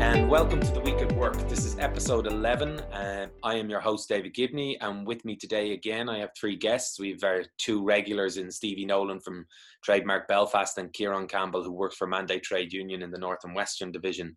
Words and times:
And 0.00 0.28
welcome 0.28 0.60
to 0.60 0.72
the 0.72 0.80
Week 0.80 0.96
at 0.96 1.12
Work. 1.12 1.36
This 1.48 1.64
is 1.64 1.78
episode 1.78 2.26
11. 2.26 2.80
Uh, 2.80 3.26
I 3.42 3.54
am 3.54 3.70
your 3.70 3.80
host, 3.80 4.08
David 4.08 4.34
Gibney, 4.34 4.76
and 4.80 5.06
with 5.06 5.24
me 5.24 5.36
today 5.36 5.72
again, 5.72 6.08
I 6.08 6.18
have 6.18 6.30
three 6.36 6.56
guests. 6.56 6.98
We 6.98 7.10
have 7.10 7.24
our 7.24 7.44
two 7.58 7.84
regulars 7.84 8.36
in 8.36 8.50
Stevie 8.50 8.84
Nolan 8.84 9.20
from 9.20 9.46
Trademark 9.82 10.28
Belfast 10.28 10.78
and 10.78 10.92
Kieran 10.92 11.26
Campbell, 11.26 11.62
who 11.62 11.72
works 11.72 11.96
for 11.96 12.06
Mandate 12.06 12.42
Trade 12.42 12.72
Union 12.72 13.02
in 13.02 13.10
the 13.10 13.18
North 13.18 13.44
and 13.44 13.54
Western 13.54 13.92
Division. 13.92 14.36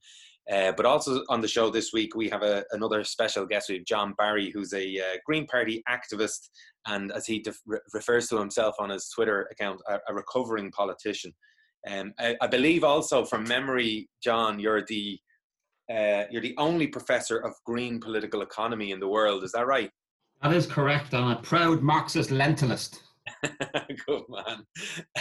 Uh, 0.52 0.72
but 0.72 0.86
also 0.86 1.24
on 1.30 1.42
the 1.42 1.48
show 1.48 1.70
this 1.70 1.92
week, 1.92 2.16
we 2.16 2.30
have 2.30 2.42
a, 2.42 2.64
another 2.72 3.04
special 3.04 3.46
guest. 3.46 3.68
We 3.68 3.76
have 3.76 3.86
John 3.86 4.14
Barry, 4.18 4.50
who's 4.50 4.74
a 4.74 4.98
uh, 5.00 5.18
Green 5.26 5.46
Party 5.46 5.84
activist, 5.90 6.50
and 6.88 7.12
as 7.12 7.26
he 7.26 7.40
def- 7.40 7.62
refers 7.94 8.28
to 8.30 8.38
himself 8.38 8.76
on 8.80 8.90
his 8.90 9.10
Twitter 9.10 9.48
account, 9.52 9.82
a, 9.90 10.00
a 10.08 10.14
recovering 10.14 10.72
politician. 10.72 11.34
Um, 11.88 12.14
I, 12.20 12.36
I, 12.42 12.48
believe 12.48 12.84
also 12.84 13.24
from 13.24 13.44
memory, 13.44 14.10
John, 14.22 14.60
you're 14.60 14.84
the 14.86 15.20
uh, 15.90 16.24
you're 16.30 16.42
the 16.42 16.56
only 16.58 16.88
professor 16.88 17.38
of 17.38 17.54
green 17.66 18.00
political 18.00 18.42
economy 18.42 18.92
in 18.92 19.00
the 19.00 19.08
world. 19.08 19.44
Is 19.44 19.54
that 19.54 19.68
right? 19.68 19.90
That 20.42 20.54
is 20.54 20.68
correct. 20.68 21.14
I'm 21.14 21.32
a 21.32 21.42
proud 21.42 21.82
Marxist 21.82 22.30
lentilist. 22.30 23.00
Good 24.08 24.24
man. 24.30 24.66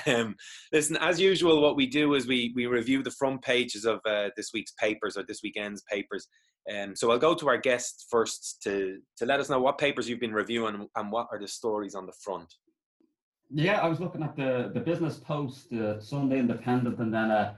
Um, 0.06 0.36
listen, 0.72 0.96
as 0.96 1.20
usual, 1.20 1.60
what 1.60 1.76
we 1.76 1.86
do 1.86 2.14
is 2.14 2.26
we 2.26 2.52
we 2.56 2.66
review 2.66 3.02
the 3.02 3.10
front 3.12 3.42
pages 3.42 3.84
of 3.84 4.00
uh, 4.04 4.30
this 4.36 4.50
week's 4.52 4.72
papers 4.72 5.16
or 5.16 5.24
this 5.26 5.40
weekend's 5.42 5.82
papers. 5.90 6.28
Um, 6.74 6.96
so 6.96 7.10
I'll 7.12 7.18
go 7.18 7.34
to 7.34 7.48
our 7.48 7.58
guest 7.58 8.06
first 8.10 8.60
to 8.64 8.98
to 9.18 9.26
let 9.26 9.40
us 9.40 9.48
know 9.48 9.60
what 9.60 9.78
papers 9.78 10.08
you've 10.08 10.20
been 10.20 10.32
reviewing 10.32 10.88
and 10.96 11.12
what 11.12 11.28
are 11.30 11.38
the 11.38 11.48
stories 11.48 11.94
on 11.94 12.06
the 12.06 12.14
front. 12.20 12.52
Yeah, 13.50 13.80
I 13.80 13.88
was 13.88 14.00
looking 14.00 14.22
at 14.24 14.34
the, 14.34 14.70
the 14.74 14.80
Business 14.80 15.18
Post, 15.18 15.70
the 15.70 15.98
Sunday 16.00 16.40
Independent, 16.40 16.98
and 16.98 17.14
then 17.14 17.30
a, 17.30 17.56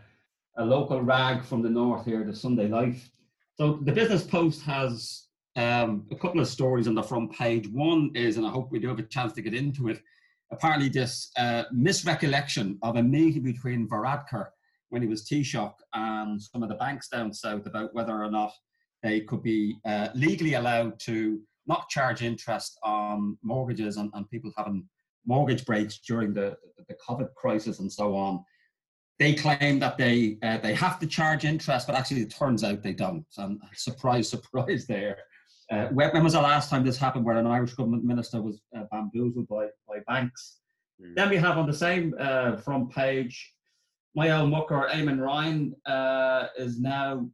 a 0.59 0.65
local 0.65 1.01
rag 1.01 1.43
from 1.45 1.63
the 1.63 1.71
north 1.71 2.05
here, 2.05 2.25
the 2.25 2.37
Sunday 2.37 2.69
Life. 2.69 3.11
So 3.55 3.81
the 3.83 3.93
Business 3.93 4.23
Post 4.23 4.63
has 4.63 5.29
um, 5.57 6.07
a 6.11 6.17
couple 6.17 6.41
of 6.41 6.49
stories 6.49 6.87
on 6.87 6.95
the 6.95 7.03
front 7.03 7.33
page. 7.33 7.69
One 7.69 8.11
is, 8.15 8.37
and 8.37 8.47
I 8.47 8.51
hope 8.51 8.71
we 8.71 8.79
do 8.79 8.89
have 8.89 8.99
a 8.99 9.05
chance 9.05 9.33
to 9.33 9.43
get 9.43 9.55
into 9.55 9.89
it, 9.89 10.03
apparently 10.53 10.91
this 10.91 11.31
uh, 11.39 11.65
misrecollection 11.75 12.77
of 12.83 12.97
a 12.97 13.03
meeting 13.03 13.43
between 13.43 13.89
Varadkar 13.89 14.49
when 14.91 15.03
he 15.03 15.09
was 15.09 15.27
Taoiseach 15.27 15.75
and 15.95 16.41
some 16.41 16.63
of 16.63 16.69
the 16.69 16.75
banks 16.75 17.09
down 17.09 17.33
south 17.33 17.67
about 17.67 17.95
whether 17.95 18.23
or 18.23 18.31
not 18.31 18.53
they 19.03 19.23
could 19.23 19.43
be 19.43 19.79
uh, 19.87 20.09
legally 20.15 20.55
allowed 20.55 20.99
to 21.01 21.41
not 21.67 21.89
charge 21.89 22.23
interest 22.23 22.79
on 22.83 23.39
mortgages 23.43 23.97
and, 23.97 24.11
and 24.15 24.29
people 24.31 24.53
having 24.57 24.87
mortgage 25.29 25.65
breaks 25.65 25.99
during 25.99 26.35
the, 26.35 26.57
the 26.89 26.97
COVID 27.07 27.33
crisis 27.35 27.79
and 27.79 27.93
so 27.93 28.17
on, 28.17 28.43
they 29.19 29.35
claim 29.35 29.79
that 29.79 29.99
they 29.99 30.39
uh, 30.43 30.59
they 30.59 30.75
have 30.75 30.99
to 31.01 31.07
charge 31.07 31.45
interest, 31.45 31.87
but 31.87 31.97
actually 31.97 32.23
it 32.23 32.35
turns 32.35 32.65
out 32.65 32.83
they 32.83 32.93
don't. 32.93 33.27
And 33.37 33.61
surprise, 33.75 34.29
surprise 34.37 34.87
there. 34.87 35.19
Uh, 35.71 35.89
when, 35.89 36.25
was 36.25 36.33
the 36.33 36.41
last 36.41 36.71
time 36.71 36.83
this 36.83 36.97
happened 36.97 37.27
where 37.27 37.37
an 37.37 37.47
Irish 37.47 37.75
government 37.75 38.03
minister 38.03 38.41
was 38.41 38.59
uh, 38.75 38.85
bamboozled 38.91 39.47
by, 39.49 39.67
by 39.87 39.99
banks? 40.07 40.61
Mm. 41.03 41.15
Then 41.15 41.29
we 41.29 41.37
have 41.37 41.59
on 41.59 41.67
the 41.67 41.75
same 41.75 42.15
uh, 42.19 42.57
front 42.57 42.91
page, 42.91 43.53
my 44.15 44.31
old 44.31 44.51
mucker, 44.51 44.89
Eamon 44.91 45.21
Ryan, 45.21 45.75
uh, 45.85 46.47
is 46.57 46.81
now 46.81 47.29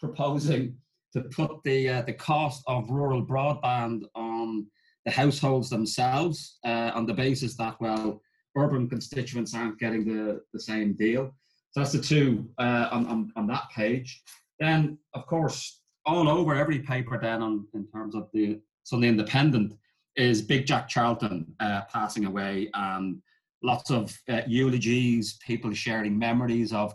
proposing 0.00 0.76
to 1.12 1.20
put 1.24 1.62
the 1.64 1.90
uh, 1.90 2.02
the 2.02 2.14
cost 2.14 2.62
of 2.66 2.88
rural 2.90 3.24
broadband 3.24 4.04
on 4.14 4.66
the 5.04 5.10
households 5.10 5.68
themselves 5.68 6.58
uh, 6.64 6.90
on 6.94 7.06
the 7.06 7.14
basis 7.14 7.56
that, 7.56 7.80
well, 7.80 8.20
urban 8.56 8.88
constituents 8.88 9.54
aren't 9.54 9.78
getting 9.78 10.04
the, 10.04 10.40
the 10.52 10.60
same 10.60 10.94
deal. 10.94 11.34
So 11.72 11.80
that's 11.80 11.92
the 11.92 12.02
two 12.02 12.48
uh, 12.58 12.88
on, 12.92 13.06
on, 13.06 13.32
on 13.36 13.46
that 13.48 13.70
page. 13.74 14.22
Then, 14.60 14.98
of 15.14 15.26
course, 15.26 15.80
all 16.04 16.28
over 16.28 16.54
every 16.54 16.80
paper 16.80 17.18
then 17.20 17.42
on 17.42 17.66
in 17.74 17.86
terms 17.88 18.14
of 18.14 18.28
the 18.32 18.60
Sunday 18.84 19.08
Independent 19.08 19.74
is 20.16 20.42
Big 20.42 20.66
Jack 20.66 20.88
Charlton 20.88 21.46
uh, 21.60 21.82
passing 21.90 22.26
away 22.26 22.68
and 22.74 23.22
lots 23.62 23.90
of 23.90 24.16
uh, 24.28 24.42
eulogies, 24.46 25.38
people 25.44 25.72
sharing 25.72 26.18
memories 26.18 26.72
of 26.72 26.94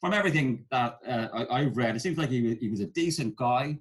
from 0.00 0.12
everything 0.12 0.64
that 0.70 0.98
uh, 1.06 1.44
I, 1.50 1.64
have 1.64 1.76
read. 1.76 1.96
It 1.96 2.00
seems 2.00 2.18
like 2.18 2.30
he, 2.30 2.54
he 2.56 2.68
was 2.68 2.80
a 2.80 2.86
decent 2.86 3.36
guy. 3.36 3.78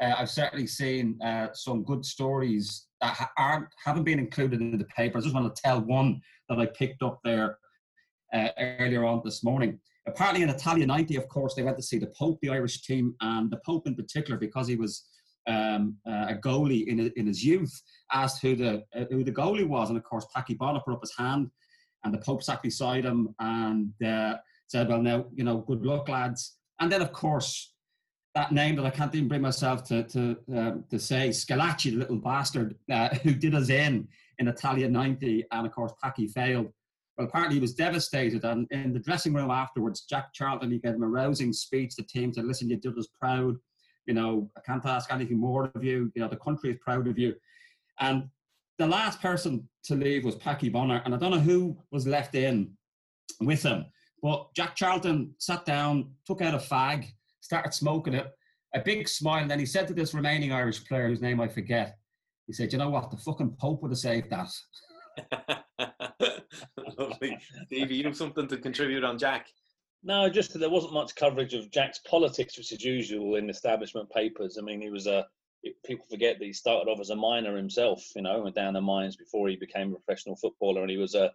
Uh, 0.00 0.14
I've 0.16 0.30
certainly 0.30 0.66
seen 0.66 1.18
uh, 1.22 1.48
some 1.52 1.82
good 1.82 2.04
stories 2.04 2.86
that 3.00 3.30
aren't 3.36 3.66
haven't 3.84 4.04
been 4.04 4.18
included 4.18 4.60
in 4.60 4.78
the 4.78 4.84
paper. 4.84 5.18
I 5.18 5.20
just 5.20 5.34
want 5.34 5.54
to 5.54 5.62
tell 5.62 5.80
one 5.80 6.20
that 6.48 6.58
I 6.58 6.66
picked 6.66 7.02
up 7.02 7.18
there 7.24 7.58
uh, 8.32 8.48
earlier 8.58 9.04
on 9.04 9.22
this 9.24 9.42
morning. 9.42 9.80
Apparently, 10.06 10.42
in 10.42 10.48
Italia 10.48 10.86
90, 10.86 11.16
of 11.16 11.28
course, 11.28 11.54
they 11.54 11.62
went 11.62 11.76
to 11.76 11.82
see 11.82 11.98
the 11.98 12.12
Pope, 12.18 12.38
the 12.40 12.48
Irish 12.48 12.82
team, 12.82 13.14
and 13.20 13.50
the 13.50 13.60
Pope 13.66 13.86
in 13.86 13.94
particular, 13.94 14.38
because 14.38 14.66
he 14.66 14.76
was 14.76 15.04
um, 15.46 15.96
uh, 16.08 16.26
a 16.28 16.34
goalie 16.34 16.86
in, 16.86 17.00
in 17.16 17.26
his 17.26 17.44
youth, 17.44 17.72
asked 18.12 18.40
who 18.42 18.54
the 18.54 18.84
uh, 18.94 19.04
who 19.10 19.24
the 19.24 19.32
goalie 19.32 19.66
was, 19.66 19.88
and 19.88 19.98
of 19.98 20.04
course, 20.04 20.26
Packy 20.34 20.54
Bonner 20.54 20.80
put 20.84 20.94
up 20.94 21.00
his 21.00 21.14
hand, 21.16 21.50
and 22.04 22.14
the 22.14 22.18
Pope 22.18 22.42
sat 22.42 22.62
beside 22.62 23.04
him 23.04 23.34
and 23.40 23.92
uh, 24.04 24.36
said, 24.68 24.88
"Well, 24.88 25.02
now 25.02 25.26
you 25.34 25.44
know, 25.44 25.58
good 25.58 25.84
luck, 25.84 26.08
lads." 26.08 26.56
And 26.80 26.92
then, 26.92 27.02
of 27.02 27.12
course, 27.12 27.74
that 28.34 28.52
name 28.52 28.76
that 28.76 28.84
I 28.84 28.90
can't 28.90 29.14
even 29.14 29.28
bring 29.28 29.42
myself 29.42 29.84
to 29.84 30.04
to 30.04 30.36
uh, 30.54 30.72
to 30.90 30.98
say, 30.98 31.30
Schillaci, 31.30 31.92
the 31.92 31.98
little 31.98 32.16
bastard 32.16 32.76
uh, 32.90 33.08
who 33.22 33.34
did 33.34 33.54
us 33.54 33.68
in 33.70 34.08
in 34.38 34.48
Italia 34.48 34.88
90, 34.88 35.44
and 35.50 35.66
of 35.66 35.72
course 35.72 35.92
Packy 36.02 36.28
failed. 36.28 36.68
Well, 37.16 37.26
apparently 37.26 37.56
he 37.56 37.60
was 37.60 37.74
devastated, 37.74 38.44
and 38.44 38.68
in 38.70 38.92
the 38.92 39.00
dressing 39.00 39.34
room 39.34 39.50
afterwards, 39.50 40.02
Jack 40.02 40.32
Charlton 40.32 40.70
he 40.70 40.78
gave 40.78 40.94
him 40.94 41.02
a 41.02 41.08
rousing 41.08 41.52
speech. 41.52 41.96
The 41.96 42.04
team 42.04 42.32
said, 42.32 42.44
"Listen, 42.44 42.68
you 42.68 42.76
did 42.76 42.96
us 42.96 43.08
proud. 43.20 43.56
You 44.06 44.14
know, 44.14 44.50
I 44.56 44.60
can't 44.60 44.86
ask 44.86 45.12
anything 45.12 45.38
more 45.38 45.70
of 45.74 45.82
you. 45.82 46.12
You 46.14 46.22
know, 46.22 46.28
the 46.28 46.36
country 46.36 46.70
is 46.70 46.78
proud 46.80 47.08
of 47.08 47.18
you." 47.18 47.34
And 48.00 48.28
the 48.78 48.86
last 48.86 49.20
person 49.20 49.68
to 49.84 49.96
leave 49.96 50.24
was 50.24 50.36
Packy 50.36 50.68
Bonner, 50.68 51.02
and 51.04 51.14
I 51.14 51.18
don't 51.18 51.32
know 51.32 51.40
who 51.40 51.76
was 51.90 52.06
left 52.06 52.34
in 52.36 52.76
with 53.40 53.64
him. 53.64 53.86
But 54.22 54.54
Jack 54.54 54.76
Charlton 54.76 55.34
sat 55.38 55.64
down, 55.64 56.12
took 56.24 56.40
out 56.40 56.54
a 56.54 56.58
fag, 56.58 57.06
started 57.48 57.72
smoking 57.72 58.12
it, 58.12 58.26
a 58.74 58.80
big 58.80 59.08
smile. 59.08 59.40
And 59.40 59.50
then 59.50 59.58
he 59.58 59.64
said 59.64 59.88
to 59.88 59.94
this 59.94 60.12
remaining 60.12 60.52
Irish 60.52 60.84
player, 60.84 61.08
whose 61.08 61.22
name 61.22 61.40
I 61.40 61.48
forget, 61.48 61.96
he 62.46 62.52
said, 62.52 62.72
You 62.72 62.78
know 62.78 62.90
what? 62.90 63.10
The 63.10 63.16
fucking 63.16 63.56
Pope 63.58 63.82
would 63.82 63.90
have 63.90 63.98
saved 63.98 64.30
that. 64.30 65.64
Lovely. 66.98 67.38
Stevie, 67.66 67.96
you 67.96 68.04
have 68.04 68.16
something 68.16 68.46
to 68.48 68.58
contribute 68.58 69.02
on 69.02 69.18
Jack? 69.18 69.46
No, 70.02 70.28
just 70.28 70.52
that 70.52 70.58
there 70.58 70.68
wasn't 70.68 70.92
much 70.92 71.14
coverage 71.14 71.54
of 71.54 71.70
Jack's 71.70 72.00
politics, 72.00 72.58
which 72.58 72.70
is 72.70 72.84
usual 72.84 73.36
in 73.36 73.48
establishment 73.48 74.10
papers. 74.10 74.58
I 74.58 74.62
mean, 74.62 74.82
he 74.82 74.90
was 74.90 75.06
a 75.06 75.26
people 75.84 76.06
forget 76.08 76.38
that 76.38 76.44
he 76.44 76.52
started 76.52 76.88
off 76.90 77.00
as 77.00 77.10
a 77.10 77.16
miner 77.16 77.56
himself, 77.56 78.04
you 78.14 78.22
know, 78.22 78.48
down 78.50 78.74
the 78.74 78.80
mines 78.80 79.16
before 79.16 79.48
he 79.48 79.56
became 79.56 79.92
a 79.92 79.96
professional 79.96 80.36
footballer, 80.36 80.82
and 80.82 80.90
he 80.90 80.98
was 80.98 81.14
a 81.14 81.32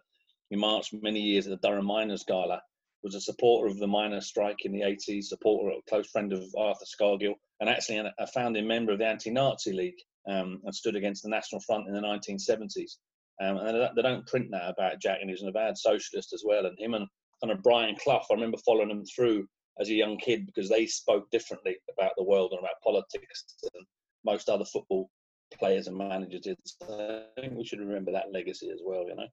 he 0.48 0.56
marched 0.56 0.94
many 0.94 1.20
years 1.20 1.46
at 1.46 1.60
the 1.60 1.68
Durham 1.68 1.86
Miners 1.86 2.24
Gala, 2.24 2.62
was 3.04 3.14
a 3.14 3.20
supporter 3.20 3.70
of 3.70 3.78
the 3.78 3.86
miners' 3.86 4.26
strike 4.26 4.64
in 4.64 4.72
the 4.72 4.80
80s, 4.80 5.24
supporter, 5.24 5.70
a 5.70 5.90
close 5.90 6.08
friend 6.10 6.32
of 6.32 6.42
Arthur 6.56 6.86
Scargill, 6.86 7.34
and 7.60 7.68
actually 7.68 7.98
a 7.98 8.26
founding 8.28 8.66
member 8.66 8.92
of 8.92 8.98
the 8.98 9.06
Anti-Nazi 9.06 9.72
League, 9.72 10.00
um, 10.26 10.60
and 10.64 10.74
stood 10.74 10.96
against 10.96 11.22
the 11.22 11.28
National 11.28 11.60
Front 11.60 11.86
in 11.86 11.94
the 11.94 12.00
1970s. 12.00 12.96
Um, 13.42 13.58
and 13.58 13.90
they 13.96 14.02
don't 14.02 14.26
print 14.26 14.50
that 14.50 14.70
about 14.70 15.00
Jack, 15.00 15.18
and 15.20 15.28
he 15.28 15.34
was 15.34 15.42
an 15.42 15.76
socialist 15.76 16.32
as 16.32 16.42
well. 16.44 16.66
And 16.66 16.78
him 16.78 16.94
and 16.94 17.06
kind 17.42 17.52
of 17.52 17.62
Brian 17.62 17.96
Clough, 17.96 18.24
I 18.30 18.34
remember 18.34 18.58
following 18.64 18.88
them 18.88 19.04
through 19.04 19.46
as 19.80 19.88
a 19.88 19.94
young 19.94 20.16
kid 20.16 20.46
because 20.46 20.68
they 20.68 20.86
spoke 20.86 21.30
differently 21.30 21.76
about 21.92 22.12
the 22.16 22.24
world 22.24 22.52
and 22.52 22.60
about 22.60 22.80
politics 22.82 23.44
than 23.62 23.84
most 24.24 24.48
other 24.48 24.64
football 24.64 25.10
players 25.58 25.88
and 25.88 25.96
managers 25.96 26.42
did. 26.42 26.56
So 26.64 27.24
I 27.36 27.40
think 27.40 27.54
we 27.54 27.64
should 27.64 27.80
remember 27.80 28.12
that 28.12 28.32
legacy 28.32 28.70
as 28.70 28.80
well, 28.84 29.04
you 29.06 29.16
know. 29.16 29.26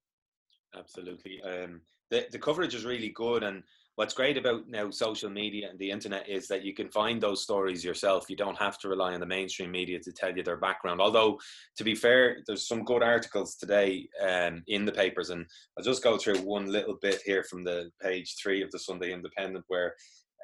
Absolutely. 0.76 1.42
Um, 1.44 1.82
the, 2.11 2.27
the 2.31 2.39
coverage 2.39 2.75
is 2.75 2.85
really 2.85 3.09
good. 3.09 3.41
And 3.44 3.63
what's 3.95 4.13
great 4.13 4.38
about 4.38 4.67
now 4.67 4.90
social 4.90 5.29
media 5.29 5.69
and 5.69 5.79
the 5.79 5.90
internet 5.90 6.28
is 6.29 6.47
that 6.47 6.63
you 6.63 6.73
can 6.73 6.90
find 6.90 7.22
those 7.22 7.41
stories 7.41 7.84
yourself. 7.84 8.29
You 8.29 8.35
don't 8.35 8.58
have 8.58 8.78
to 8.79 8.90
rely 8.90 9.13
on 9.13 9.19
the 9.19 9.25
mainstream 9.25 9.72
media 9.72 9.99
to 9.99 10.11
tell 10.11 10.35
you 10.35 10.43
their 10.43 10.58
background. 10.58 11.02
Although, 11.02 11.40
to 11.78 11.84
be 11.84 11.96
fair, 11.96 12.43
there's 12.46 12.67
some 12.67 12.84
good 12.84 13.02
articles 13.02 13.55
today 13.55 14.08
um, 14.22 14.63
in 14.67 14.85
the 14.85 14.91
papers. 14.91 15.29
And 15.29 15.46
I'll 15.78 15.84
just 15.84 16.03
go 16.03 16.17
through 16.17 16.40
one 16.40 16.72
little 16.72 16.97
bit 17.02 17.22
here 17.25 17.43
from 17.43 17.63
the 17.63 17.90
page 18.02 18.35
three 18.41 18.61
of 18.61 18.72
the 18.72 18.79
Sunday 18.79 19.14
Independent 19.14 19.66
where 19.67 19.96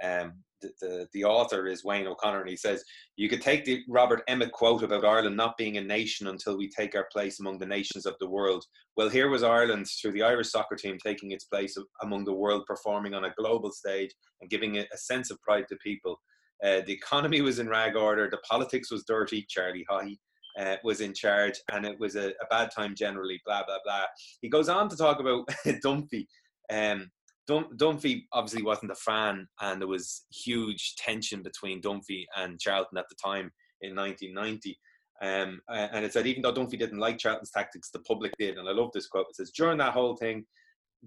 um, 0.04 0.34
the, 0.62 0.72
the, 0.82 1.08
the 1.14 1.24
author 1.24 1.68
is 1.68 1.84
Wayne 1.84 2.08
O'Connor, 2.08 2.42
and 2.42 2.50
he 2.50 2.56
says, 2.56 2.84
You 3.16 3.30
could 3.30 3.42
take 3.42 3.66
the 3.66 3.84
Robert 3.88 4.24
Emmet 4.28 4.52
quote 4.52 4.84
about 4.84 5.06
Ireland 5.06 5.38
not 5.38 5.58
being 5.58 5.78
a 5.78 5.82
nation 5.82 6.28
until 6.28 6.58
we 6.58 6.70
take 6.70 6.96
our 6.96 7.08
place 7.12 7.40
among 7.40 7.60
the 7.60 7.66
nations 7.66 8.06
of 8.06 8.16
the 8.20 8.30
world. 8.30 8.66
Well, 8.96 9.10
here 9.10 9.30
was 9.30 9.44
Ireland 9.44 9.88
through 10.02 10.14
the 10.14 10.24
Irish 10.24 10.50
soccer 10.50 10.76
team 10.76 10.98
taking 11.04 11.32
its 11.32 11.46
place 11.46 11.78
among 12.02 12.26
the 12.26 12.34
world, 12.34 12.66
performing 12.66 13.14
on 13.14 13.26
a 13.26 13.34
global 13.38 13.72
stage 13.72 14.12
and 14.42 14.50
giving 14.50 14.78
a, 14.78 14.86
a 14.94 14.98
sense 14.98 15.32
of 15.32 15.42
pride 15.42 15.66
to 15.70 15.76
people. 15.78 16.20
Uh, 16.64 16.82
the 16.88 16.94
economy 16.94 17.42
was 17.42 17.60
in 17.60 17.70
rag 17.70 17.96
order, 17.96 18.28
the 18.30 18.38
politics 18.38 18.92
was 18.92 19.04
dirty, 19.06 19.46
Charlie 19.48 19.86
Haughey. 19.90 20.18
Uh, 20.60 20.76
was 20.84 21.02
in 21.02 21.14
charge, 21.14 21.54
and 21.72 21.86
it 21.86 22.00
was 22.00 22.16
a, 22.16 22.30
a, 22.30 22.46
bad 22.50 22.72
time 22.76 22.96
generally. 22.96 23.40
Blah 23.46 23.64
blah 23.68 23.78
blah. 23.86 24.06
He 24.42 24.50
goes 24.50 24.70
on 24.70 24.90
to 24.90 24.98
talk 24.98 25.20
about 25.20 25.48
Dunphy, 25.86 26.26
um, 26.74 27.12
Dun- 27.48 27.78
Dunphy 27.78 28.24
obviously 28.34 28.64
wasn't 28.64 28.92
a 28.92 28.96
fan, 28.96 29.48
and 29.62 29.82
there 29.82 29.88
was 29.88 30.26
huge 30.32 30.96
tension 30.98 31.42
between 31.42 31.82
Dunphy 31.82 32.26
and 32.36 32.60
Charlton 32.60 32.98
at 32.98 33.06
the 33.10 33.16
time 33.16 33.52
in 33.82 33.96
1990. 33.96 34.78
Um, 35.22 35.60
and 35.70 36.06
it 36.06 36.14
said 36.14 36.28
even 36.28 36.44
though 36.44 36.54
Dunphy 36.54 36.78
didn't 36.78 37.00
like 37.00 37.18
Charlton's 37.18 37.52
tactics, 37.52 37.90
the 37.90 38.00
public 38.00 38.34
did. 38.38 38.58
And 38.58 38.70
I 38.70 38.72
love 38.72 38.92
this 38.94 39.08
quote. 39.08 39.26
It 39.30 39.36
says 39.36 39.52
during 39.52 39.78
that 39.80 39.94
whole 39.94 40.16
thing, 40.16 40.46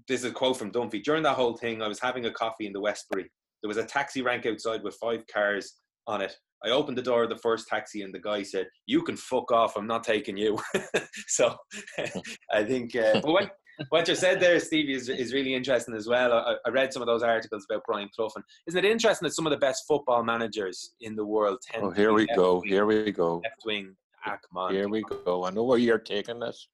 this 0.08 0.20
is 0.24 0.30
a 0.30 0.34
quote 0.34 0.56
from 0.56 0.72
Dunphy. 0.72 1.02
During 1.02 1.22
that 1.24 1.36
whole 1.36 1.56
thing, 1.56 1.82
I 1.82 1.88
was 1.88 2.00
having 2.00 2.26
a 2.26 2.32
coffee 2.32 2.66
in 2.66 2.72
the 2.72 2.80
Westbury. 2.80 3.30
There 3.62 3.68
was 3.68 3.76
a 3.76 3.84
taxi 3.84 4.22
rank 4.22 4.46
outside 4.46 4.82
with 4.82 4.96
five 5.00 5.24
cars 5.32 5.74
on 6.06 6.22
it. 6.22 6.34
I 6.64 6.70
opened 6.70 6.98
the 6.98 7.02
door 7.02 7.22
of 7.22 7.30
the 7.30 7.36
first 7.36 7.68
taxi, 7.68 8.02
and 8.02 8.12
the 8.12 8.18
guy 8.18 8.42
said, 8.42 8.66
"You 8.86 9.02
can 9.02 9.16
fuck 9.16 9.50
off. 9.50 9.76
I'm 9.76 9.86
not 9.86 10.04
taking 10.04 10.36
you." 10.36 10.58
so 11.28 11.56
I 12.52 12.64
think, 12.64 12.94
uh, 12.96 13.20
but 13.20 13.32
what, 13.32 13.50
what 13.88 14.06
you 14.08 14.14
said 14.14 14.40
there, 14.40 14.60
Stevie, 14.60 14.94
is, 14.94 15.08
is 15.08 15.32
really 15.32 15.54
interesting 15.54 15.94
as 15.94 16.06
well. 16.06 16.32
I, 16.32 16.54
I, 16.66 16.70
read 16.70 16.92
some 16.92 17.02
of 17.02 17.06
those 17.06 17.22
articles 17.22 17.66
about 17.68 17.82
Brian 17.86 18.08
Clough, 18.14 18.30
and 18.36 18.44
isn't 18.66 18.84
it 18.84 18.88
interesting 18.88 19.26
that 19.26 19.34
some 19.34 19.46
of 19.46 19.50
the 19.50 19.58
best 19.58 19.84
football 19.88 20.22
managers 20.22 20.92
in 21.00 21.16
the 21.16 21.24
world 21.24 21.58
tend? 21.62 21.84
Oh, 21.84 21.90
here 21.90 22.12
we 22.12 22.26
go. 22.36 22.60
Here 22.60 22.86
we 22.86 23.10
go. 23.10 23.40
Left 23.44 23.62
wing. 23.64 23.96
Ah, 24.26 24.36
come 24.48 24.56
on. 24.56 24.74
Here 24.74 24.88
we 24.88 25.02
go. 25.02 25.44
I 25.44 25.50
know 25.50 25.64
where 25.64 25.78
you're 25.78 25.98
taking 25.98 26.38
this. 26.38 26.68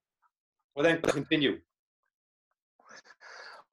Well, 0.75 0.85
then 0.85 1.01
continue. 1.01 1.59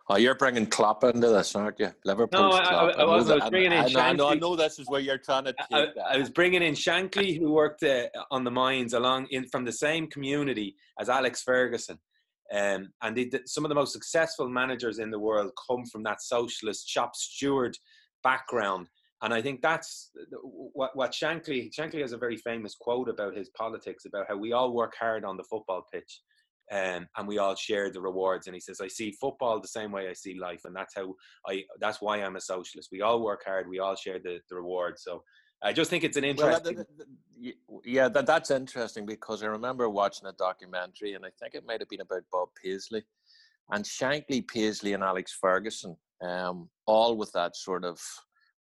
Oh, 0.10 0.18
you're 0.18 0.36
bringing 0.36 0.66
Klopp 0.66 1.06
into 1.06 1.30
this, 1.30 1.56
aren't 1.56 1.80
you? 1.80 1.90
Liverpool. 2.04 2.42
No, 2.42 2.50
I, 2.50 2.60
I, 2.60 2.90
I, 2.90 3.04
was. 3.06 3.30
I 3.30 3.36
was 3.36 3.50
bringing 3.50 3.72
in. 3.72 3.86
Shankly. 3.86 4.02
I, 4.02 4.14
know, 4.14 4.30
I 4.30 4.36
know 4.36 4.56
this 4.56 4.78
is 4.78 4.88
where 4.90 5.00
you're 5.00 5.18
trying 5.18 5.46
to 5.46 5.56
I, 5.72 5.88
I, 6.12 6.18
was 6.18 6.30
bringing 6.30 6.62
in 6.62 6.74
Shankly, 6.74 7.40
who 7.40 7.54
worked 7.54 7.84
uh, 7.84 8.08
on 8.30 8.44
the 8.44 8.52
mines 8.52 8.94
along 8.94 9.28
in 9.32 9.48
from 9.48 9.64
the 9.64 9.72
same 9.72 10.08
community 10.08 10.76
as 11.00 11.08
Alex 11.08 11.42
Ferguson. 11.42 11.98
Um, 12.54 12.90
and 13.02 13.18
they, 13.18 13.30
some 13.46 13.66
of 13.66 13.70
the 13.70 13.76
most 13.76 13.94
successful 13.94 14.48
managers 14.48 15.00
in 15.00 15.10
the 15.10 15.20
world 15.20 15.52
come 15.68 15.86
from 15.86 16.04
that 16.04 16.22
socialist 16.22 16.88
shop 16.88 17.16
steward 17.16 17.76
background. 18.24 18.88
And 19.22 19.34
I 19.34 19.42
think 19.42 19.62
that's 19.62 20.12
what, 20.42 20.96
what 20.96 21.12
Shankly, 21.12 21.72
Shankly 21.74 22.02
has 22.02 22.12
a 22.12 22.18
very 22.18 22.38
famous 22.38 22.76
quote 22.76 23.10
about 23.10 23.36
his 23.36 23.50
politics, 23.58 24.06
about 24.06 24.28
how 24.28 24.38
we 24.38 24.52
all 24.52 24.74
work 24.74 24.94
hard 25.00 25.24
on 25.24 25.38
the 25.38 25.46
football 25.46 25.86
pitch 25.92 26.22
um, 26.72 27.08
and 27.18 27.28
we 27.28 27.38
all 27.38 27.56
share 27.56 27.90
the 27.90 28.02
rewards. 28.02 28.48
And 28.48 28.54
he 28.54 28.60
says, 28.60 28.80
I 28.82 28.88
see 28.88 29.12
football 29.12 29.60
the 29.60 29.68
same 29.68 29.92
way 29.92 30.10
I 30.10 30.14
see 30.14 30.40
life. 30.40 30.62
And 30.66 30.76
that's 30.76 30.96
how 30.96 31.14
I, 31.48 31.64
that's 31.80 32.02
why 32.02 32.22
I'm 32.22 32.36
a 32.36 32.42
socialist. 32.42 32.90
We 32.92 33.02
all 33.02 33.22
work 33.22 33.44
hard. 33.46 33.70
We 33.70 33.80
all 33.80 33.96
share 33.96 34.20
the, 34.20 34.40
the 34.50 34.56
rewards. 34.56 35.04
So 35.04 35.24
I 35.64 35.72
just 35.72 35.90
think 35.90 36.04
it's 36.04 36.18
an 36.18 36.24
interesting. 36.24 36.76
Well, 36.76 36.86
that, 36.86 36.98
that, 36.98 37.54
yeah, 37.86 38.10
that, 38.10 38.26
that's 38.26 38.52
interesting 38.52 39.06
because 39.06 39.44
I 39.44 39.48
remember 39.48 39.90
watching 39.90 40.28
a 40.28 40.34
documentary 40.34 41.14
and 41.14 41.26
I 41.26 41.30
think 41.40 41.56
it 41.56 41.66
might 41.66 41.80
have 41.80 41.90
been 41.90 42.02
about 42.02 42.24
Bob 42.32 42.50
Paisley 42.62 43.04
and 43.72 43.84
Shankly, 43.84 44.48
Paisley, 44.48 44.94
and 44.94 45.04
Alex 45.04 45.38
Ferguson, 45.40 45.96
um, 46.22 46.70
all 46.86 47.16
with 47.16 47.32
that 47.34 47.56
sort 47.56 47.86
of 47.86 48.00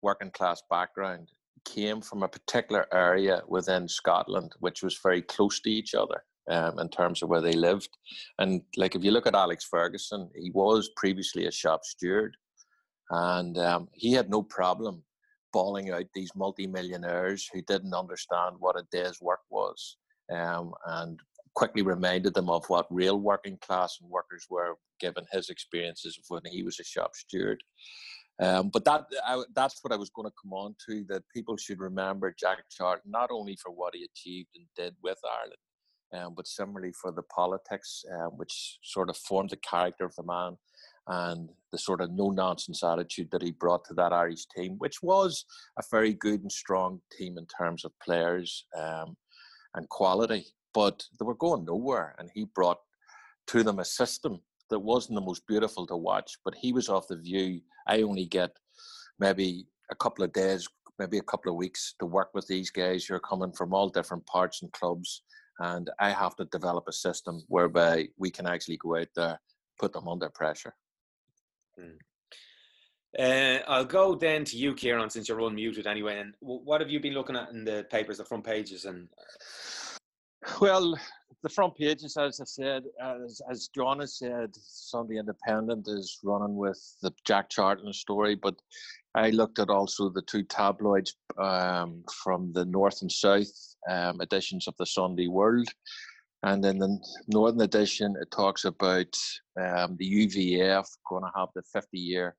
working 0.01 0.31
class 0.31 0.61
background, 0.69 1.29
came 1.65 2.01
from 2.01 2.23
a 2.23 2.27
particular 2.27 2.88
area 2.94 3.41
within 3.47 3.88
Scotland, 3.88 4.53
which 4.59 4.83
was 4.83 4.99
very 5.01 5.21
close 5.21 5.59
to 5.61 5.69
each 5.69 5.94
other. 5.94 6.23
Um, 6.49 6.77
in 6.79 6.89
terms 6.89 7.23
of 7.23 7.29
where 7.29 7.39
they 7.39 7.53
lived, 7.53 7.88
and 8.38 8.63
like 8.75 8.95
if 8.95 9.03
you 9.06 9.11
look 9.11 9.25
at 9.27 9.33
Alex 9.33 9.63
Ferguson, 9.63 10.29
he 10.35 10.51
was 10.53 10.89
previously 10.97 11.45
a 11.45 11.51
shop 11.51 11.85
steward, 11.85 12.35
and 13.11 13.57
um, 13.57 13.88
he 13.94 14.11
had 14.11 14.29
no 14.29 14.44
problem 14.44 15.03
bawling 15.53 15.91
out 15.91 16.05
these 16.13 16.31
multi-millionaires 16.35 17.50
who 17.53 17.61
didn't 17.61 17.94
understand 17.94 18.55
what 18.59 18.77
a 18.77 18.85
day's 18.91 19.21
work 19.21 19.41
was, 19.50 19.97
um, 20.31 20.73
and 20.88 21.19
quickly 21.55 21.83
reminded 21.83 22.33
them 22.33 22.50
of 22.50 22.65
what 22.67 22.88
real 22.89 23.19
working 23.19 23.57
class 23.61 23.97
and 24.01 24.09
workers 24.09 24.45
were, 24.50 24.75
given 25.00 25.23
his 25.31 25.50
experiences 25.50 26.17
of 26.17 26.25
when 26.27 26.41
he 26.51 26.63
was 26.63 26.79
a 26.79 26.83
shop 26.83 27.11
steward. 27.15 27.63
Um, 28.41 28.69
but 28.73 28.83
that 28.85 29.05
I, 29.25 29.44
that's 29.55 29.79
what 29.83 29.94
I 29.94 29.95
was 29.95 30.09
going 30.09 30.27
to 30.27 30.33
come 30.41 30.53
on 30.53 30.75
to 30.89 31.05
that 31.09 31.23
people 31.33 31.56
should 31.56 31.79
remember 31.79 32.35
Jack 32.38 32.57
Charlton 32.75 33.11
not 33.11 33.29
only 33.31 33.56
for 33.61 33.71
what 33.71 33.94
he 33.94 34.06
achieved 34.06 34.49
and 34.56 34.65
did 34.75 34.95
with 35.03 35.19
Ireland, 35.23 36.25
um, 36.25 36.33
but 36.35 36.47
similarly 36.47 36.91
for 36.99 37.11
the 37.11 37.21
politics 37.23 38.03
um, 38.11 38.31
which 38.38 38.79
sort 38.83 39.09
of 39.09 39.17
formed 39.17 39.51
the 39.51 39.57
character 39.57 40.06
of 40.06 40.15
the 40.15 40.23
man 40.23 40.57
and 41.07 41.50
the 41.71 41.77
sort 41.77 42.01
of 42.01 42.11
no 42.11 42.29
nonsense 42.29 42.83
attitude 42.83 43.29
that 43.31 43.41
he 43.41 43.51
brought 43.51 43.83
to 43.85 43.94
that 43.95 44.13
Irish 44.13 44.45
team, 44.55 44.75
which 44.77 45.01
was 45.01 45.45
a 45.77 45.83
very 45.91 46.13
good 46.13 46.41
and 46.41 46.51
strong 46.51 47.01
team 47.17 47.38
in 47.38 47.45
terms 47.45 47.83
of 47.83 47.91
players 48.00 48.65
um, 48.77 49.15
and 49.75 49.89
quality, 49.89 50.45
but 50.73 51.03
they 51.19 51.25
were 51.25 51.35
going 51.35 51.65
nowhere, 51.65 52.15
and 52.19 52.29
he 52.33 52.45
brought 52.55 52.79
to 53.47 53.63
them 53.63 53.79
a 53.79 53.85
system 53.85 54.39
that 54.69 54.79
wasn't 54.79 55.15
the 55.15 55.21
most 55.21 55.45
beautiful 55.47 55.85
to 55.88 55.97
watch, 55.97 56.38
but 56.45 56.55
he 56.55 56.71
was 56.71 56.89
of 56.89 57.07
the 57.07 57.17
view 57.17 57.59
I 57.88 58.01
only 58.01 58.25
get 58.25 58.51
maybe 59.19 59.67
a 59.91 59.95
couple 59.95 60.23
of 60.23 60.33
days, 60.33 60.67
maybe 60.99 61.17
a 61.17 61.23
couple 61.23 61.51
of 61.51 61.57
weeks 61.57 61.95
to 61.99 62.06
work 62.06 62.29
with 62.33 62.47
these 62.47 62.69
guys 62.69 63.06
who 63.06 63.15
are 63.15 63.19
coming 63.19 63.51
from 63.51 63.73
all 63.73 63.89
different 63.89 64.25
parts 64.25 64.61
and 64.61 64.71
clubs. 64.71 65.23
And 65.59 65.89
I 65.99 66.11
have 66.11 66.35
to 66.38 66.45
develop 66.45 66.85
a 66.88 66.94
system 66.94 67.44
whereby 67.47 68.07
we 68.17 68.31
can 68.31 68.47
actually 68.47 68.77
go 68.77 68.97
out 68.97 69.09
there, 69.15 69.39
put 69.79 69.94
them 69.94 70.07
under 70.07 70.29
pressure. 70.29 70.73
Hmm. 71.77 71.97
Uh, 73.17 73.59
I'll 73.67 73.85
go 73.85 74.15
then 74.15 74.43
to 74.45 74.57
you, 74.57 74.73
Kieran, 74.73 75.09
since 75.09 75.29
you're 75.29 75.37
unmuted 75.39 75.85
anyway. 75.85 76.19
And 76.19 76.33
what 76.39 76.81
have 76.81 76.89
you 76.89 76.99
been 76.99 77.13
looking 77.13 77.35
at 77.35 77.51
in 77.51 77.63
the 77.63 77.85
papers, 77.91 78.17
the 78.17 78.25
front 78.25 78.43
pages? 78.43 78.85
And 78.85 79.07
well, 80.59 80.97
the 81.43 81.49
front 81.49 81.75
pages, 81.75 82.17
as 82.17 82.39
I 82.39 82.45
said, 82.45 82.83
as, 83.01 83.41
as 83.49 83.69
John 83.75 83.99
has 83.99 84.17
said, 84.17 84.51
Sunday 84.55 85.17
Independent 85.17 85.87
is 85.87 86.19
running 86.23 86.55
with 86.55 86.81
the 87.01 87.11
Jack 87.25 87.49
Charlton 87.49 87.93
story, 87.93 88.35
but 88.35 88.55
I 89.13 89.29
looked 89.29 89.59
at 89.59 89.69
also 89.69 90.09
the 90.09 90.23
two 90.23 90.43
tabloids 90.43 91.15
um, 91.37 92.03
from 92.23 92.51
the 92.53 92.65
North 92.65 93.01
and 93.01 93.11
South 93.11 93.75
um, 93.89 94.21
editions 94.21 94.67
of 94.67 94.75
the 94.77 94.85
Sunday 94.85 95.27
World. 95.27 95.67
And 96.44 96.63
in 96.66 96.78
the 96.78 97.00
Northern 97.28 97.62
edition, 97.62 98.16
it 98.22 98.30
talks 98.31 98.66
about 98.66 99.18
um, 99.60 99.95
the 99.98 100.28
UVF 100.28 100.86
going 101.07 101.24
to 101.24 101.31
have 101.36 101.50
the 101.56 101.63
50 101.72 101.98
year 101.98 102.36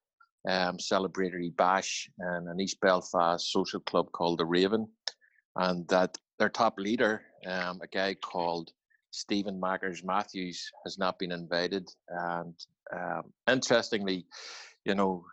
um, 0.47 0.77
celebratory 0.77 1.57
bash 1.57 2.11
in 2.19 2.49
an 2.49 2.61
East 2.61 2.79
Belfast 2.81 3.51
social 3.51 3.81
club 3.81 4.13
called 4.13 4.39
the 4.39 4.45
Raven. 4.45 4.87
And 5.57 5.89
that 5.89 6.19
their 6.39 6.51
top 6.51 6.79
leader, 6.79 7.23
um, 7.47 7.81
a 7.83 7.87
guy 7.87 8.15
called 8.15 8.73
Stephen 9.11 9.59
Mackers 9.59 10.05
Matthews 10.05 10.71
has 10.85 10.99
not 10.99 11.19
been 11.19 11.33
invited. 11.33 11.89
And 12.09 12.55
um, 12.95 13.23
interestingly, 13.49 14.27
you 14.85 14.95
know, 14.95 15.25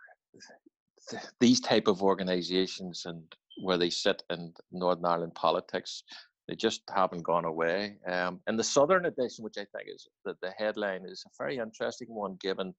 th- 1.10 1.22
these 1.40 1.60
type 1.60 1.88
of 1.88 2.02
organisations 2.02 3.02
and 3.04 3.22
where 3.60 3.76
they 3.76 3.90
sit 3.90 4.22
in 4.30 4.54
Northern 4.70 5.04
Ireland 5.04 5.34
politics, 5.34 6.04
they 6.52 6.56
just 6.56 6.82
haven't 6.94 7.22
gone 7.22 7.46
away. 7.46 7.96
Um, 8.06 8.40
in 8.46 8.56
the 8.56 8.62
Southern 8.62 9.06
edition, 9.06 9.42
which 9.42 9.56
I 9.56 9.64
think 9.74 9.88
is 9.88 10.06
that 10.26 10.38
the 10.42 10.52
headline 10.58 11.06
is 11.06 11.24
a 11.26 11.30
very 11.42 11.56
interesting 11.56 12.08
one, 12.08 12.36
given 12.42 12.74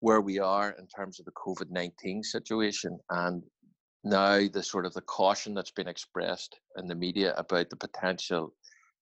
where 0.00 0.20
we 0.20 0.38
are 0.38 0.76
in 0.78 0.86
terms 0.86 1.18
of 1.18 1.24
the 1.24 1.32
COVID 1.32 1.70
nineteen 1.70 2.22
situation 2.22 2.98
and 3.08 3.42
now 4.04 4.46
the 4.52 4.62
sort 4.62 4.84
of 4.84 4.92
the 4.92 5.00
caution 5.00 5.54
that's 5.54 5.70
been 5.70 5.88
expressed 5.88 6.60
in 6.76 6.86
the 6.88 6.94
media 6.94 7.32
about 7.38 7.70
the 7.70 7.76
potential 7.76 8.52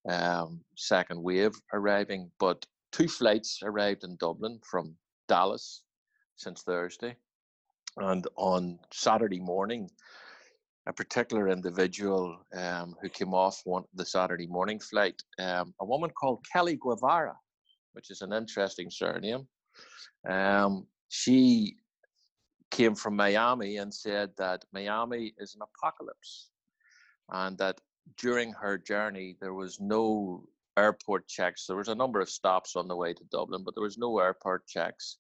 um, 0.08 0.60
second 0.76 1.20
wave 1.20 1.56
arriving, 1.72 2.30
but 2.38 2.64
two 2.92 3.08
flights 3.08 3.60
arrived 3.64 4.04
in 4.04 4.16
Dublin 4.16 4.60
from 4.70 4.94
Dallas 5.26 5.82
since 6.36 6.62
Thursday. 6.62 7.16
And 7.96 8.28
on 8.36 8.78
Saturday 8.92 9.40
morning, 9.40 9.90
a 10.88 10.92
particular 10.92 11.50
individual 11.50 12.38
um, 12.56 12.96
who 13.00 13.10
came 13.10 13.34
off 13.34 13.60
one, 13.64 13.84
the 13.94 14.06
Saturday 14.06 14.46
morning 14.46 14.80
flight, 14.80 15.22
um, 15.38 15.74
a 15.80 15.84
woman 15.84 16.10
called 16.10 16.44
Kelly 16.50 16.78
Guevara, 16.80 17.36
which 17.92 18.10
is 18.10 18.22
an 18.22 18.32
interesting 18.32 18.90
surname. 18.90 19.46
Um, 20.28 20.86
she 21.10 21.76
came 22.70 22.94
from 22.94 23.16
Miami 23.16 23.76
and 23.76 23.92
said 23.92 24.30
that 24.38 24.64
Miami 24.72 25.34
is 25.38 25.54
an 25.54 25.60
apocalypse 25.62 26.48
and 27.30 27.58
that 27.58 27.80
during 28.16 28.52
her 28.52 28.78
journey, 28.78 29.36
there 29.42 29.54
was 29.54 29.78
no 29.80 30.44
airport 30.78 31.28
checks. 31.28 31.66
There 31.66 31.76
was 31.76 31.88
a 31.88 31.94
number 31.94 32.20
of 32.20 32.30
stops 32.30 32.76
on 32.76 32.88
the 32.88 32.96
way 32.96 33.12
to 33.12 33.24
Dublin, 33.30 33.62
but 33.62 33.74
there 33.74 33.84
was 33.84 33.98
no 33.98 34.18
airport 34.20 34.66
checks 34.66 35.18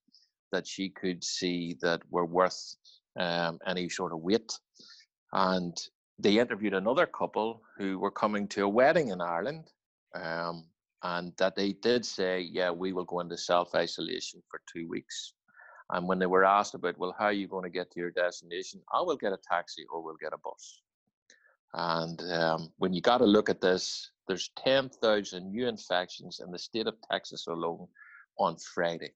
that 0.50 0.66
she 0.66 0.88
could 0.88 1.22
see 1.22 1.76
that 1.82 2.00
were 2.10 2.24
worth 2.24 2.74
um, 3.20 3.58
any 3.66 3.90
sort 3.90 4.12
of 4.12 4.20
weight. 4.20 4.50
And 5.32 5.76
they 6.18 6.38
interviewed 6.38 6.74
another 6.74 7.06
couple 7.06 7.62
who 7.76 7.98
were 7.98 8.10
coming 8.10 8.48
to 8.48 8.64
a 8.64 8.68
wedding 8.68 9.08
in 9.08 9.20
Ireland, 9.20 9.70
um, 10.14 10.64
and 11.02 11.32
that 11.36 11.54
they 11.54 11.72
did 11.74 12.04
say, 12.04 12.40
"Yeah, 12.40 12.70
we 12.70 12.92
will 12.92 13.04
go 13.04 13.20
into 13.20 13.36
self 13.36 13.74
isolation 13.74 14.42
for 14.50 14.60
two 14.66 14.88
weeks." 14.88 15.34
And 15.90 16.06
when 16.06 16.18
they 16.18 16.26
were 16.26 16.44
asked 16.44 16.74
about, 16.74 16.98
well, 16.98 17.14
how 17.18 17.26
are 17.26 17.32
you 17.32 17.48
going 17.48 17.64
to 17.64 17.70
get 17.70 17.90
to 17.92 18.00
your 18.00 18.10
destination? 18.10 18.80
I 18.92 19.00
will 19.00 19.16
get 19.16 19.32
a 19.32 19.38
taxi 19.38 19.86
or 19.90 20.02
we'll 20.02 20.16
get 20.20 20.34
a 20.34 20.38
bus. 20.38 20.82
And 21.72 22.20
um, 22.32 22.72
when 22.76 22.92
you 22.92 23.00
got 23.00 23.18
to 23.18 23.24
look 23.24 23.48
at 23.48 23.60
this, 23.60 24.10
there's 24.26 24.50
10,000 24.58 25.50
new 25.50 25.66
infections 25.66 26.40
in 26.44 26.50
the 26.50 26.58
state 26.58 26.86
of 26.86 26.96
Texas 27.10 27.46
alone 27.46 27.88
on 28.38 28.56
Friday. 28.74 29.12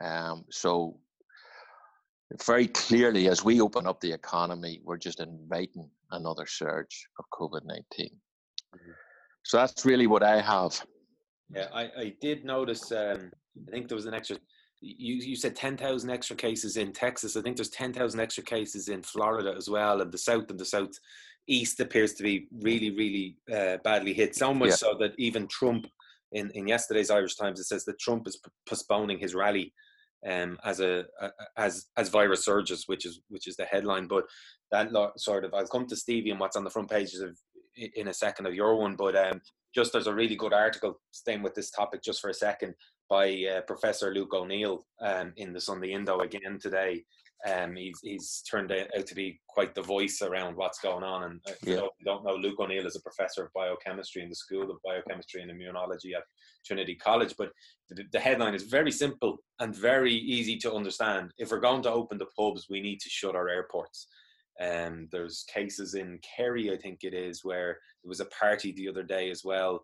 Um, 0.00 0.44
so 0.50 0.96
very 2.46 2.68
clearly, 2.68 3.28
as 3.28 3.44
we 3.44 3.60
open 3.60 3.86
up 3.86 4.00
the 4.00 4.12
economy, 4.12 4.80
we're 4.84 4.96
just 4.96 5.20
inviting 5.20 5.90
another 6.12 6.46
surge 6.46 7.08
of 7.18 7.24
COVID 7.32 7.64
19. 7.64 7.84
Mm-hmm. 7.88 8.90
So 9.44 9.56
that's 9.56 9.84
really 9.84 10.06
what 10.06 10.22
I 10.22 10.40
have. 10.40 10.80
Yeah, 11.52 11.66
I, 11.74 11.82
I 11.82 12.14
did 12.20 12.44
notice, 12.44 12.92
um, 12.92 13.32
I 13.66 13.70
think 13.70 13.88
there 13.88 13.96
was 13.96 14.06
an 14.06 14.14
extra, 14.14 14.36
you, 14.80 15.16
you 15.16 15.34
said 15.34 15.56
10,000 15.56 16.08
extra 16.08 16.36
cases 16.36 16.76
in 16.76 16.92
Texas. 16.92 17.36
I 17.36 17.42
think 17.42 17.56
there's 17.56 17.70
10,000 17.70 18.20
extra 18.20 18.44
cases 18.44 18.88
in 18.88 19.02
Florida 19.02 19.54
as 19.56 19.68
well. 19.68 20.00
And 20.00 20.12
the 20.12 20.18
South 20.18 20.48
and 20.50 20.58
the 20.58 20.64
South 20.64 20.92
East 21.48 21.80
appears 21.80 22.14
to 22.14 22.22
be 22.22 22.46
really, 22.60 22.90
really 22.90 23.36
uh, 23.52 23.78
badly 23.82 24.14
hit. 24.14 24.36
So 24.36 24.54
much 24.54 24.70
yeah. 24.70 24.76
so 24.76 24.96
that 25.00 25.12
even 25.18 25.48
Trump, 25.48 25.86
in, 26.32 26.50
in 26.52 26.68
yesterday's 26.68 27.10
Irish 27.10 27.34
Times, 27.34 27.58
it 27.58 27.64
says 27.64 27.84
that 27.86 27.98
Trump 27.98 28.28
is 28.28 28.36
p- 28.36 28.50
postponing 28.68 29.18
his 29.18 29.34
rally 29.34 29.72
um, 30.28 30.58
as 30.64 30.80
a, 30.80 31.04
a, 31.20 31.30
as 31.56 31.86
as 31.96 32.08
virus 32.08 32.44
surges, 32.44 32.84
which 32.86 33.06
is 33.06 33.20
which 33.28 33.46
is 33.46 33.56
the 33.56 33.64
headline. 33.64 34.06
But 34.06 34.24
that 34.70 34.90
sort 35.16 35.44
of 35.44 35.54
I'll 35.54 35.66
come 35.66 35.86
to 35.86 35.96
Stevie 35.96 36.30
and 36.30 36.40
what's 36.40 36.56
on 36.56 36.64
the 36.64 36.70
front 36.70 36.90
pages 36.90 37.20
of 37.20 37.38
in 37.76 38.08
a 38.08 38.14
second 38.14 38.46
of 38.46 38.54
your 38.54 38.76
one. 38.76 38.96
But 38.96 39.16
um, 39.16 39.40
just 39.74 39.92
there's 39.92 40.06
a 40.06 40.14
really 40.14 40.36
good 40.36 40.52
article 40.52 41.00
staying 41.12 41.42
with 41.42 41.54
this 41.54 41.70
topic 41.70 42.02
just 42.02 42.20
for 42.20 42.30
a 42.30 42.34
second 42.34 42.74
by 43.08 43.44
uh, 43.44 43.60
Professor 43.62 44.12
Luke 44.12 44.34
O'Neill 44.34 44.86
um, 45.00 45.32
in 45.36 45.52
the 45.52 45.60
Sunday 45.60 45.92
Indo 45.92 46.20
again 46.20 46.58
today. 46.60 47.04
Um, 47.48 47.74
he's, 47.74 47.98
he's 48.02 48.42
turned 48.42 48.70
out 48.70 49.06
to 49.06 49.14
be 49.14 49.40
quite 49.48 49.74
the 49.74 49.82
voice 49.82 50.20
around 50.20 50.56
what's 50.56 50.80
going 50.80 51.02
on. 51.02 51.24
And 51.24 51.40
uh, 51.48 51.52
yeah. 51.62 51.74
you 51.76 52.04
don't 52.04 52.24
know, 52.24 52.34
Luke 52.34 52.60
O'Neill 52.60 52.86
is 52.86 52.96
a 52.96 53.02
professor 53.02 53.44
of 53.44 53.52
biochemistry 53.54 54.22
in 54.22 54.28
the 54.28 54.34
School 54.34 54.70
of 54.70 54.76
Biochemistry 54.84 55.40
and 55.40 55.50
Immunology 55.50 56.14
at 56.14 56.24
Trinity 56.66 56.96
College. 56.96 57.34
But 57.38 57.50
the, 57.88 58.04
the 58.12 58.20
headline 58.20 58.54
is 58.54 58.64
very 58.64 58.92
simple 58.92 59.38
and 59.58 59.74
very 59.74 60.12
easy 60.14 60.58
to 60.58 60.74
understand. 60.74 61.32
If 61.38 61.50
we're 61.50 61.60
going 61.60 61.82
to 61.84 61.92
open 61.92 62.18
the 62.18 62.26
pubs, 62.36 62.66
we 62.68 62.80
need 62.82 63.00
to 63.00 63.08
shut 63.08 63.34
our 63.34 63.48
airports. 63.48 64.06
Um, 64.60 65.08
there's 65.10 65.46
cases 65.52 65.94
in 65.94 66.18
Kerry, 66.36 66.70
I 66.70 66.76
think 66.76 66.98
it 67.02 67.14
is, 67.14 67.42
where 67.42 67.78
there 68.02 68.08
was 68.08 68.20
a 68.20 68.26
party 68.26 68.72
the 68.72 68.88
other 68.88 69.02
day 69.02 69.30
as 69.30 69.42
well. 69.42 69.82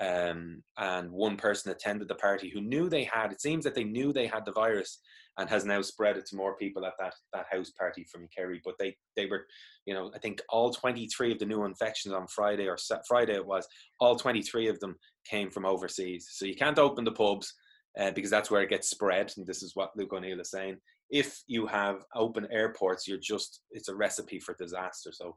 Um, 0.00 0.62
and 0.76 1.10
one 1.10 1.36
person 1.36 1.70
attended 1.70 2.08
the 2.08 2.16
party 2.16 2.50
who 2.50 2.60
knew 2.60 2.88
they 2.88 3.04
had, 3.04 3.32
it 3.32 3.40
seems 3.40 3.64
that 3.64 3.74
they 3.74 3.84
knew 3.84 4.12
they 4.12 4.26
had 4.26 4.44
the 4.44 4.52
virus 4.52 4.98
and 5.38 5.48
has 5.50 5.64
now 5.64 5.82
spread 5.82 6.16
it 6.16 6.26
to 6.26 6.36
more 6.36 6.56
people 6.56 6.86
at 6.86 6.94
that, 6.98 7.14
that 7.32 7.46
house 7.50 7.70
party 7.70 8.04
from 8.10 8.28
Kerry. 8.34 8.60
But 8.64 8.74
they, 8.78 8.96
they 9.16 9.26
were, 9.26 9.46
you 9.84 9.94
know, 9.94 10.10
I 10.14 10.18
think 10.18 10.40
all 10.48 10.70
23 10.70 11.32
of 11.32 11.38
the 11.38 11.46
new 11.46 11.64
infections 11.64 12.14
on 12.14 12.26
Friday 12.28 12.68
or 12.68 12.78
Friday 13.06 13.34
it 13.34 13.46
was, 13.46 13.66
all 14.00 14.16
23 14.16 14.68
of 14.68 14.80
them 14.80 14.96
came 15.28 15.50
from 15.50 15.66
overseas. 15.66 16.28
So 16.32 16.46
you 16.46 16.54
can't 16.54 16.78
open 16.78 17.04
the 17.04 17.12
pubs 17.12 17.52
uh, 18.00 18.10
because 18.12 18.30
that's 18.30 18.50
where 18.50 18.62
it 18.62 18.70
gets 18.70 18.90
spread. 18.90 19.32
And 19.36 19.46
this 19.46 19.62
is 19.62 19.72
what 19.74 19.96
Luke 19.96 20.12
O'Neill 20.12 20.40
is 20.40 20.50
saying 20.50 20.78
if 21.10 21.42
you 21.46 21.66
have 21.66 22.04
open 22.14 22.48
airports, 22.50 23.06
you're 23.06 23.18
just 23.18 23.60
it's 23.70 23.88
a 23.88 23.94
recipe 23.94 24.40
for 24.40 24.54
disaster. 24.54 25.12
So, 25.12 25.36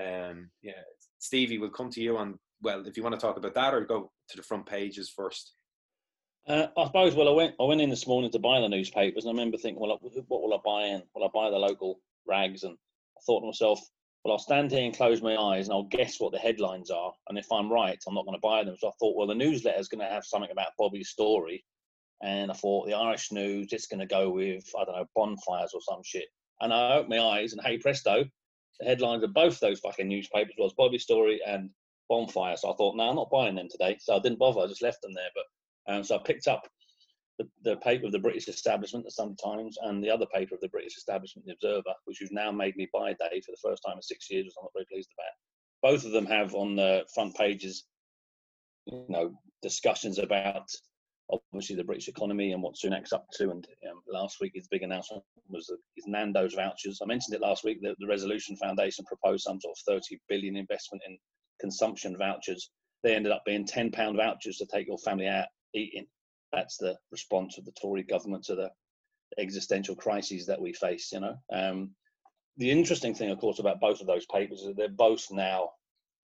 um, 0.00 0.50
yeah, 0.62 0.72
Stevie, 1.18 1.58
we'll 1.58 1.70
come 1.70 1.90
to 1.90 2.00
you 2.00 2.16
on 2.16 2.38
well 2.62 2.86
if 2.86 2.96
you 2.96 3.02
want 3.02 3.14
to 3.14 3.20
talk 3.20 3.36
about 3.36 3.54
that 3.54 3.74
or 3.74 3.84
go 3.84 4.10
to 4.28 4.36
the 4.36 4.42
front 4.42 4.66
pages 4.66 5.12
first. 5.14 5.54
Uh, 6.48 6.66
I 6.78 6.86
suppose. 6.86 7.14
Well, 7.14 7.28
I 7.28 7.32
went 7.32 7.54
I 7.60 7.64
went 7.64 7.82
in 7.82 7.90
this 7.90 8.06
morning 8.06 8.30
to 8.30 8.38
buy 8.38 8.58
the 8.60 8.68
newspapers, 8.68 9.24
and 9.24 9.30
I 9.30 9.34
remember 9.34 9.58
thinking, 9.58 9.82
well, 9.82 9.98
what 10.00 10.42
will 10.42 10.54
I 10.54 10.58
buy 10.64 10.86
in? 10.86 11.02
Will 11.14 11.24
I 11.24 11.28
buy 11.32 11.50
the 11.50 11.58
local 11.58 12.00
rags? 12.26 12.64
And 12.64 12.74
I 12.74 13.20
thought 13.26 13.40
to 13.40 13.46
myself, 13.46 13.78
well, 14.24 14.32
I'll 14.32 14.38
stand 14.38 14.70
here 14.70 14.82
and 14.82 14.96
close 14.96 15.20
my 15.20 15.36
eyes, 15.36 15.66
and 15.66 15.74
I'll 15.74 15.82
guess 15.82 16.18
what 16.18 16.32
the 16.32 16.38
headlines 16.38 16.90
are. 16.90 17.12
And 17.28 17.36
if 17.36 17.52
I'm 17.52 17.70
right, 17.70 17.98
I'm 18.06 18.14
not 18.14 18.24
going 18.24 18.36
to 18.36 18.40
buy 18.40 18.64
them. 18.64 18.76
So 18.78 18.88
I 18.88 18.92
thought, 18.98 19.14
well, 19.14 19.26
the 19.26 19.34
newsletter 19.34 19.78
is 19.78 19.88
going 19.88 20.00
to 20.00 20.10
have 20.10 20.24
something 20.24 20.50
about 20.50 20.72
Bobby's 20.78 21.10
story, 21.10 21.62
and 22.22 22.50
I 22.50 22.54
thought 22.54 22.86
the 22.86 22.94
Irish 22.94 23.30
news 23.30 23.68
it's 23.72 23.86
going 23.86 24.00
to 24.00 24.06
go 24.06 24.30
with 24.30 24.64
I 24.80 24.86
don't 24.86 24.96
know 24.96 25.06
bonfires 25.14 25.72
or 25.74 25.82
some 25.82 26.00
shit. 26.02 26.28
And 26.62 26.72
I 26.72 26.94
opened 26.94 27.10
my 27.10 27.20
eyes, 27.20 27.52
and 27.52 27.60
hey 27.62 27.76
presto, 27.76 28.24
the 28.80 28.86
headlines 28.86 29.22
of 29.22 29.34
both 29.34 29.60
those 29.60 29.80
fucking 29.80 30.08
newspapers 30.08 30.54
was 30.56 30.72
Bobby's 30.78 31.02
Story 31.02 31.42
and 31.46 31.68
Bonfire. 32.08 32.56
So 32.56 32.72
I 32.72 32.76
thought, 32.76 32.96
no, 32.96 33.10
I'm 33.10 33.16
not 33.16 33.30
buying 33.30 33.56
them 33.56 33.68
today. 33.70 33.98
So 34.00 34.16
I 34.16 34.20
didn't 34.20 34.38
bother. 34.38 34.60
I 34.60 34.66
just 34.66 34.82
left 34.82 35.02
them 35.02 35.12
there. 35.12 35.28
But 35.34 35.44
um, 35.88 36.04
so 36.04 36.16
I 36.16 36.18
picked 36.24 36.48
up 36.48 36.68
the, 37.38 37.48
the 37.62 37.76
paper 37.76 38.06
of 38.06 38.12
the 38.12 38.18
British 38.18 38.48
establishment, 38.48 39.04
the 39.04 39.10
Sun 39.10 39.36
Times, 39.36 39.78
and 39.82 40.02
the 40.02 40.10
other 40.10 40.26
paper 40.26 40.54
of 40.54 40.60
the 40.60 40.68
British 40.68 40.96
establishment, 40.96 41.46
the 41.46 41.54
Observer, 41.54 41.94
which 42.04 42.20
you've 42.20 42.32
now 42.32 42.50
made 42.50 42.76
me 42.76 42.88
buy 42.92 43.12
day 43.12 43.40
for 43.40 43.52
the 43.52 43.62
first 43.62 43.82
time 43.86 43.96
in 43.96 44.02
six 44.02 44.30
years, 44.30 44.44
which 44.44 44.54
I'm 44.58 44.64
not 44.64 44.72
very 44.74 44.86
pleased 44.90 45.10
about. 45.16 45.92
Both 45.92 46.04
of 46.04 46.12
them 46.12 46.26
have 46.26 46.54
on 46.54 46.76
the 46.76 47.04
front 47.14 47.36
pages, 47.36 47.84
you 48.86 49.06
know, 49.08 49.32
discussions 49.62 50.18
about 50.18 50.68
obviously 51.30 51.76
the 51.76 51.84
British 51.84 52.08
economy 52.08 52.52
and 52.52 52.62
what 52.62 52.74
Sunak's 52.74 53.12
up 53.12 53.26
to. 53.34 53.50
And 53.50 53.66
um, 53.88 54.00
last 54.10 54.38
week, 54.40 54.52
his 54.54 54.66
big 54.68 54.82
announcement 54.82 55.22
was 55.48 55.70
his 55.94 56.06
Nando's 56.06 56.54
vouchers. 56.54 57.00
I 57.02 57.06
mentioned 57.06 57.34
it 57.34 57.42
last 57.42 57.64
week 57.64 57.78
that 57.82 57.94
the 57.98 58.06
Resolution 58.06 58.56
Foundation 58.56 59.04
proposed 59.04 59.44
some 59.44 59.60
sort 59.60 59.76
of 59.76 60.00
30 60.00 60.18
billion 60.28 60.56
investment 60.56 61.02
in 61.06 61.18
consumption 61.60 62.16
vouchers. 62.18 62.70
They 63.04 63.14
ended 63.14 63.30
up 63.30 63.42
being 63.46 63.66
10 63.66 63.92
pound 63.92 64.16
vouchers 64.16 64.56
to 64.56 64.66
take 64.66 64.88
your 64.88 64.98
family 64.98 65.28
out 65.28 65.46
eating. 65.74 66.06
That's 66.52 66.78
the 66.78 66.96
response 67.10 67.58
of 67.58 67.64
the 67.64 67.72
Tory 67.72 68.02
government 68.02 68.44
to 68.44 68.54
the 68.54 68.70
existential 69.38 69.94
crises 69.94 70.46
that 70.46 70.60
we 70.60 70.72
face. 70.72 71.12
You 71.12 71.20
know, 71.20 71.34
um, 71.52 71.90
the 72.56 72.70
interesting 72.70 73.14
thing, 73.14 73.30
of 73.30 73.38
course, 73.38 73.58
about 73.58 73.80
both 73.80 74.00
of 74.00 74.06
those 74.06 74.26
papers 74.26 74.60
is 74.60 74.66
that 74.68 74.76
they're 74.76 74.88
both 74.88 75.26
now 75.30 75.70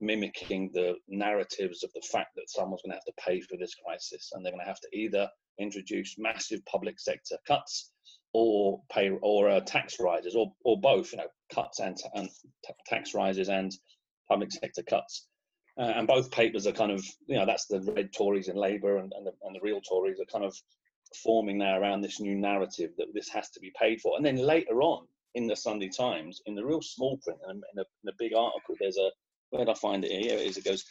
mimicking 0.00 0.70
the 0.72 0.94
narratives 1.08 1.84
of 1.84 1.92
the 1.94 2.02
fact 2.12 2.34
that 2.36 2.48
someone's 2.50 2.82
going 2.82 2.90
to 2.90 2.96
have 2.96 3.04
to 3.04 3.22
pay 3.24 3.40
for 3.40 3.56
this 3.56 3.74
crisis 3.74 4.30
and 4.32 4.44
they're 4.44 4.52
going 4.52 4.64
to 4.64 4.68
have 4.68 4.80
to 4.80 4.88
either 4.92 5.28
introduce 5.58 6.16
massive 6.18 6.64
public 6.66 6.98
sector 6.98 7.36
cuts 7.46 7.90
or 8.32 8.80
pay 8.90 9.10
or 9.22 9.48
uh, 9.48 9.60
tax 9.60 9.96
rises 10.00 10.34
or, 10.34 10.52
or 10.64 10.80
both 10.80 11.12
you 11.12 11.18
know 11.18 11.28
cuts 11.54 11.78
and, 11.78 11.96
and 12.14 12.28
t- 12.66 12.74
tax 12.86 13.14
rises 13.14 13.48
and 13.48 13.72
public 14.28 14.50
sector 14.50 14.82
cuts 14.82 15.28
uh, 15.78 15.92
and 15.96 16.06
both 16.06 16.30
papers 16.30 16.66
are 16.66 16.72
kind 16.72 16.92
of 16.92 17.04
you 17.26 17.36
know 17.36 17.46
that's 17.46 17.66
the 17.66 17.80
red 17.96 18.12
tories 18.12 18.48
in 18.48 18.56
labor 18.56 18.98
and, 18.98 19.12
and, 19.16 19.26
the, 19.26 19.32
and 19.42 19.54
the 19.54 19.60
real 19.62 19.80
tories 19.80 20.20
are 20.20 20.32
kind 20.32 20.44
of 20.44 20.54
forming 21.22 21.58
now 21.58 21.78
around 21.78 22.00
this 22.00 22.20
new 22.20 22.34
narrative 22.34 22.90
that 22.98 23.06
this 23.14 23.28
has 23.28 23.50
to 23.50 23.60
be 23.60 23.72
paid 23.80 24.00
for 24.00 24.16
and 24.16 24.24
then 24.24 24.36
later 24.36 24.82
on 24.82 25.06
in 25.34 25.46
the 25.46 25.54
sunday 25.54 25.88
times 25.88 26.40
in 26.46 26.54
the 26.54 26.64
real 26.64 26.82
small 26.82 27.18
print 27.18 27.38
in 27.48 27.60
a, 27.78 27.84
in 28.02 28.08
a, 28.08 28.12
big 28.18 28.34
article 28.34 28.74
there's 28.80 28.98
a 28.98 29.10
where 29.54 29.64
did 29.64 29.70
I 29.70 29.74
find 29.74 30.04
it? 30.04 30.10
Here 30.10 30.36
it 30.36 30.46
is. 30.46 30.56
It 30.56 30.64
goes, 30.64 30.84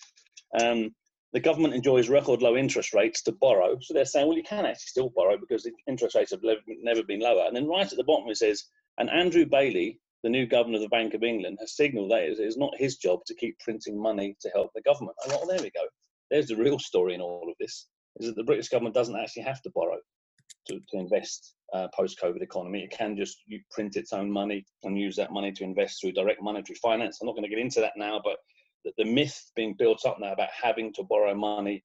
um, 0.59 0.93
the 1.33 1.39
government 1.39 1.73
enjoys 1.73 2.09
record 2.09 2.41
low 2.41 2.55
interest 2.55 2.93
rates 2.93 3.21
to 3.23 3.33
borrow. 3.33 3.77
So 3.81 3.93
they're 3.93 4.05
saying, 4.05 4.27
well, 4.27 4.37
you 4.37 4.43
can 4.43 4.65
actually 4.65 4.87
still 4.87 5.11
borrow 5.15 5.37
because 5.37 5.63
the 5.63 5.71
interest 5.87 6.15
rates 6.15 6.31
have 6.31 6.41
never 6.81 7.03
been 7.03 7.19
lower. 7.19 7.45
And 7.45 7.55
then 7.55 7.67
right 7.67 7.91
at 7.91 7.97
the 7.97 8.03
bottom 8.03 8.29
it 8.29 8.37
says, 8.37 8.63
and 8.97 9.09
Andrew 9.09 9.45
Bailey, 9.45 9.99
the 10.23 10.29
new 10.29 10.45
governor 10.45 10.77
of 10.77 10.81
the 10.81 10.89
Bank 10.89 11.13
of 11.13 11.23
England, 11.23 11.57
has 11.59 11.75
signalled 11.75 12.11
that 12.11 12.23
it 12.23 12.39
is 12.39 12.57
not 12.57 12.73
his 12.77 12.97
job 12.97 13.19
to 13.25 13.35
keep 13.35 13.59
printing 13.59 14.01
money 14.01 14.35
to 14.41 14.49
help 14.49 14.71
the 14.73 14.81
government. 14.81 15.17
Well, 15.27 15.45
there 15.47 15.61
we 15.61 15.71
go. 15.71 15.85
There's 16.31 16.47
the 16.47 16.55
real 16.55 16.79
story 16.79 17.13
in 17.13 17.21
all 17.21 17.47
of 17.49 17.55
this: 17.59 17.87
is 18.17 18.27
that 18.27 18.35
the 18.35 18.43
British 18.43 18.69
government 18.69 18.95
doesn't 18.95 19.15
actually 19.15 19.43
have 19.43 19.61
to 19.63 19.71
borrow 19.75 19.97
to, 20.67 20.79
to 20.79 20.97
invest 20.97 21.55
uh, 21.73 21.87
post-COVID 21.93 22.41
economy. 22.41 22.83
It 22.83 22.91
can 22.91 23.17
just 23.17 23.37
print 23.71 23.95
its 23.95 24.13
own 24.13 24.31
money 24.31 24.65
and 24.83 24.97
use 24.97 25.15
that 25.17 25.31
money 25.31 25.51
to 25.51 25.63
invest 25.63 25.99
through 25.99 26.13
direct 26.13 26.41
monetary 26.41 26.77
finance. 26.81 27.19
I'm 27.19 27.27
not 27.27 27.33
going 27.33 27.43
to 27.43 27.49
get 27.49 27.59
into 27.59 27.81
that 27.81 27.93
now, 27.97 28.21
but 28.23 28.37
the, 28.85 28.91
the 28.97 29.11
myth 29.11 29.51
being 29.55 29.75
built 29.77 30.05
up 30.05 30.17
now 30.19 30.33
about 30.33 30.49
having 30.51 30.93
to 30.93 31.03
borrow 31.03 31.35
money 31.35 31.83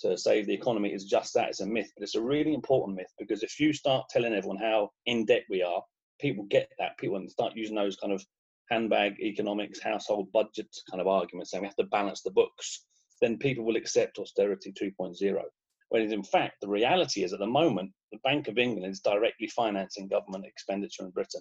to 0.00 0.16
save 0.16 0.46
the 0.46 0.54
economy 0.54 0.90
is 0.92 1.04
just 1.04 1.34
that. 1.34 1.48
It's 1.48 1.60
a 1.60 1.66
myth, 1.66 1.90
but 1.96 2.02
it's 2.02 2.14
a 2.14 2.22
really 2.22 2.54
important 2.54 2.96
myth 2.96 3.12
because 3.18 3.42
if 3.42 3.58
you 3.60 3.72
start 3.72 4.06
telling 4.10 4.34
everyone 4.34 4.58
how 4.58 4.90
in 5.06 5.24
debt 5.24 5.42
we 5.50 5.62
are, 5.62 5.82
people 6.20 6.44
get 6.44 6.70
that. 6.78 6.98
People 6.98 7.22
start 7.28 7.56
using 7.56 7.76
those 7.76 7.96
kind 7.96 8.12
of 8.12 8.24
handbag 8.70 9.18
economics, 9.20 9.80
household 9.80 10.30
budget 10.32 10.68
kind 10.90 11.00
of 11.00 11.06
arguments, 11.06 11.50
saying 11.50 11.62
we 11.62 11.68
have 11.68 11.76
to 11.76 11.84
balance 11.84 12.22
the 12.22 12.30
books. 12.30 12.84
Then 13.20 13.38
people 13.38 13.64
will 13.64 13.76
accept 13.76 14.18
austerity 14.18 14.72
2.0. 14.72 15.42
When 15.90 16.12
in 16.12 16.22
fact, 16.22 16.56
the 16.60 16.68
reality 16.68 17.24
is 17.24 17.32
at 17.32 17.38
the 17.38 17.46
moment, 17.46 17.92
the 18.12 18.18
Bank 18.22 18.48
of 18.48 18.58
England 18.58 18.90
is 18.92 19.00
directly 19.00 19.48
financing 19.48 20.08
government 20.08 20.44
expenditure 20.44 21.04
in 21.04 21.10
Britain. 21.10 21.40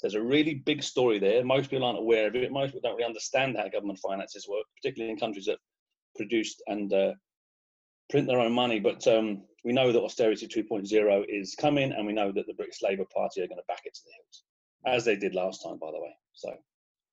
There's 0.00 0.14
a 0.14 0.22
really 0.22 0.54
big 0.54 0.82
story 0.84 1.18
there. 1.18 1.44
Most 1.44 1.70
people 1.70 1.84
aren't 1.84 1.98
aware 1.98 2.28
of 2.28 2.36
it. 2.36 2.52
Most 2.52 2.68
people 2.68 2.82
don't 2.82 2.96
really 2.96 3.08
understand 3.08 3.56
how 3.56 3.68
government 3.68 3.98
finances 3.98 4.46
work, 4.48 4.64
particularly 4.76 5.12
in 5.12 5.18
countries 5.18 5.46
that 5.46 5.58
produced 6.16 6.62
and 6.68 6.92
uh, 6.92 7.12
print 8.10 8.26
their 8.26 8.40
own 8.40 8.52
money. 8.52 8.80
But 8.80 9.06
um, 9.06 9.42
we 9.64 9.72
know 9.72 9.92
that 9.92 10.02
austerity 10.02 10.46
2.0 10.46 11.24
is 11.28 11.54
coming, 11.54 11.92
and 11.92 12.06
we 12.06 12.12
know 12.12 12.32
that 12.32 12.46
the 12.46 12.54
British 12.54 12.82
Labour 12.82 13.04
Party 13.14 13.42
are 13.42 13.48
going 13.48 13.58
to 13.58 13.64
back 13.68 13.82
it 13.84 13.94
to 13.94 14.00
the 14.04 14.12
hills, 14.12 14.44
as 14.86 15.04
they 15.04 15.16
did 15.16 15.34
last 15.34 15.62
time, 15.62 15.78
by 15.78 15.90
the 15.90 16.00
way. 16.00 16.14
So. 16.32 16.54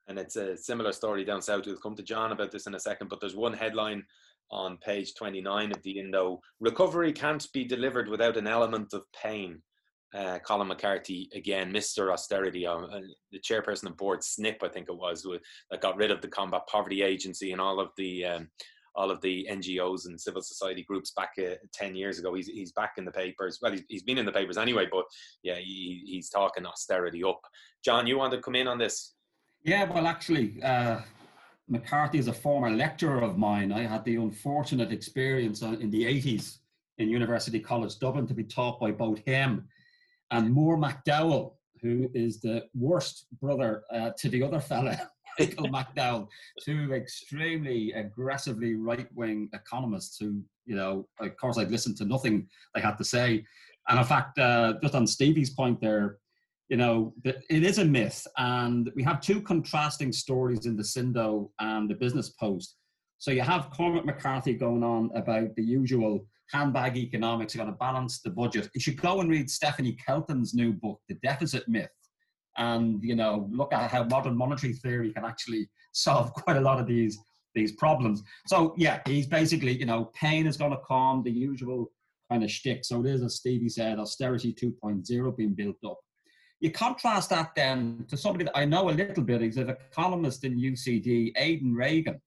And 0.07 0.19
it's 0.19 0.35
a 0.35 0.55
similar 0.55 0.91
story 0.91 1.25
down 1.25 1.41
south. 1.41 1.65
We'll 1.65 1.77
come 1.77 1.95
to 1.95 2.03
John 2.03 2.31
about 2.31 2.51
this 2.51 2.67
in 2.67 2.75
a 2.75 2.79
second, 2.79 3.09
but 3.09 3.19
there's 3.19 3.35
one 3.35 3.53
headline 3.53 4.03
on 4.51 4.77
page 4.77 5.15
29 5.15 5.71
of 5.71 5.81
the 5.81 5.99
Indo 5.99 6.39
Recovery 6.59 7.11
can't 7.11 7.45
be 7.51 7.63
delivered 7.63 8.07
without 8.07 8.37
an 8.37 8.45
element 8.45 8.93
of 8.93 9.01
pain 9.19 9.63
uh, 10.15 10.39
Colm 10.39 10.65
McCarthy 10.67 11.29
again, 11.35 11.73
Mr. 11.73 12.11
Austerity, 12.11 12.65
uh, 12.65 12.87
the 13.31 13.39
chairperson 13.39 13.87
of 13.87 13.97
Bord 13.97 14.23
Snip, 14.23 14.63
I 14.63 14.69
think 14.69 14.87
it 14.87 14.95
was, 14.95 15.23
who, 15.23 15.37
that 15.69 15.81
got 15.81 15.97
rid 15.97 16.09
of 16.09 16.21
the 16.21 16.27
Combat 16.27 16.61
Poverty 16.67 17.01
Agency 17.01 17.51
and 17.51 17.59
all 17.59 17.79
of 17.79 17.89
the 17.97 18.25
um, 18.25 18.49
all 18.95 19.11
of 19.11 19.21
the 19.21 19.47
NGOs 19.51 20.05
and 20.05 20.19
civil 20.19 20.41
society 20.41 20.83
groups 20.83 21.11
back 21.11 21.31
uh, 21.39 21.55
10 21.73 21.95
years 21.95 22.19
ago. 22.19 22.33
He's, 22.33 22.47
he's 22.47 22.71
back 22.71 22.93
in 22.97 23.05
the 23.05 23.11
papers. 23.11 23.59
Well, 23.61 23.71
he's, 23.71 23.83
he's 23.89 24.03
been 24.03 24.17
in 24.17 24.25
the 24.25 24.31
papers 24.31 24.57
anyway, 24.57 24.87
but 24.91 25.05
yeah, 25.43 25.55
he, 25.55 26.03
he's 26.05 26.29
talking 26.29 26.65
austerity 26.65 27.23
up. 27.23 27.41
John, 27.83 28.07
you 28.07 28.17
want 28.17 28.33
to 28.33 28.39
come 28.39 28.55
in 28.55 28.67
on 28.67 28.77
this? 28.77 29.13
Yeah, 29.63 29.83
well, 29.85 30.07
actually, 30.07 30.61
uh, 30.63 31.01
McCarthy 31.67 32.19
is 32.19 32.27
a 32.27 32.33
former 32.33 32.69
lecturer 32.69 33.21
of 33.21 33.37
mine. 33.37 33.71
I 33.71 33.81
had 33.81 34.05
the 34.05 34.15
unfortunate 34.15 34.91
experience 34.91 35.63
uh, 35.63 35.75
in 35.79 35.89
the 35.89 36.03
80s 36.03 36.59
in 36.97 37.09
University 37.09 37.59
College 37.59 37.97
Dublin 37.99 38.27
to 38.27 38.33
be 38.33 38.43
taught 38.43 38.79
by 38.79 38.91
both 38.91 39.19
him 39.25 39.67
and 40.31 40.51
Moore 40.51 40.77
McDowell, 40.77 41.53
who 41.81 42.09
is 42.13 42.39
the 42.39 42.65
worst 42.73 43.25
brother 43.41 43.83
uh, 43.91 44.11
to 44.17 44.29
the 44.29 44.43
other 44.43 44.59
fella, 44.59 45.09
Michael 45.39 45.69
McDowell, 45.69 46.27
two 46.63 46.93
extremely 46.93 47.91
aggressively 47.93 48.75
right 48.75 49.07
wing 49.13 49.49
economists 49.53 50.17
who, 50.19 50.41
you 50.65 50.75
know, 50.75 51.07
of 51.19 51.37
course, 51.37 51.57
I'd 51.57 51.71
listened 51.71 51.97
to 51.97 52.05
nothing 52.05 52.47
they 52.73 52.81
had 52.81 52.97
to 52.97 53.03
say. 53.03 53.45
And 53.87 53.99
in 53.99 54.05
fact, 54.05 54.39
uh, 54.39 54.73
just 54.81 54.95
on 54.95 55.05
Stevie's 55.07 55.51
point 55.51 55.79
there, 55.79 56.17
you 56.69 56.77
know, 56.77 57.13
it 57.23 57.63
is 57.63 57.77
a 57.77 57.85
myth. 57.85 58.25
And 58.37 58.91
we 58.95 59.03
have 59.03 59.21
two 59.21 59.41
contrasting 59.41 60.11
stories 60.11 60.65
in 60.65 60.75
the 60.75 60.83
Sindo 60.83 61.51
and 61.59 61.89
the 61.89 61.95
Business 61.95 62.29
Post. 62.29 62.75
So 63.19 63.31
you 63.31 63.41
have 63.41 63.69
Cormac 63.69 64.05
McCarthy 64.05 64.55
going 64.55 64.83
on 64.83 65.11
about 65.15 65.55
the 65.55 65.63
usual 65.63 66.25
handbag 66.51 66.97
economics, 66.97 67.55
you're 67.55 67.63
going 67.63 67.73
to 67.73 67.77
balance 67.77 68.21
the 68.21 68.29
budget. 68.29 68.69
You 68.73 68.81
should 68.81 69.01
go 69.01 69.19
and 69.19 69.29
read 69.29 69.49
Stephanie 69.49 69.97
Kelton's 70.05 70.53
new 70.53 70.73
book, 70.73 71.01
The 71.07 71.15
Deficit 71.15 71.67
Myth, 71.67 71.89
and 72.57 73.03
you 73.03 73.15
know 73.15 73.47
look 73.51 73.74
at 73.74 73.89
how 73.89 74.03
modern 74.03 74.38
monetary 74.38 74.74
theory 74.74 75.12
can 75.12 75.25
actually 75.25 75.69
solve 75.93 76.33
quite 76.33 76.57
a 76.57 76.62
lot 76.62 76.79
of 76.79 76.88
these 76.88 77.17
these 77.53 77.71
problems. 77.74 78.21
So 78.47 78.74
yeah, 78.77 79.00
he's 79.05 79.27
basically 79.27 79.77
you 79.77 79.85
know 79.85 80.12
pain 80.13 80.47
is 80.47 80.57
going 80.57 80.71
to 80.71 80.81
come, 80.88 81.24
the 81.24 81.31
usual 81.31 81.91
kind 82.29 82.43
of 82.43 82.51
shtick. 82.51 82.83
So 82.83 83.01
it 83.01 83.07
is, 83.07 83.21
as 83.21 83.35
Stevie 83.35 83.69
said, 83.69 84.00
austerity 84.00 84.53
2.0 84.53 85.38
being 85.38 85.53
built 85.53 85.77
up. 85.85 86.00
You 86.59 86.71
contrast 86.71 87.29
that 87.29 87.51
then 87.55 88.05
to 88.07 88.17
somebody 88.17 88.45
that 88.45 88.57
I 88.57 88.65
know 88.65 88.89
a 88.89 88.91
little 88.91 89.24
bit. 89.24 89.41
He's 89.41 89.57
an 89.57 89.69
economist 89.69 90.43
in 90.43 90.57
UCD, 90.57 91.33
Aidan 91.38 91.75
Regan, 91.75 92.19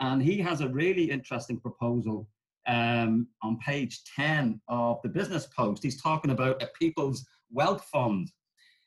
and 0.00 0.22
he 0.22 0.38
has 0.38 0.60
a 0.60 0.68
really 0.68 1.10
interesting 1.10 1.60
proposal 1.60 2.28
um, 2.66 3.28
on 3.42 3.58
page 3.58 4.00
10 4.16 4.60
of 4.68 4.98
the 5.02 5.08
business 5.08 5.46
post. 5.46 5.82
He's 5.82 6.00
talking 6.02 6.32
about 6.32 6.62
a 6.62 6.68
people's 6.78 7.24
wealth 7.50 7.86
fund 7.92 8.30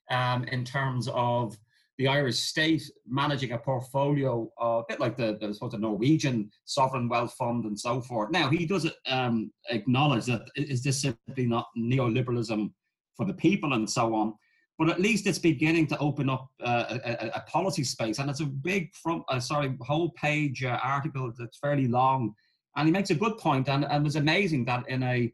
um, 0.10 0.44
in 0.46 0.64
terms 0.66 1.08
of 1.14 1.58
the 2.00 2.08
Irish 2.08 2.40
state 2.40 2.90
managing 3.06 3.52
a 3.52 3.58
portfolio, 3.58 4.50
uh, 4.62 4.82
a 4.82 4.84
bit 4.88 5.02
like 5.02 5.18
the, 5.18 5.38
the 5.40 5.78
Norwegian 5.78 6.50
sovereign 6.64 7.10
wealth 7.10 7.34
fund 7.34 7.66
and 7.66 7.78
so 7.78 8.00
forth. 8.02 8.32
Now, 8.32 8.50
he 8.50 8.66
does 8.66 8.90
um, 9.06 9.52
acknowledge 9.70 10.26
that 10.28 10.44
is 10.56 10.82
this 10.82 11.02
simply 11.02 11.46
not 11.46 11.68
neoliberalism 11.78 12.72
for 13.18 13.26
the 13.26 13.34
people 13.34 13.74
and 13.74 13.88
so 13.88 14.16
on, 14.16 14.34
but 14.78 14.90
at 14.90 15.02
least 15.02 15.28
it's 15.28 15.40
beginning 15.40 15.88
to 15.88 15.98
open 15.98 16.30
up 16.30 16.48
uh, 16.64 17.00
a, 17.04 17.32
a, 17.36 17.42
policy 17.52 17.84
space. 17.84 18.20
And 18.20 18.30
it's 18.30 18.40
a 18.40 18.46
big 18.46 18.96
front, 18.96 19.24
uh, 19.28 19.42
sorry, 19.42 19.76
whole 19.82 20.12
page 20.12 20.64
uh, 20.64 20.80
article 20.82 21.34
that's 21.38 21.58
fairly 21.58 21.90
long. 21.90 22.34
And 22.78 22.88
he 22.88 22.94
makes 22.94 23.10
a 23.10 23.16
good 23.16 23.38
point, 23.38 23.68
and, 23.68 23.84
and 23.84 23.94
it 23.94 24.04
was 24.04 24.16
amazing 24.16 24.64
that 24.66 24.88
in 24.88 25.04
a, 25.04 25.34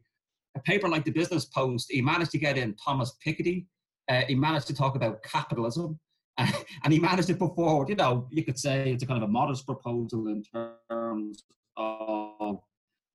a 0.55 0.59
paper 0.61 0.89
like 0.89 1.05
the 1.05 1.11
Business 1.11 1.45
Post, 1.45 1.91
he 1.91 2.01
managed 2.01 2.31
to 2.31 2.39
get 2.39 2.57
in 2.57 2.75
Thomas 2.83 3.13
Piketty, 3.23 3.67
uh, 4.09 4.21
he 4.27 4.35
managed 4.35 4.67
to 4.67 4.75
talk 4.75 4.95
about 4.95 5.23
capitalism, 5.23 5.99
uh, 6.37 6.51
and 6.83 6.93
he 6.93 6.99
managed 6.99 7.27
to 7.27 7.35
put 7.35 7.55
forward, 7.55 7.89
you 7.89 7.95
know, 7.95 8.27
you 8.29 8.43
could 8.43 8.59
say 8.59 8.91
it's 8.91 9.03
a 9.03 9.07
kind 9.07 9.21
of 9.21 9.29
a 9.29 9.31
modest 9.31 9.65
proposal 9.65 10.27
in 10.27 10.43
terms 10.43 11.43
of, 11.77 12.59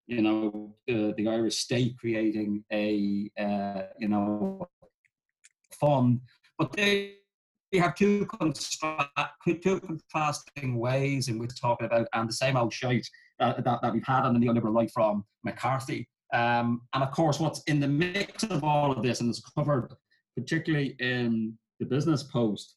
you 0.06 0.22
know, 0.22 0.74
uh, 0.90 1.12
the 1.16 1.28
Irish 1.28 1.56
state 1.56 1.96
creating 1.98 2.64
a, 2.72 3.30
uh, 3.38 3.82
you 3.98 4.08
know, 4.08 4.66
fund. 5.78 6.20
But 6.58 6.72
they, 6.72 7.14
they 7.72 7.78
have 7.78 7.94
two, 7.94 8.26
two 9.62 9.80
contrasting 9.80 10.78
ways 10.78 11.28
in 11.28 11.38
which 11.38 11.60
talking 11.60 11.86
about, 11.86 12.08
and 12.12 12.28
the 12.28 12.32
same 12.32 12.56
old 12.56 12.72
shite 12.72 13.08
that, 13.38 13.64
that, 13.64 13.80
that 13.82 13.92
we've 13.92 14.06
had 14.06 14.24
on 14.24 14.38
the 14.38 14.44
neoliberal 14.44 14.74
right 14.74 14.90
from 14.90 15.24
McCarthy. 15.44 16.08
Um, 16.32 16.82
and 16.94 17.02
of 17.02 17.10
course, 17.10 17.40
what's 17.40 17.62
in 17.64 17.80
the 17.80 17.88
mix 17.88 18.44
of 18.44 18.62
all 18.62 18.92
of 18.92 19.02
this, 19.02 19.20
and 19.20 19.30
it's 19.30 19.40
covered 19.40 19.92
particularly 20.40 20.96
in 20.98 21.56
the 21.78 21.86
Business 21.86 22.22
Post, 22.22 22.76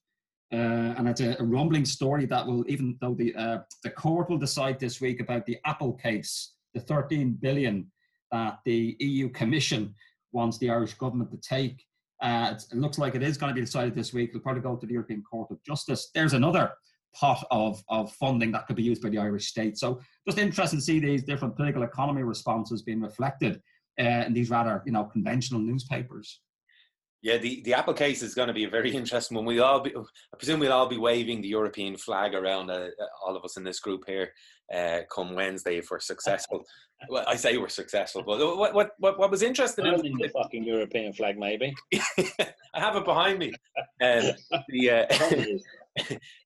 uh, 0.51 0.93
and 0.97 1.07
it's 1.07 1.21
a, 1.21 1.35
a, 1.39 1.43
rumbling 1.43 1.85
story 1.85 2.25
that 2.27 2.45
will, 2.45 2.63
even 2.67 2.97
though 3.01 3.15
the 3.15 3.33
uh, 3.35 3.59
the 3.83 3.89
court 3.89 4.29
will 4.29 4.37
decide 4.37 4.79
this 4.79 5.01
week 5.01 5.19
about 5.19 5.45
the 5.45 5.57
Apple 5.65 5.93
case, 5.93 6.53
the 6.73 6.79
13 6.79 7.37
billion 7.41 7.91
that 8.31 8.59
the 8.65 8.95
EU 8.99 9.29
Commission 9.29 9.93
wants 10.31 10.57
the 10.57 10.69
Irish 10.69 10.93
government 10.95 11.31
to 11.31 11.37
take. 11.37 11.83
Uh, 12.21 12.53
it 12.55 12.77
looks 12.77 12.97
like 12.97 13.15
it 13.15 13.23
is 13.23 13.37
going 13.37 13.49
to 13.49 13.53
be 13.53 13.61
decided 13.61 13.95
this 13.95 14.13
week. 14.13 14.29
It'll 14.29 14.41
probably 14.41 14.61
go 14.61 14.75
to 14.75 14.85
the 14.85 14.93
European 14.93 15.23
Court 15.23 15.51
of 15.51 15.61
Justice. 15.63 16.09
There's 16.13 16.33
another 16.33 16.71
pot 17.13 17.45
of, 17.51 17.83
of 17.89 18.11
funding 18.13 18.51
that 18.51 18.65
could 18.65 18.75
be 18.75 18.83
used 18.83 19.01
by 19.01 19.09
the 19.09 19.19
Irish 19.19 19.47
state. 19.47 19.77
So 19.77 20.01
just 20.27 20.39
interesting 20.39 20.79
to 20.79 20.83
see 20.83 20.99
these 20.99 21.23
different 21.23 21.55
political 21.55 21.83
economy 21.83 22.23
responses 22.23 22.81
being 22.81 23.01
reflected 23.01 23.61
uh, 23.99 24.23
in 24.25 24.33
these 24.33 24.49
rather, 24.49 24.81
you 24.85 24.91
know, 24.91 25.03
conventional 25.05 25.59
newspapers. 25.59 26.41
Yeah, 27.23 27.37
the, 27.37 27.61
the 27.63 27.73
Apple 27.73 27.93
case 27.93 28.21
is 28.21 28.35
going 28.35 28.49
to 28.49 28.53
be 28.53 28.65
a 28.65 28.69
very 28.69 28.91
interesting 28.95 29.35
one. 29.35 29.45
We 29.45 29.59
all 29.59 29.79
be, 29.79 29.95
I 29.95 30.37
presume 30.37 30.59
we'll 30.59 30.73
all 30.73 30.87
be 30.87 30.97
waving 30.97 31.41
the 31.41 31.47
European 31.47 31.97
flag 31.97 32.35
around, 32.35 32.69
uh, 32.69 32.89
uh 32.99 33.05
all 33.25 33.35
of 33.35 33.43
us 33.43 33.57
in 33.57 33.63
this 33.63 33.79
group 33.79 34.03
here, 34.05 34.33
uh, 34.73 34.99
come 35.13 35.33
Wednesday 35.33 35.77
if 35.77 35.89
we're 35.89 35.99
successful. 35.99 36.63
well, 37.09 37.23
I 37.27 37.37
say 37.37 37.57
we're 37.57 37.69
successful, 37.69 38.23
but 38.25 38.39
what 38.39 38.73
what 38.73 38.91
what, 38.99 39.17
what 39.17 39.31
was 39.31 39.41
interesting 39.41 39.85
in 39.85 39.95
the, 39.95 40.13
the 40.21 40.29
fucking 40.29 40.63
European 40.63 41.13
flag, 41.13 41.39
maybe. 41.39 41.73
I 41.95 42.79
have 42.79 42.95
it 42.95 43.05
behind 43.05 43.39
me. 43.39 43.53
Um, 44.01 44.31
the 44.69 44.89
uh, 44.89 45.05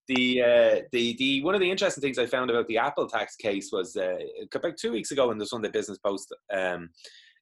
the 0.08 0.42
uh, 0.42 0.82
the 0.92 1.16
the 1.18 1.44
one 1.44 1.56
of 1.56 1.62
the 1.62 1.72
interesting 1.72 2.02
things 2.02 2.20
I 2.20 2.26
found 2.26 2.50
about 2.50 2.68
the 2.68 2.78
Apple 2.78 3.08
tax 3.08 3.36
case 3.36 3.70
was 3.72 3.96
uh, 3.96 4.18
about 4.54 4.78
two 4.78 4.92
weeks 4.92 5.12
ago 5.12 5.32
in 5.32 5.38
the 5.38 5.46
Sunday 5.46 5.70
Business 5.70 5.98
Post. 5.98 6.36
Um, 6.54 6.90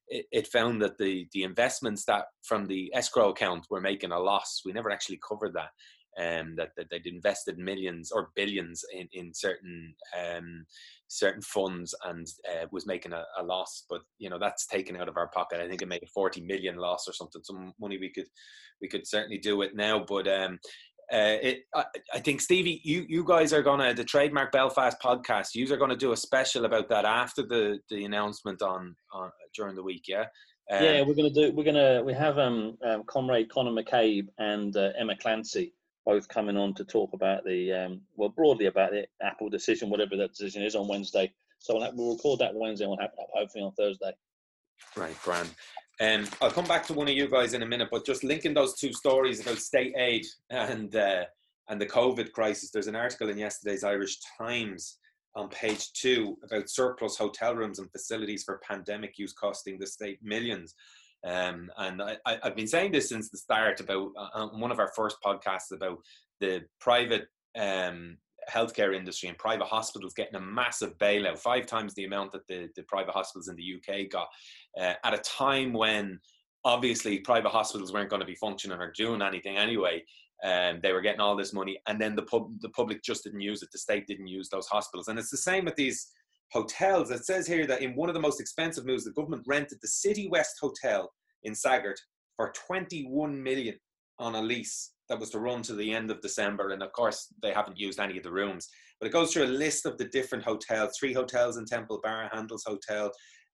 it, 0.08 0.26
it, 0.30 0.46
found 0.46 0.80
that 0.82 0.98
the 0.98 1.26
the 1.32 1.42
investments 1.42 2.04
that 2.04 2.26
from 2.42 2.66
the 2.66 2.90
escrow 2.94 3.30
account 3.30 3.66
were 3.70 3.80
making 3.80 4.12
a 4.12 4.18
loss. 4.18 4.62
We 4.64 4.72
never 4.72 4.90
actually 4.90 5.20
covered 5.26 5.54
that. 5.54 5.70
Um, 6.18 6.56
that, 6.56 6.70
that 6.78 6.88
they'd 6.90 7.04
invested 7.04 7.58
millions 7.58 8.10
or 8.10 8.30
billions 8.34 8.82
in, 8.90 9.06
in 9.12 9.34
certain 9.34 9.94
um, 10.18 10.64
certain 11.08 11.42
funds 11.42 11.94
and 12.06 12.26
uh, 12.50 12.64
was 12.72 12.86
making 12.86 13.12
a, 13.12 13.22
a, 13.38 13.42
loss. 13.42 13.84
But 13.86 14.00
you 14.16 14.30
know 14.30 14.38
that's 14.38 14.66
taken 14.66 14.96
out 14.96 15.10
of 15.10 15.18
our 15.18 15.28
pocket. 15.28 15.60
I 15.60 15.68
think 15.68 15.82
it 15.82 15.88
made 15.88 16.02
a 16.02 16.14
forty 16.14 16.40
million 16.40 16.76
loss 16.76 17.06
or 17.06 17.12
something. 17.12 17.42
Some 17.44 17.74
money 17.78 17.98
we 17.98 18.10
could 18.10 18.28
we 18.80 18.88
could 18.88 19.06
certainly 19.06 19.36
do 19.36 19.60
it 19.60 19.76
now. 19.76 20.04
But 20.08 20.26
um, 20.26 20.58
uh, 21.12 21.38
it, 21.40 21.60
I, 21.74 21.84
I, 22.14 22.18
think 22.18 22.40
Stevie, 22.40 22.80
you 22.82 23.06
you 23.08 23.24
guys 23.24 23.52
are 23.52 23.62
gonna 23.62 23.94
the 23.94 24.04
trademark 24.04 24.50
Belfast 24.50 24.96
podcast. 25.00 25.54
You 25.54 25.72
are 25.72 25.76
gonna 25.76 25.96
do 25.96 26.12
a 26.12 26.16
special 26.16 26.64
about 26.64 26.88
that 26.88 27.04
after 27.04 27.42
the 27.42 27.78
the 27.90 28.04
announcement 28.04 28.60
on, 28.60 28.96
on 29.12 29.30
during 29.54 29.76
the 29.76 29.82
week. 29.82 30.04
Yeah. 30.08 30.24
Um, 30.68 30.82
yeah, 30.82 31.02
we're 31.02 31.14
gonna 31.14 31.30
do. 31.30 31.52
We're 31.52 31.64
gonna 31.64 32.02
we 32.02 32.12
have 32.12 32.38
um, 32.38 32.76
um 32.84 33.04
comrade 33.06 33.48
Conor 33.50 33.70
McCabe 33.70 34.26
and 34.38 34.76
uh, 34.76 34.90
Emma 34.98 35.16
Clancy 35.16 35.72
both 36.06 36.28
coming 36.28 36.56
on 36.56 36.72
to 36.74 36.84
talk 36.84 37.12
about 37.12 37.44
the 37.44 37.72
um, 37.72 38.00
well 38.14 38.30
broadly 38.30 38.66
about 38.66 38.92
the 38.92 39.06
Apple 39.22 39.48
decision, 39.48 39.90
whatever 39.90 40.16
that 40.16 40.30
decision 40.30 40.62
is 40.62 40.74
on 40.74 40.88
Wednesday. 40.88 41.32
So 41.58 41.74
we'll, 41.74 41.84
have, 41.84 41.94
we'll 41.94 42.12
record 42.12 42.38
that 42.40 42.54
Wednesday 42.54 42.84
and 42.84 42.90
we'll 42.90 43.00
have 43.00 43.10
hopefully 43.34 43.64
on 43.64 43.72
Thursday. 43.72 44.12
Right, 44.96 45.16
grand. 45.22 45.50
Um, 46.00 46.26
I'll 46.42 46.50
come 46.50 46.66
back 46.66 46.86
to 46.86 46.92
one 46.92 47.08
of 47.08 47.14
you 47.14 47.28
guys 47.28 47.54
in 47.54 47.62
a 47.62 47.66
minute, 47.66 47.88
but 47.90 48.04
just 48.04 48.22
linking 48.22 48.52
those 48.52 48.74
two 48.74 48.92
stories 48.92 49.40
about 49.40 49.58
state 49.58 49.94
aid 49.96 50.26
and 50.50 50.94
uh, 50.94 51.24
and 51.68 51.80
the 51.80 51.86
COVID 51.86 52.32
crisis. 52.32 52.70
There's 52.70 52.86
an 52.86 52.96
article 52.96 53.28
in 53.28 53.38
yesterday's 53.38 53.84
Irish 53.84 54.18
Times 54.38 54.98
on 55.34 55.48
page 55.48 55.92
two 55.92 56.36
about 56.44 56.70
surplus 56.70 57.16
hotel 57.16 57.54
rooms 57.54 57.78
and 57.78 57.90
facilities 57.90 58.44
for 58.44 58.60
pandemic 58.66 59.18
use 59.18 59.32
costing 59.32 59.78
the 59.78 59.86
state 59.86 60.18
millions. 60.22 60.74
Um, 61.24 61.70
and 61.78 62.02
I, 62.02 62.16
have 62.42 62.56
been 62.56 62.68
saying 62.68 62.92
this 62.92 63.08
since 63.08 63.30
the 63.30 63.38
start 63.38 63.80
about 63.80 64.10
uh, 64.16 64.48
one 64.48 64.70
of 64.70 64.78
our 64.78 64.92
first 64.94 65.16
podcasts 65.24 65.72
about 65.72 65.98
the 66.40 66.62
private 66.78 67.26
um, 67.56 68.18
healthcare 68.50 68.94
industry 68.94 69.28
and 69.28 69.38
private 69.38 69.66
hospitals 69.66 70.14
getting 70.14 70.36
a 70.36 70.40
massive 70.40 70.96
bailout, 70.98 71.38
five 71.38 71.66
times 71.66 71.94
the 71.94 72.04
amount 72.04 72.32
that 72.32 72.46
the, 72.46 72.68
the 72.76 72.82
private 72.84 73.12
hospitals 73.12 73.48
in 73.48 73.56
the 73.56 73.74
UK 73.76 74.08
got, 74.10 74.28
uh, 74.80 74.94
at 75.04 75.14
a 75.14 75.18
time 75.18 75.72
when 75.72 76.18
obviously 76.64 77.20
private 77.20 77.50
hospitals 77.50 77.92
weren't 77.92 78.10
going 78.10 78.20
to 78.20 78.26
be 78.26 78.34
functioning 78.34 78.78
or 78.78 78.92
doing 78.96 79.22
anything 79.22 79.56
anyway. 79.56 80.02
Um, 80.44 80.80
they 80.82 80.92
were 80.92 81.00
getting 81.00 81.20
all 81.20 81.36
this 81.36 81.54
money, 81.54 81.78
and 81.86 82.00
then 82.00 82.14
the 82.14 82.22
pub, 82.22 82.50
the 82.60 82.68
public 82.70 83.02
just 83.02 83.24
didn't 83.24 83.40
use 83.40 83.62
it. 83.62 83.70
The 83.72 83.78
state 83.78 84.06
didn't 84.06 84.26
use 84.26 84.48
those 84.50 84.66
hospitals, 84.66 85.08
and 85.08 85.18
it's 85.18 85.30
the 85.30 85.36
same 85.38 85.64
with 85.64 85.76
these 85.76 86.08
hotels. 86.52 87.10
It 87.10 87.24
says 87.24 87.46
here 87.46 87.66
that 87.66 87.82
in 87.82 87.96
one 87.96 88.10
of 88.10 88.14
the 88.14 88.20
most 88.20 88.40
expensive 88.40 88.84
moves, 88.84 89.04
the 89.04 89.12
government 89.12 89.44
rented 89.46 89.78
the 89.80 89.88
Citywest 89.88 90.60
Hotel 90.60 91.10
in 91.44 91.54
Saggart 91.54 91.98
for 92.36 92.52
21 92.66 93.42
million 93.42 93.76
on 94.18 94.34
a 94.34 94.42
lease 94.42 94.92
that 95.08 95.18
was 95.18 95.30
to 95.30 95.38
run 95.38 95.62
to 95.62 95.74
the 95.74 95.92
end 95.92 96.10
of 96.10 96.20
December, 96.20 96.70
and 96.70 96.82
of 96.82 96.92
course 96.92 97.32
they 97.42 97.52
haven't 97.52 97.78
used 97.78 98.00
any 98.00 98.16
of 98.16 98.24
the 98.24 98.32
rooms. 98.32 98.68
But 99.00 99.06
it 99.06 99.12
goes 99.12 99.32
through 99.32 99.44
a 99.44 99.58
list 99.62 99.86
of 99.86 99.98
the 99.98 100.06
different 100.06 100.44
hotels: 100.44 100.96
three 100.98 101.12
hotels 101.12 101.56
in 101.56 101.64
Temple 101.64 102.00
Bar, 102.02 102.30
Handel's 102.32 102.64
Hotel, 102.66 103.12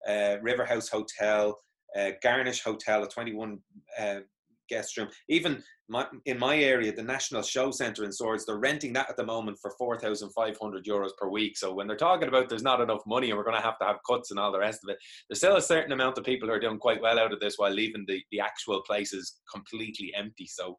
uh, 0.09 0.37
River 0.43 0.65
House 0.65 0.89
Hotel, 0.89 1.57
uh, 1.99 2.11
Garnish 2.23 2.63
Hotel, 2.63 3.03
a 3.03 3.09
21 3.09 3.59
uh, 3.99 4.21
guest 4.69 4.97
room. 4.97 5.09
Even 5.29 5.63
my, 5.89 6.07
in 6.25 6.39
my 6.39 6.57
area, 6.57 6.93
the 6.93 7.03
National 7.03 7.43
Show 7.43 7.71
Centre 7.71 8.05
in 8.05 8.13
Swords, 8.13 8.47
they're 8.47 8.59
renting 8.59 8.93
that 8.95 9.11
at 9.11 9.17
the 9.17 9.27
moment 9.27 9.59
for 9.61 9.73
4,500 9.79 10.85
euros 10.85 11.11
per 11.19 11.29
week. 11.29 11.57
So 11.57 11.75
when 11.75 11.87
they're 11.87 11.97
talking 11.97 12.29
about 12.29 12.49
there's 12.49 12.63
not 12.63 12.81
enough 12.81 13.03
money 13.07 13.29
and 13.29 13.37
we're 13.37 13.45
going 13.45 13.57
to 13.57 13.63
have 13.63 13.79
to 13.81 13.85
have 13.85 13.97
cuts 14.09 14.31
and 14.31 14.41
all 14.41 14.53
the 14.53 14.59
rest 14.59 14.81
of 14.83 14.91
it, 14.91 14.99
there's 15.29 15.39
still 15.39 15.57
a 15.57 15.63
certain 15.63 15.93
amount 15.93 16.19
of 16.19 16.25
people 16.25 16.49
who 16.49 16.55
are 16.55 16.61
doing 16.61 16.79
quite 16.79 17.03
well 17.03 17.19
out 17.19 17.33
of 17.33 17.41
this 17.41 17.55
while 17.57 17.73
leaving 17.73 18.05
the, 18.09 18.23
the 18.31 18.41
actual 18.41 18.83
places 18.83 19.41
completely 19.53 20.13
empty. 20.17 20.47
So, 20.47 20.79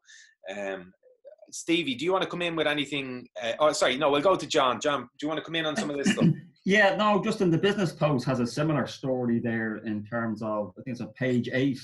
um, 0.54 0.92
Stevie, 1.50 1.94
do 1.94 2.04
you 2.04 2.12
want 2.12 2.24
to 2.24 2.28
come 2.28 2.42
in 2.42 2.56
with 2.56 2.66
anything? 2.66 3.28
Uh, 3.40 3.52
oh, 3.60 3.72
sorry, 3.72 3.96
no, 3.96 4.10
we'll 4.10 4.20
go 4.20 4.34
to 4.34 4.46
John. 4.46 4.80
John, 4.80 5.02
do 5.02 5.08
you 5.22 5.28
want 5.28 5.38
to 5.38 5.44
come 5.44 5.54
in 5.54 5.66
on 5.66 5.76
some 5.76 5.90
of 5.90 5.96
this 5.96 6.12
stuff? 6.12 6.26
yeah, 6.64 6.96
no, 6.96 7.22
just 7.22 7.40
in 7.40 7.50
the 7.50 7.58
business 7.58 7.92
post 7.92 8.26
has 8.26 8.40
a 8.40 8.46
similar 8.46 8.86
story 8.86 9.38
there 9.38 9.76
in 9.78 10.04
terms 10.04 10.42
of, 10.42 10.72
I 10.78 10.82
think 10.82 10.94
it's 10.94 11.00
on 11.00 11.12
page 11.12 11.48
eight 11.52 11.78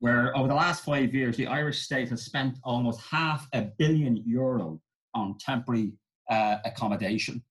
where 0.00 0.36
over 0.36 0.48
the 0.48 0.54
last 0.54 0.84
five 0.84 1.14
years, 1.14 1.36
the 1.36 1.46
Irish 1.46 1.82
state 1.82 2.08
has 2.10 2.24
spent 2.24 2.58
almost 2.64 3.00
half 3.00 3.46
a 3.52 3.62
billion 3.78 4.16
euro 4.26 4.80
on 5.14 5.36
temporary 5.38 5.92
uh, 6.30 6.56
accommodation. 6.64 7.42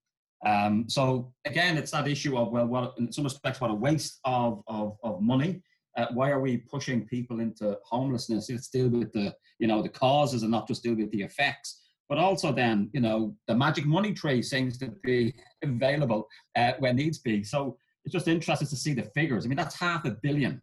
Um, 0.46 0.86
so 0.88 1.34
again, 1.46 1.78
it's 1.78 1.92
that 1.92 2.08
issue 2.08 2.38
of 2.38 2.52
well, 2.52 2.66
what 2.66 2.96
in 2.98 3.12
some 3.12 3.24
respects, 3.24 3.62
what 3.62 3.72
a 3.72 3.76
waste 3.76 4.20
of 4.26 4.64
of, 4.68 4.98
of 5.04 5.22
money. 5.22 5.62
Uh, 5.98 6.08
why 6.14 6.32
are 6.32 6.40
we 6.40 6.58
pushing 6.58 7.06
people 7.06 7.42
into 7.42 7.78
homelessness? 7.84 8.50
It's 8.50 8.70
deal 8.70 8.90
with 8.90 9.12
the 9.12 9.34
you 9.60 9.68
know 9.68 9.82
the 9.82 9.90
causes 9.90 10.42
and 10.42 10.52
not 10.52 10.68
just 10.68 10.84
deal 10.84 10.96
with 10.96 11.12
the 11.12 11.22
effects. 11.22 11.80
But 12.10 12.18
also 12.18 12.52
then 12.52 12.90
you 12.94 13.02
know 13.02 13.36
the 13.48 13.56
magic 13.56 13.86
money 13.86 14.14
tree 14.14 14.42
seems 14.42 14.78
to 14.80 14.88
be 15.04 15.34
available 15.64 16.28
uh, 16.56 16.74
where 16.80 16.94
needs 16.94 17.20
be. 17.20 17.44
So 17.44 17.78
it's 18.04 18.14
just 18.14 18.28
interesting 18.28 18.68
to 18.68 18.76
see 18.76 18.94
the 18.94 19.04
figures. 19.14 19.46
I 19.46 19.50
mean, 19.50 19.58
that's 19.58 19.80
half 19.80 20.06
a 20.06 20.12
billion 20.12 20.62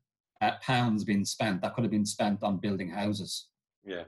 pounds 0.62 1.04
being 1.04 1.24
spent 1.24 1.62
that 1.62 1.74
could 1.74 1.84
have 1.84 1.90
been 1.90 2.06
spent 2.06 2.42
on 2.42 2.58
building 2.58 2.90
houses. 2.90 3.48
Yeah, 3.84 4.04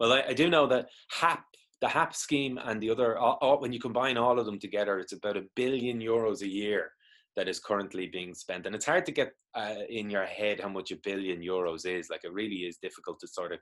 well, 0.00 0.12
I, 0.12 0.22
I 0.28 0.32
do 0.32 0.48
know 0.48 0.66
that 0.66 0.88
HAP, 1.10 1.44
the 1.80 1.88
HAP 1.88 2.14
scheme, 2.14 2.58
and 2.62 2.80
the 2.80 2.90
other, 2.90 3.18
all, 3.18 3.38
all, 3.40 3.60
when 3.60 3.72
you 3.72 3.80
combine 3.80 4.16
all 4.16 4.38
of 4.38 4.46
them 4.46 4.58
together, 4.58 4.98
it's 4.98 5.12
about 5.12 5.36
a 5.36 5.44
billion 5.56 6.00
euros 6.00 6.42
a 6.42 6.48
year 6.48 6.90
that 7.36 7.48
is 7.48 7.60
currently 7.60 8.06
being 8.06 8.34
spent, 8.34 8.66
and 8.66 8.74
it's 8.74 8.86
hard 8.86 9.06
to 9.06 9.12
get 9.12 9.32
uh, 9.54 9.74
in 9.88 10.10
your 10.10 10.24
head 10.24 10.60
how 10.60 10.68
much 10.68 10.90
a 10.90 10.98
billion 11.04 11.40
euros 11.40 11.86
is. 11.86 12.10
Like 12.10 12.24
it 12.24 12.32
really 12.32 12.56
is 12.56 12.78
difficult 12.82 13.18
to 13.20 13.28
sort 13.28 13.52
of 13.52 13.60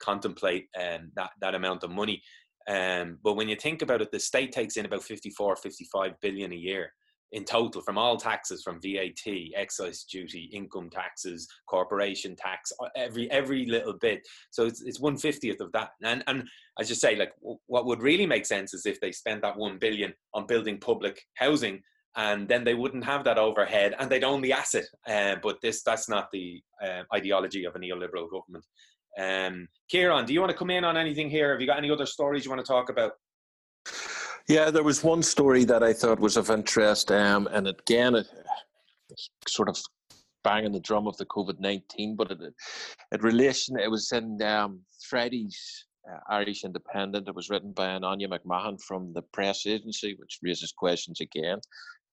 contemplate 0.00 0.66
um, 0.78 1.10
that 1.16 1.30
that 1.40 1.54
amount 1.54 1.82
of 1.82 1.90
money. 1.90 2.22
Um, 2.68 3.18
but 3.22 3.34
when 3.34 3.48
you 3.48 3.56
think 3.56 3.80
about 3.80 4.02
it, 4.02 4.10
the 4.10 4.18
state 4.18 4.52
takes 4.52 4.76
in 4.76 4.86
about 4.86 5.04
54, 5.04 5.56
55 5.56 6.12
billion 6.20 6.52
a 6.52 6.56
year 6.56 6.92
in 7.32 7.44
total 7.44 7.82
from 7.82 7.98
all 7.98 8.16
taxes 8.16 8.62
from 8.62 8.80
VAT, 8.80 9.32
excise 9.54 10.04
duty, 10.04 10.50
income 10.52 10.88
taxes, 10.90 11.48
corporation 11.68 12.36
tax, 12.36 12.72
uh, 12.80 12.88
every 12.96 13.30
every 13.30 13.66
little 13.66 13.94
bit. 13.94 14.26
So 14.50 14.66
it's 14.66 14.82
it's 14.82 15.00
one 15.00 15.16
fiftieth 15.16 15.60
of 15.60 15.72
that. 15.72 15.90
And 16.02 16.22
and 16.26 16.44
I 16.78 16.84
just 16.84 17.00
say 17.00 17.16
like 17.16 17.32
what 17.66 17.86
would 17.86 18.02
really 18.02 18.26
make 18.26 18.46
sense 18.46 18.74
is 18.74 18.86
if 18.86 19.00
they 19.00 19.12
spent 19.12 19.42
that 19.42 19.56
one 19.56 19.78
billion 19.78 20.12
on 20.34 20.46
building 20.46 20.78
public 20.78 21.20
housing. 21.34 21.82
And 22.18 22.48
then 22.48 22.64
they 22.64 22.72
wouldn't 22.72 23.04
have 23.04 23.24
that 23.24 23.36
overhead, 23.36 23.94
and 23.98 24.08
they'd 24.08 24.24
own 24.24 24.40
the 24.40 24.54
asset. 24.54 24.86
Uh, 25.06 25.36
but 25.42 25.60
this—that's 25.60 26.08
not 26.08 26.28
the 26.32 26.62
uh, 26.82 27.02
ideology 27.14 27.66
of 27.66 27.76
a 27.76 27.78
neoliberal 27.78 28.30
government. 28.30 28.64
Um, 29.18 29.68
Kieran, 29.90 30.24
do 30.24 30.32
you 30.32 30.40
want 30.40 30.50
to 30.50 30.56
come 30.56 30.70
in 30.70 30.82
on 30.82 30.96
anything 30.96 31.28
here? 31.28 31.52
Have 31.52 31.60
you 31.60 31.66
got 31.66 31.76
any 31.76 31.90
other 31.90 32.06
stories 32.06 32.46
you 32.46 32.50
want 32.50 32.64
to 32.64 32.72
talk 32.72 32.88
about? 32.88 33.12
Yeah, 34.48 34.70
there 34.70 34.84
was 34.84 35.02
one 35.02 35.24
story 35.24 35.64
that 35.64 35.82
I 35.82 35.92
thought 35.92 36.20
was 36.20 36.36
of 36.36 36.50
interest, 36.50 37.10
um, 37.10 37.48
and 37.48 37.66
again, 37.66 38.14
it, 38.14 38.28
sort 39.48 39.68
of 39.68 39.76
banging 40.44 40.70
the 40.70 40.80
drum 40.80 41.08
of 41.08 41.16
the 41.16 41.26
COVID 41.26 41.58
nineteen, 41.58 42.14
but 42.14 42.30
it, 42.30 42.38
it 43.10 43.22
relation 43.24 43.76
it 43.76 43.90
was 43.90 44.12
in 44.12 44.40
um, 44.42 44.82
uh, 45.12 46.18
Irish 46.28 46.62
Independent. 46.64 47.26
It 47.26 47.34
was 47.34 47.50
written 47.50 47.72
by 47.72 47.88
an 47.88 48.02
Áine 48.02 48.28
McMahon 48.28 48.80
from 48.80 49.12
the 49.12 49.22
press 49.22 49.66
agency, 49.66 50.14
which 50.16 50.38
raises 50.44 50.70
questions 50.70 51.20
again. 51.20 51.58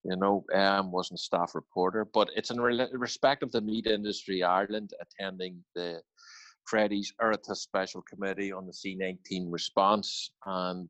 You 0.04 0.16
know, 0.16 0.44
um, 0.56 0.92
wasn't 0.92 1.20
staff 1.20 1.54
reporter, 1.54 2.04
but 2.14 2.30
it's 2.36 2.50
in 2.50 2.60
re- 2.60 2.90
respect 2.94 3.44
of 3.44 3.52
the 3.52 3.62
meat 3.62 3.86
industry 3.86 4.42
Ireland 4.42 4.92
attending 5.00 5.64
the 5.76 6.02
Friday's 6.66 7.14
Oireachtas 7.22 7.58
Special 7.58 8.02
Committee 8.02 8.52
on 8.52 8.66
the 8.66 8.74
C19 8.74 9.52
response, 9.52 10.32
and 10.48 10.90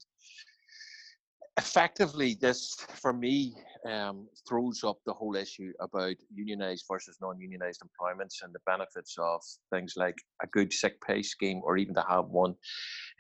effectively, 1.58 2.38
this 2.40 2.76
for 3.02 3.14
me 3.14 3.54
um, 3.90 4.28
throws 4.48 4.84
up 4.84 4.98
the 5.06 5.14
whole 5.14 5.36
issue 5.36 5.72
about 5.80 6.16
unionized 6.34 6.86
versus 6.90 7.18
non-unionized 7.22 7.82
employments 7.82 8.42
and 8.44 8.54
the 8.54 8.60
benefits 8.66 9.16
of 9.20 9.42
things 9.72 9.94
like 9.96 10.18
a 10.42 10.48
good 10.48 10.72
sick 10.72 10.96
pay 11.06 11.22
scheme, 11.22 11.62
or 11.64 11.78
even 11.78 11.94
to 11.94 12.06
have 12.08 12.26
one 12.26 12.56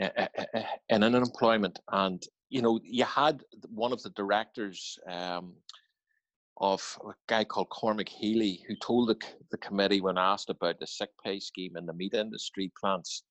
uh, 0.01 0.09
uh, 0.17 0.61
in 0.89 1.03
an 1.03 1.15
employment. 1.15 1.79
And 1.91 2.21
you 2.49 2.61
know, 2.61 2.79
you 2.83 3.05
had 3.05 3.43
one 3.69 3.93
of 3.93 4.01
the 4.03 4.11
directors. 4.11 4.97
Um, 5.09 5.53
of 6.57 6.97
a 7.03 7.13
guy 7.27 7.43
called 7.43 7.67
Cormac 7.71 8.07
Healy, 8.07 8.63
who 8.67 8.75
told 8.75 9.09
the, 9.09 9.17
the 9.49 9.57
committee 9.57 10.01
when 10.01 10.19
asked 10.19 10.51
about 10.51 10.79
the 10.79 10.85
sick 10.85 11.09
pay 11.25 11.39
scheme 11.39 11.75
in 11.75 11.87
the 11.87 11.93
meat 11.93 12.13
industry 12.13 12.71
plants, 12.79 13.23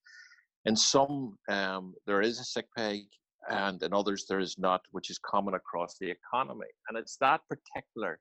in 0.65 0.77
some 0.77 1.39
um, 1.49 1.95
there 2.05 2.21
is 2.21 2.41
a 2.41 2.45
sick 2.45 2.67
pay 2.77 3.05
and 3.51 3.83
in 3.83 3.93
others 3.93 4.27
there 4.29 4.41
is 4.41 4.59
not, 4.59 4.83
which 4.91 5.11
is 5.11 5.19
common 5.19 5.55
across 5.55 5.97
the 5.99 6.11
economy. 6.11 6.67
And 6.89 6.99
it's 6.99 7.17
that 7.19 7.41
particular, 7.49 8.19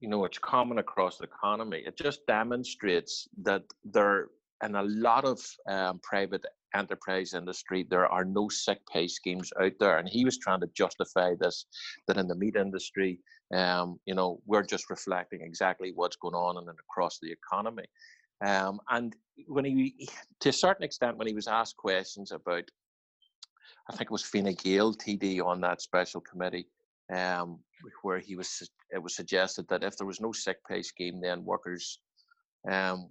you 0.00 0.08
know, 0.08 0.24
it's 0.24 0.38
common 0.38 0.78
across 0.78 1.18
the 1.18 1.24
economy. 1.24 1.82
It 1.86 1.96
just 1.96 2.26
demonstrates 2.26 3.28
that 3.42 3.62
there, 3.84 4.28
in 4.64 4.74
a 4.74 4.82
lot 4.82 5.24
of 5.24 5.40
um, 5.68 6.00
private 6.02 6.44
enterprise 6.74 7.34
industry, 7.34 7.86
there 7.88 8.06
are 8.06 8.24
no 8.24 8.48
sick 8.48 8.80
pay 8.92 9.08
schemes 9.08 9.52
out 9.60 9.72
there. 9.80 9.98
And 9.98 10.08
he 10.08 10.24
was 10.24 10.38
trying 10.38 10.60
to 10.60 10.70
justify 10.74 11.34
this, 11.38 11.66
that 12.06 12.16
in 12.16 12.28
the 12.28 12.34
meat 12.34 12.56
industry, 12.56 13.20
um, 13.54 13.98
you 14.06 14.14
know, 14.14 14.40
we're 14.46 14.62
just 14.62 14.90
reflecting 14.90 15.40
exactly 15.42 15.92
what's 15.94 16.16
going 16.16 16.34
on 16.34 16.56
and 16.56 16.68
across 16.68 17.18
the 17.20 17.30
economy. 17.30 17.84
Um, 18.44 18.80
and 18.90 19.16
when 19.46 19.64
he, 19.64 20.08
to 20.40 20.50
a 20.50 20.52
certain 20.52 20.84
extent, 20.84 21.16
when 21.16 21.26
he 21.26 21.34
was 21.34 21.48
asked 21.48 21.76
questions 21.76 22.32
about 22.32 22.64
I 23.88 23.92
think 23.92 24.08
it 24.08 24.10
was 24.10 24.22
Fine 24.22 24.54
Gael 24.62 24.94
TD 24.94 25.44
on 25.44 25.60
that 25.60 25.80
special 25.80 26.20
committee, 26.20 26.66
um, 27.14 27.60
where 28.02 28.18
he 28.18 28.36
was. 28.36 28.68
It 28.90 29.02
was 29.02 29.14
suggested 29.14 29.66
that 29.68 29.84
if 29.84 29.96
there 29.96 30.06
was 30.06 30.20
no 30.20 30.32
sick 30.32 30.58
pay 30.68 30.82
scheme, 30.82 31.20
then 31.20 31.44
workers, 31.44 32.00
um, 32.70 33.10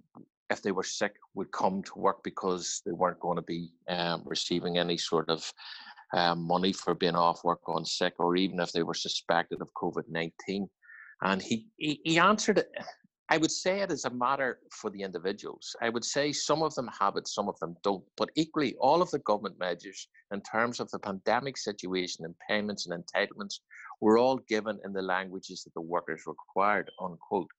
if 0.50 0.62
they 0.62 0.72
were 0.72 0.82
sick, 0.82 1.14
would 1.34 1.50
come 1.52 1.82
to 1.82 1.98
work 1.98 2.22
because 2.22 2.82
they 2.84 2.92
weren't 2.92 3.20
going 3.20 3.36
to 3.36 3.42
be 3.42 3.70
um, 3.88 4.22
receiving 4.26 4.78
any 4.78 4.96
sort 4.96 5.28
of 5.28 5.50
um, 6.14 6.46
money 6.46 6.72
for 6.72 6.94
being 6.94 7.16
off 7.16 7.44
work 7.44 7.66
on 7.68 7.84
sick, 7.84 8.14
or 8.18 8.36
even 8.36 8.60
if 8.60 8.72
they 8.72 8.82
were 8.82 8.94
suspected 8.94 9.60
of 9.60 9.72
COVID 9.74 10.04
nineteen. 10.08 10.68
And 11.22 11.40
he, 11.40 11.68
he, 11.78 12.00
he 12.04 12.18
answered 12.18 12.58
it 12.58 12.70
I 13.28 13.38
would 13.38 13.50
say 13.50 13.80
it 13.80 13.90
is 13.90 14.04
a 14.04 14.10
matter 14.10 14.60
for 14.70 14.88
the 14.88 15.02
individuals. 15.02 15.74
I 15.82 15.88
would 15.88 16.04
say 16.04 16.30
some 16.30 16.62
of 16.62 16.74
them 16.76 16.88
have 17.00 17.16
it, 17.16 17.26
some 17.26 17.48
of 17.48 17.58
them 17.58 17.76
don't. 17.82 18.04
But 18.16 18.30
equally, 18.36 18.76
all 18.76 19.02
of 19.02 19.10
the 19.10 19.18
government 19.18 19.58
measures 19.58 20.06
in 20.32 20.40
terms 20.42 20.78
of 20.78 20.88
the 20.90 21.00
pandemic 21.00 21.56
situation 21.56 22.24
and 22.24 22.34
payments 22.48 22.86
and 22.86 23.04
entitlements 23.04 23.58
were 24.00 24.16
all 24.16 24.38
given 24.48 24.78
in 24.84 24.92
the 24.92 25.02
languages 25.02 25.64
that 25.64 25.74
the 25.74 25.80
workers 25.80 26.22
required, 26.26 26.88
unquote. 27.00 27.50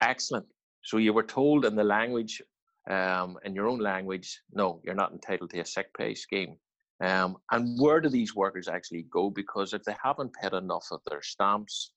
Excellent. 0.00 0.46
So 0.82 0.96
you 0.96 1.12
were 1.12 1.22
told 1.22 1.64
in 1.64 1.76
the 1.76 1.84
language, 1.84 2.42
um, 2.88 3.38
in 3.44 3.54
your 3.54 3.68
own 3.68 3.78
language, 3.78 4.40
no, 4.52 4.80
you're 4.84 4.94
not 4.94 5.12
entitled 5.12 5.50
to 5.50 5.60
a 5.60 5.64
sick 5.64 5.94
pay 5.96 6.14
scheme. 6.14 6.56
Um, 7.00 7.36
and 7.52 7.78
where 7.80 8.00
do 8.00 8.08
these 8.08 8.34
workers 8.34 8.66
actually 8.66 9.06
go? 9.10 9.30
Because 9.30 9.72
if 9.72 9.84
they 9.84 9.94
haven't 10.02 10.34
paid 10.34 10.52
enough 10.52 10.88
of 10.90 11.00
their 11.08 11.22
stamps, 11.22 11.92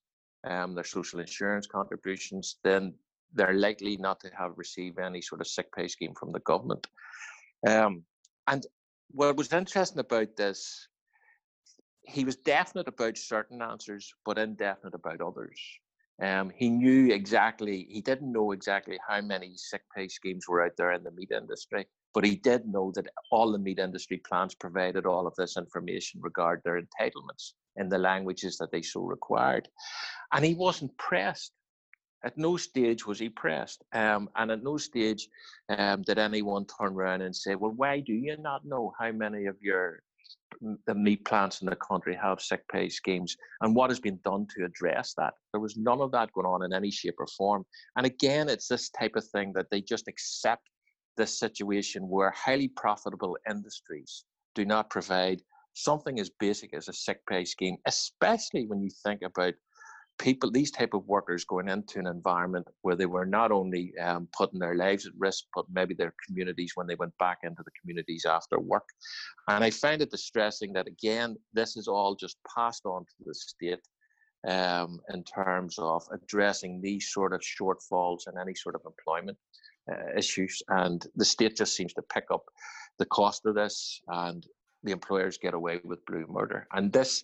um, 0.45 0.75
their 0.75 0.83
social 0.83 1.19
insurance 1.19 1.67
contributions, 1.67 2.57
then 2.63 2.93
they're 3.33 3.53
likely 3.53 3.97
not 3.97 4.19
to 4.21 4.29
have 4.37 4.57
received 4.57 4.99
any 4.99 5.21
sort 5.21 5.41
of 5.41 5.47
sick 5.47 5.73
pay 5.75 5.87
scheme 5.87 6.13
from 6.19 6.31
the 6.31 6.39
government. 6.41 6.85
Um, 7.67 8.03
and 8.47 8.65
what 9.11 9.37
was 9.37 9.53
interesting 9.53 9.99
about 9.99 10.35
this, 10.35 10.87
he 12.03 12.25
was 12.25 12.35
definite 12.35 12.87
about 12.87 13.17
certain 13.17 13.61
answers, 13.61 14.13
but 14.25 14.37
indefinite 14.37 14.93
about 14.93 15.21
others. 15.21 15.59
Um, 16.21 16.51
he 16.55 16.69
knew 16.69 17.11
exactly, 17.11 17.87
he 17.89 18.01
didn't 18.01 18.31
know 18.31 18.51
exactly 18.51 18.99
how 19.07 19.21
many 19.21 19.53
sick 19.55 19.81
pay 19.95 20.07
schemes 20.07 20.47
were 20.47 20.63
out 20.63 20.73
there 20.77 20.91
in 20.91 21.03
the 21.03 21.11
meat 21.11 21.31
industry, 21.31 21.87
but 22.13 22.23
he 22.23 22.35
did 22.35 22.67
know 22.67 22.91
that 22.95 23.07
all 23.31 23.51
the 23.51 23.57
meat 23.57 23.79
industry 23.79 24.17
plants 24.17 24.53
provided 24.53 25.05
all 25.05 25.25
of 25.25 25.33
this 25.35 25.57
information 25.57 26.21
regarding 26.21 26.61
their 26.65 26.79
entitlements 26.79 27.53
in 27.77 27.89
the 27.89 27.97
languages 27.97 28.57
that 28.57 28.71
they 28.71 28.81
so 28.81 29.01
required. 29.01 29.67
And 30.31 30.45
he 30.45 30.55
wasn't 30.55 30.97
pressed 30.97 31.51
At 32.23 32.37
no 32.37 32.57
stage 32.57 33.05
was 33.05 33.19
he 33.19 33.29
pressed. 33.29 33.83
Um, 33.93 34.29
and 34.35 34.51
at 34.51 34.63
no 34.63 34.77
stage 34.77 35.27
um, 35.69 36.03
did 36.03 36.17
anyone 36.17 36.65
turn 36.65 36.93
around 36.93 37.21
and 37.21 37.35
say, 37.35 37.55
well, 37.55 37.73
why 37.75 37.99
do 37.99 38.13
you 38.13 38.37
not 38.37 38.65
know 38.65 38.93
how 38.99 39.11
many 39.11 39.45
of 39.47 39.57
your 39.61 40.01
the 40.87 40.95
meat 40.95 41.25
plants 41.25 41.61
in 41.61 41.67
the 41.69 41.75
country 41.75 42.15
have 42.15 42.39
sick 42.39 42.63
pay 42.71 42.87
schemes 42.87 43.35
and 43.61 43.75
what 43.75 43.89
has 43.89 43.99
been 43.99 44.19
done 44.23 44.47
to 44.55 44.63
address 44.63 45.13
that. 45.17 45.33
There 45.51 45.59
was 45.59 45.75
none 45.75 45.99
of 45.99 46.11
that 46.11 46.31
going 46.31 46.47
on 46.47 46.63
in 46.63 46.73
any 46.73 46.91
shape 46.91 47.15
or 47.19 47.27
form. 47.27 47.65
And 47.97 48.05
again, 48.05 48.47
it's 48.49 48.67
this 48.67 48.89
type 48.89 49.15
of 49.15 49.25
thing 49.27 49.51
that 49.55 49.65
they 49.71 49.81
just 49.81 50.07
accept 50.07 50.69
this 51.17 51.37
situation 51.37 52.07
where 52.07 52.31
highly 52.31 52.69
profitable 52.69 53.37
industries 53.49 54.25
do 54.55 54.63
not 54.63 54.89
provide 54.89 55.41
something 55.73 56.19
as 56.19 56.29
basic 56.39 56.73
as 56.73 56.87
a 56.87 56.93
sick 56.93 57.19
pay 57.27 57.45
scheme, 57.45 57.77
especially 57.85 58.65
when 58.67 58.81
you 58.81 58.89
think 59.03 59.21
about 59.23 59.53
people, 60.19 60.51
these 60.51 60.71
type 60.71 60.93
of 60.93 61.07
workers 61.07 61.43
going 61.43 61.67
into 61.67 61.99
an 61.99 62.07
environment 62.07 62.67
where 62.81 62.95
they 62.95 63.05
were 63.05 63.25
not 63.25 63.51
only 63.51 63.93
um, 63.99 64.27
putting 64.37 64.59
their 64.59 64.75
lives 64.75 65.05
at 65.05 65.13
risk, 65.17 65.45
but 65.55 65.65
maybe 65.71 65.93
their 65.93 66.13
communities 66.25 66.73
when 66.75 66.87
they 66.87 66.95
went 66.95 67.17
back 67.17 67.39
into 67.43 67.63
the 67.63 67.71
communities 67.79 68.25
after 68.25 68.59
work. 68.59 68.87
And 69.47 69.63
I 69.63 69.69
find 69.69 70.01
it 70.01 70.11
distressing 70.11 70.73
that 70.73 70.87
again, 70.87 71.35
this 71.53 71.75
is 71.75 71.87
all 71.87 72.15
just 72.15 72.37
passed 72.55 72.85
on 72.85 73.03
to 73.05 73.23
the 73.25 73.33
state 73.33 73.79
um, 74.47 74.99
in 75.13 75.23
terms 75.23 75.77
of 75.79 76.03
addressing 76.11 76.81
these 76.81 77.11
sort 77.11 77.33
of 77.33 77.41
shortfalls 77.41 78.27
and 78.27 78.37
any 78.37 78.53
sort 78.55 78.75
of 78.75 78.81
employment 78.85 79.37
uh, 79.91 80.17
issues. 80.17 80.61
And 80.69 81.05
the 81.15 81.25
state 81.25 81.55
just 81.55 81.75
seems 81.75 81.93
to 81.93 82.01
pick 82.01 82.25
up 82.31 82.43
the 82.99 83.05
cost 83.05 83.45
of 83.45 83.55
this, 83.55 84.01
and 84.07 84.45
the 84.83 84.91
employers 84.91 85.37
get 85.37 85.53
away 85.53 85.79
with 85.83 86.05
blue 86.05 86.25
murder. 86.29 86.67
And 86.71 86.91
this, 86.91 87.23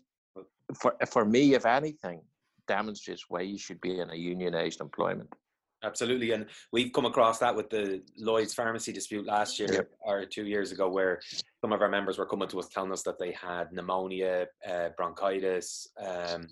for 0.74 0.96
for 1.08 1.26
me, 1.26 1.54
if 1.54 1.66
anything, 1.66 2.22
demonstrates 2.68 3.26
why 3.30 3.42
you 3.42 3.58
should 3.58 3.82
be 3.82 4.00
in 4.00 4.10
a 4.10 4.16
unionized 4.16 4.82
employment. 4.82 5.34
Absolutely, 5.82 6.32
and 6.32 6.46
we've 6.74 6.92
come 6.92 7.06
across 7.06 7.40
that 7.40 7.56
with 7.56 7.70
the 7.70 8.04
Lloyd's 8.18 8.54
pharmacy 8.54 8.92
dispute 8.92 9.26
last 9.26 9.58
year 9.60 9.72
yep. 9.72 9.90
or 10.02 10.26
two 10.26 10.46
years 10.46 10.74
ago, 10.74 10.90
where 10.90 11.22
some 11.62 11.72
of 11.72 11.82
our 11.82 11.88
members 11.88 12.18
were 12.18 12.26
coming 12.26 12.50
to 12.50 12.60
us 12.60 12.68
telling 12.68 12.92
us 12.92 13.02
that 13.04 13.18
they 13.18 13.32
had 13.32 13.72
pneumonia, 13.72 14.48
uh, 14.70 14.90
bronchitis, 14.98 15.88
um, 16.06 16.48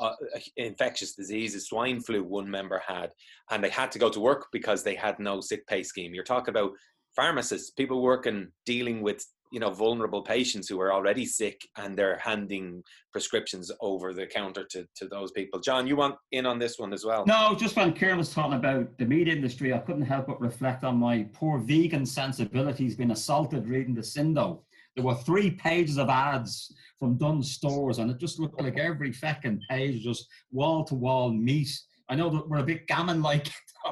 uh, 0.00 0.14
infectious 0.56 1.14
diseases, 1.14 1.68
swine 1.68 2.00
flu. 2.00 2.24
One 2.24 2.50
member 2.50 2.82
had, 2.84 3.12
and 3.50 3.62
they 3.62 3.68
had 3.70 3.92
to 3.92 4.00
go 4.00 4.10
to 4.10 4.18
work 4.18 4.48
because 4.50 4.82
they 4.82 4.96
had 4.96 5.18
no 5.20 5.40
sick 5.40 5.64
pay 5.68 5.84
scheme. 5.84 6.12
You're 6.12 6.24
talking 6.24 6.52
about 6.52 6.72
pharmacists, 7.14 7.70
people 7.70 8.02
working 8.02 8.48
dealing 8.66 9.00
with 9.02 9.24
you 9.52 9.60
know 9.60 9.70
vulnerable 9.70 10.22
patients 10.22 10.68
who 10.68 10.80
are 10.80 10.92
already 10.92 11.26
sick 11.26 11.60
and 11.76 11.96
they're 11.96 12.18
handing 12.18 12.82
prescriptions 13.12 13.70
over 13.80 14.12
the 14.14 14.26
counter 14.26 14.64
to, 14.64 14.86
to 14.96 15.06
those 15.06 15.30
people 15.32 15.60
john 15.60 15.86
you 15.86 15.94
want 15.94 16.16
in 16.32 16.46
on 16.46 16.58
this 16.58 16.78
one 16.78 16.92
as 16.92 17.04
well 17.04 17.24
no 17.26 17.54
just 17.54 17.76
when 17.76 17.92
kieran 17.92 18.18
was 18.18 18.32
talking 18.32 18.54
about 18.54 18.86
the 18.98 19.04
meat 19.04 19.28
industry 19.28 19.74
i 19.74 19.78
couldn't 19.78 20.02
help 20.02 20.26
but 20.26 20.40
reflect 20.40 20.82
on 20.82 20.96
my 20.96 21.26
poor 21.34 21.58
vegan 21.58 22.06
sensibilities 22.06 22.96
being 22.96 23.10
assaulted 23.10 23.68
reading 23.68 23.94
the 23.94 24.00
sindo 24.00 24.60
there 24.96 25.04
were 25.04 25.14
three 25.14 25.50
pages 25.50 25.96
of 25.96 26.08
ads 26.10 26.74
from 26.98 27.16
Dunnes 27.16 27.50
stores 27.50 27.98
and 27.98 28.10
it 28.10 28.18
just 28.18 28.38
looked 28.38 28.60
like 28.60 28.78
every 28.78 29.12
fucking 29.12 29.60
page 29.68 30.02
just 30.02 30.26
wall 30.50 30.84
to 30.84 30.94
wall 30.94 31.30
meat 31.30 31.78
I 32.08 32.14
know 32.14 32.28
that 32.28 32.46
we're 32.46 32.58
a 32.58 32.62
bit 32.62 32.86
gammon 32.88 33.22
like 33.22 33.48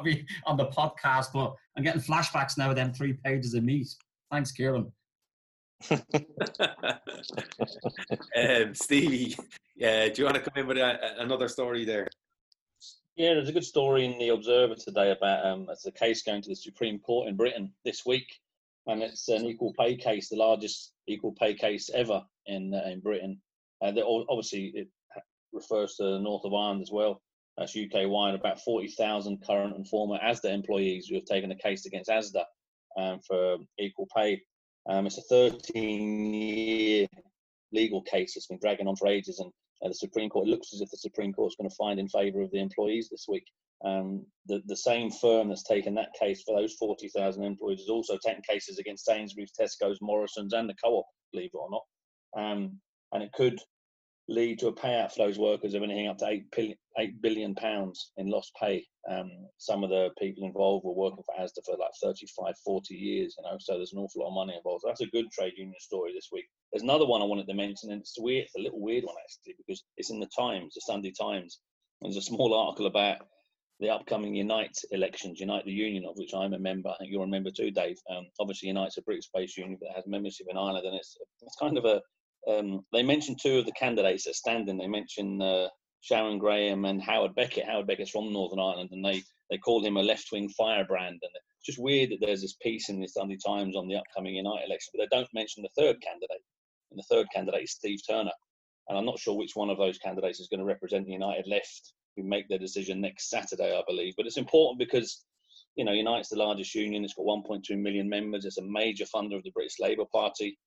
on 0.47 0.57
the 0.59 0.67
podcast, 0.67 1.29
but 1.33 1.55
I'm 1.75 1.83
getting 1.83 2.03
flashbacks 2.03 2.59
now 2.59 2.69
of 2.69 2.77
them 2.77 2.93
three 2.93 3.15
pages 3.15 3.55
of 3.55 3.65
meat. 3.65 3.89
Thanks, 4.31 4.53
Kieran. 4.53 4.93
Um, 8.37 8.75
Stevie, 8.75 9.37
yeah, 9.77 10.09
do 10.09 10.15
you 10.19 10.25
want 10.25 10.37
to 10.37 10.43
come 10.43 10.57
in 10.57 10.67
with 10.67 10.79
a, 10.79 11.21
another 11.21 11.49
story 11.49 11.85
there? 11.85 12.09
Yeah, 13.17 13.35
there's 13.35 13.49
a 13.49 13.53
good 13.53 13.65
story 13.65 14.05
in 14.05 14.19
the 14.19 14.29
Observer 14.29 14.75
today 14.75 15.11
about 15.11 15.45
um, 15.45 15.67
it's 15.71 15.87
a 15.87 15.93
case 15.93 16.23
going 16.23 16.43
to 16.43 16.49
the 16.49 16.57
Supreme 16.57 16.99
Court 17.01 17.29
in 17.29 17.37
Britain 17.37 17.73
this 17.85 18.07
week, 18.07 18.41
and 18.87 19.03
it's 19.03 19.29
an 19.29 19.45
equal 19.45 19.75
pay 19.79 19.97
case, 19.97 20.29
the 20.29 20.37
largest 20.37 20.93
equal 21.07 21.33
pay 21.33 21.55
case 21.55 21.91
ever 21.93 22.23
in 22.47 22.73
uh, 22.75 22.89
in 22.89 23.01
Britain. 23.01 23.41
Uh, 23.83 23.93
obviously, 24.29 24.73
it 24.75 24.89
refers 25.53 25.95
to 25.97 26.05
the 26.05 26.19
north 26.19 26.45
of 26.45 26.55
Ireland 26.55 26.83
as 26.83 26.91
well. 26.91 27.21
That's 27.57 27.77
UK 27.77 28.09
wide. 28.09 28.35
About 28.35 28.61
40,000 28.61 29.45
current 29.47 29.77
and 29.77 29.87
former 29.89 30.19
ASDA 30.19 30.53
employees 30.53 31.07
who 31.07 31.17
have 31.17 31.25
taken 31.25 31.51
a 31.51 31.57
case 31.57 31.87
against 31.87 32.11
ASDA 32.11 32.45
um, 32.99 33.21
for 33.27 33.59
equal 33.79 34.09
pay. 34.17 34.41
Um, 34.91 35.07
it's 35.07 35.19
a 35.19 35.23
13 35.23 36.35
year 36.35 37.07
legal 37.73 38.03
case 38.03 38.35
that's 38.35 38.49
been 38.49 38.59
dragging 38.61 38.89
on 38.89 38.97
for 38.97 39.07
ages, 39.07 39.39
and 39.39 39.53
uh, 39.85 39.89
the 39.89 39.95
Supreme 39.95 40.29
Court 40.29 40.49
looks 40.49 40.75
as 40.75 40.81
if 40.81 40.91
the 40.91 40.97
Supreme 40.97 41.33
Court 41.33 41.53
is 41.53 41.57
going 41.57 41.71
to 41.71 41.77
find 41.77 42.01
in 42.01 42.09
favour 42.09 42.43
of 42.43 42.51
the 42.51 42.59
employees 42.59 43.09
this 43.09 43.27
week. 43.29 43.45
Um, 43.85 44.27
the, 44.47 44.61
the 44.67 44.77
same 44.77 45.11
firm 45.11 45.49
that's 45.49 45.63
taken 45.63 45.95
that 45.95 46.13
case 46.19 46.43
for 46.43 46.59
those 46.59 46.75
40,000 46.75 47.43
employees 47.43 47.81
has 47.81 47.89
also 47.89 48.19
taken 48.27 48.43
cases 48.43 48.79
against 48.79 49.05
Sainsbury's, 49.05 49.53
Tesco's, 49.59 49.99
Morrison's, 50.03 50.53
and 50.55 50.69
the 50.69 50.75
co 50.83 50.97
op, 50.97 51.07
believe 51.33 51.51
it 51.55 51.57
or 51.57 51.71
not. 51.71 52.43
Um, 52.43 52.81
and 53.13 53.23
it 53.23 53.33
could 53.33 53.61
lead 54.29 54.59
to 54.61 54.69
a 54.69 54.73
payout 54.73 55.13
for 55.13 55.27
those 55.27 55.39
workers 55.39 55.75
of 55.75 55.83
anything 55.83 56.07
up 56.07 56.19
to 56.19 56.27
eight 56.27 56.45
billion, 56.55 56.77
eight 56.99 57.21
billion 57.21 57.55
pounds 57.55 58.13
in 58.17 58.31
lost 58.31 58.53
pay. 58.61 58.85
Um, 59.11 59.31
some 59.59 59.83
of 59.83 59.91
the 59.91 60.11
people 60.19 60.45
involved 60.45 60.85
were 60.85 60.93
working 60.93 61.25
for 61.25 61.35
ASDA 61.43 61.65
for 61.65 61.77
like 61.77 61.91
35, 62.03 62.55
40 62.65 62.95
years, 62.95 63.35
you 63.37 63.45
know, 63.45 63.57
so 63.59 63.77
there's 63.77 63.93
an 63.93 63.99
awful 63.99 64.23
lot 64.23 64.29
of 64.29 64.35
money 64.35 64.57
involved. 64.57 64.83
So 64.83 64.89
that's 64.89 65.01
a 65.01 65.07
good 65.07 65.31
trade 65.33 65.55
union 65.57 65.75
story 65.81 66.13
this 66.15 66.29
week. 66.31 66.47
There's 66.73 66.83
another 66.83 67.07
one 67.07 67.23
I 67.23 67.27
wanted 67.27 67.49
to 67.49 67.55
mention, 67.55 67.91
and 67.91 68.01
it's 68.01 68.15
weird, 68.19 68.45
it's 68.45 68.55
a 68.57 68.61
little 68.61 68.81
weird 68.81 69.05
one 69.05 69.17
actually, 69.23 69.57
because 69.59 69.83
it's 69.97 70.11
in 70.11 70.21
the 70.21 70.31
Times, 70.39 70.75
the 70.75 70.81
Sunday 70.83 71.13
Times. 71.19 71.59
There's 72.03 72.17
a 72.17 72.23
small 72.23 72.55
article 72.55 72.87
about 72.87 73.27
the 73.81 73.91
upcoming 73.91 74.35
Unite 74.35 74.77
elections, 74.91 75.41
Unite 75.41 75.65
the 75.65 75.73
Union, 75.73 76.05
of 76.05 76.17
which 76.17 76.35
I'm 76.35 76.53
a 76.53 76.59
member. 76.59 76.91
I 76.91 76.97
think 76.99 77.11
you're 77.11 77.25
a 77.25 77.29
member 77.29 77.51
too, 77.51 77.71
Dave. 77.71 77.97
Um, 78.11 78.27
obviously, 78.39 78.69
Unite's 78.69 78.99
a 78.99 79.03
British-based 79.03 79.57
union, 79.57 79.79
but 79.81 79.91
it 79.91 79.97
has 79.97 80.07
membership 80.07 80.47
in 80.51 80.57
Ireland, 80.57 80.87
and 80.87 80.95
it's 80.95 81.17
it's 81.41 81.57
kind 81.57 81.79
of 81.79 81.85
a 81.87 82.01
um, 82.49 82.85
they 82.93 83.03
mentioned 83.03 83.39
two 83.41 83.59
of 83.59 83.67
the 83.67 83.73
candidates 83.73 84.25
that 84.25 84.35
stand 84.35 84.69
in. 84.69 84.79
They 84.79 84.87
mentioned 84.87 85.43
uh, 85.43 85.69
Sharon 86.01 86.39
Graham 86.39 86.85
and 86.85 87.03
Howard 87.03 87.35
Beckett. 87.35 87.67
Howard 87.67 87.87
Beckett's 87.87 88.11
from 88.11 88.33
Northern 88.33 88.61
Ireland, 88.61 88.91
and 88.93 89.05
they 89.05 89.23
they 89.51 89.59
called 89.59 89.85
him 89.85 89.97
a 89.97 90.03
left-wing 90.03 90.49
firebrand. 90.51 91.19
And 91.23 91.31
it's 91.35 91.67
just 91.67 91.79
weird 91.79 92.11
that 92.11 92.19
there's 92.21 92.43
this 92.43 92.57
piece 92.63 92.89
in 92.89 93.01
the 93.01 93.09
Sunday 93.09 93.37
Times 93.45 93.77
on 93.77 93.89
the 93.89 93.97
upcoming 93.97 94.37
Unite 94.37 94.65
election, 94.67 94.93
but 94.95 95.01
they 95.03 95.17
don't 95.17 95.29
mention 95.35 95.63
the 95.63 95.83
third 95.83 96.01
candidate. 96.01 96.43
And 96.91 96.99
the 96.99 97.05
third 97.11 97.27
candidate 97.35 97.65
is 97.65 97.73
Steve 97.73 98.01
Turner. 98.09 98.33
And 98.89 98.99
I'm 98.99 99.05
not 99.05 99.19
sure 99.19 99.37
which 99.37 99.55
one 99.55 99.71
of 99.71 99.79
those 99.79 99.99
candidates 99.99 100.41
is 100.41 100.49
going 100.49 100.61
to 100.61 100.67
represent 100.67 101.07
the 101.07 101.13
Unite 101.13 101.47
left, 101.47 101.93
who 102.17 102.23
make 102.25 102.49
their 102.49 102.59
decision 102.59 103.01
next 103.01 103.29
Saturday, 103.29 103.77
I 103.77 103.83
believe. 103.87 104.15
But 104.17 104.27
it's 104.27 104.37
important 104.37 104.79
because 104.79 105.25
you 105.77 105.85
know, 105.85 105.93
Unite's 105.93 106.29
the 106.29 106.37
largest 106.37 106.75
union. 106.75 107.05
It's 107.05 107.15
got 107.15 107.27
1.2 107.27 107.79
million 107.79 108.09
members. 108.09 108.45
It's 108.45 108.59
a 108.59 108.63
major 108.63 109.05
funder 109.05 109.37
of 109.37 109.45
the 109.45 109.53
British 109.53 109.79
Labour 109.79 110.05
Party. 110.13 110.59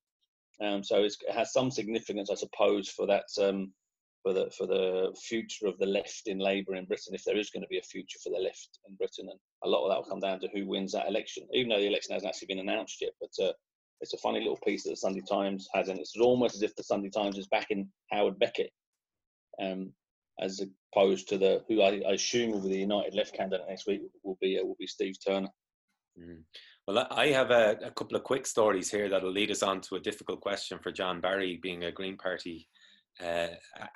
Um, 0.62 0.84
so 0.84 1.04
it 1.04 1.16
has 1.32 1.52
some 1.52 1.72
significance, 1.72 2.30
I 2.30 2.36
suppose, 2.36 2.90
for 2.90 3.08
that 3.08 3.26
um, 3.42 3.74
for 4.24 4.34
the 4.34 4.50
for 4.58 4.66
the 4.66 5.16
future 5.22 5.68
of 5.68 5.78
the 5.80 5.86
left 5.86 6.24
in 6.28 6.40
Labour 6.40 6.76
in 6.76 6.86
Britain, 6.86 7.14
if 7.14 7.24
there 7.24 7.38
is 7.38 7.50
going 7.50 7.64
to 7.64 7.68
be 7.68 7.80
a 7.80 7.84
future 7.84 8.20
for 8.24 8.30
the 8.30 8.40
left 8.40 8.80
in 8.88 8.96
Britain, 8.96 9.28
and 9.30 9.40
a 9.64 9.68
lot 9.68 9.84
of 9.84 9.90
that 9.90 9.98
will 9.98 10.10
come 10.10 10.22
down 10.22 10.40
to 10.40 10.48
who 10.54 10.66
wins 10.66 10.94
that 10.94 11.08
election. 11.08 11.48
Even 11.54 11.70
though 11.70 11.80
the 11.80 11.88
election 11.88 12.14
hasn't 12.14 12.30
actually 12.30 12.48
been 12.48 12.60
announced 12.60 13.02
yet, 13.02 13.12
but 13.20 13.46
uh, 13.46 13.52
it's 14.02 14.14
a 14.14 14.18
funny 14.18 14.40
little 14.40 14.60
piece 14.66 14.84
that 14.84 14.92
the 14.92 14.96
Sunday 14.96 15.22
Times 15.30 15.68
has, 15.74 15.90
and 15.90 16.00
it's 16.00 16.16
almost 16.18 16.56
as 16.56 16.62
if 16.62 16.76
the 16.76 16.84
Sunday 16.84 17.10
Times 17.10 17.38
is 17.38 17.48
backing 17.48 17.90
Howard 18.12 18.40
Beckett, 18.40 18.72
um, 19.62 19.92
as 20.40 20.62
opposed 20.94 21.28
to 21.30 21.38
the 21.38 21.64
who 21.68 21.82
I, 21.82 22.02
I, 22.08 22.14
assume 22.14 22.52
will 22.52 22.62
be 22.62 22.70
the 22.70 22.80
Unite 22.80 23.14
Left 23.14 23.36
candidate 23.36 23.68
next 23.68 23.88
week 23.88 24.02
will 24.24 24.38
be 24.42 24.60
uh, 24.60 24.64
will 24.64 24.78
be 24.80 24.88
Steve 24.88 25.16
Turner. 25.26 25.50
Mm. 26.20 26.44
Well, 26.88 27.08
I 27.12 27.28
have 27.28 27.52
a, 27.52 27.78
a, 27.86 27.92
couple 27.92 28.18
of 28.18 28.24
quick 28.24 28.46
stories 28.46 28.92
here 28.92 29.08
that'll 29.08 29.32
lead 29.32 29.52
us 29.52 29.64
on 29.64 29.80
to 29.82 29.96
a 29.96 30.02
difficult 30.02 30.42
question 30.42 30.80
for 30.80 30.92
John 30.92 31.22
Barry, 31.22 31.58
being 31.62 31.86
a 31.86 31.92
Green 31.92 32.18
Party 32.18 32.68
uh, 33.24 33.48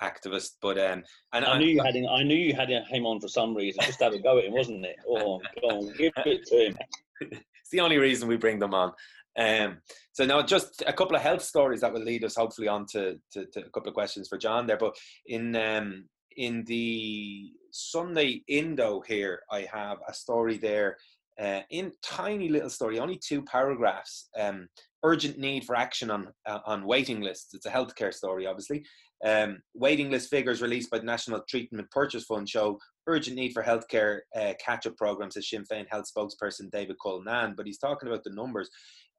activist. 0.02 0.52
But 0.62 0.78
um, 0.78 1.02
and 1.34 1.44
I, 1.44 1.52
I 1.52 1.58
knew 1.58 1.66
you 1.66 1.82
had 1.82 1.94
him, 1.94 2.06
I 2.08 2.22
knew 2.22 2.34
you 2.36 2.54
had 2.54 2.70
him 2.70 3.04
on 3.04 3.20
for 3.20 3.28
some 3.28 3.54
reason. 3.54 3.84
Just 3.84 4.02
have 4.02 4.14
a 4.14 4.18
go 4.18 4.38
at 4.38 4.44
him, 4.44 4.52
wasn't 4.52 4.86
it? 4.86 4.96
Oh, 5.06 5.40
go 5.60 5.68
on, 5.68 5.92
give 5.98 6.12
it 6.16 6.46
to 6.46 6.66
him. 6.66 6.78
it's 7.20 7.70
the 7.70 7.80
only 7.80 7.98
reason 7.98 8.26
we 8.26 8.38
bring 8.38 8.58
them 8.58 8.72
on. 8.72 8.92
Um, 9.38 9.78
so 10.12 10.24
now, 10.24 10.40
just 10.40 10.82
a 10.86 10.92
couple 10.92 11.14
of 11.14 11.22
health 11.22 11.42
stories 11.42 11.82
that 11.82 11.92
will 11.92 12.02
lead 12.02 12.24
us 12.24 12.36
hopefully 12.36 12.68
on 12.68 12.86
to, 12.86 13.20
to, 13.32 13.44
to 13.46 13.60
a 13.60 13.70
couple 13.70 13.88
of 13.88 13.94
questions 13.94 14.28
for 14.28 14.38
John 14.38 14.66
there. 14.66 14.78
But 14.78 14.96
in 15.26 15.54
um, 15.56 16.06
in 16.38 16.64
the 16.64 17.50
Sunday 17.70 18.42
Indo 18.48 19.00
here, 19.00 19.42
I 19.50 19.68
have 19.70 19.98
a 20.08 20.14
story 20.14 20.56
there 20.56 20.96
uh, 21.40 21.60
in 21.70 21.92
tiny 22.02 22.48
little 22.48 22.70
story, 22.70 22.98
only 22.98 23.20
two 23.24 23.42
paragraphs. 23.42 24.28
Um, 24.38 24.68
urgent 25.04 25.38
need 25.38 25.64
for 25.64 25.76
action 25.76 26.10
on 26.10 26.28
uh, 26.46 26.58
on 26.66 26.84
waiting 26.84 27.20
lists. 27.20 27.54
It's 27.54 27.66
a 27.66 27.70
healthcare 27.70 28.12
story, 28.12 28.46
obviously. 28.46 28.84
Um, 29.24 29.60
waiting 29.74 30.10
list 30.10 30.30
figures 30.30 30.62
released 30.62 30.90
by 30.90 30.98
the 30.98 31.04
National 31.04 31.42
Treatment 31.48 31.90
Purchase 31.90 32.24
Fund 32.24 32.48
show 32.48 32.78
urgent 33.08 33.36
need 33.36 33.52
for 33.52 33.62
healthcare 33.62 34.20
uh, 34.36 34.52
catch-up 34.64 34.96
programs, 34.96 35.36
as 35.36 35.48
Sinn 35.48 35.64
Féin 35.70 35.86
health 35.90 36.04
spokesperson 36.14 36.70
David 36.70 36.96
Cullinane. 37.02 37.54
But 37.56 37.66
he's 37.66 37.78
talking 37.78 38.08
about 38.08 38.22
the 38.22 38.34
numbers 38.34 38.68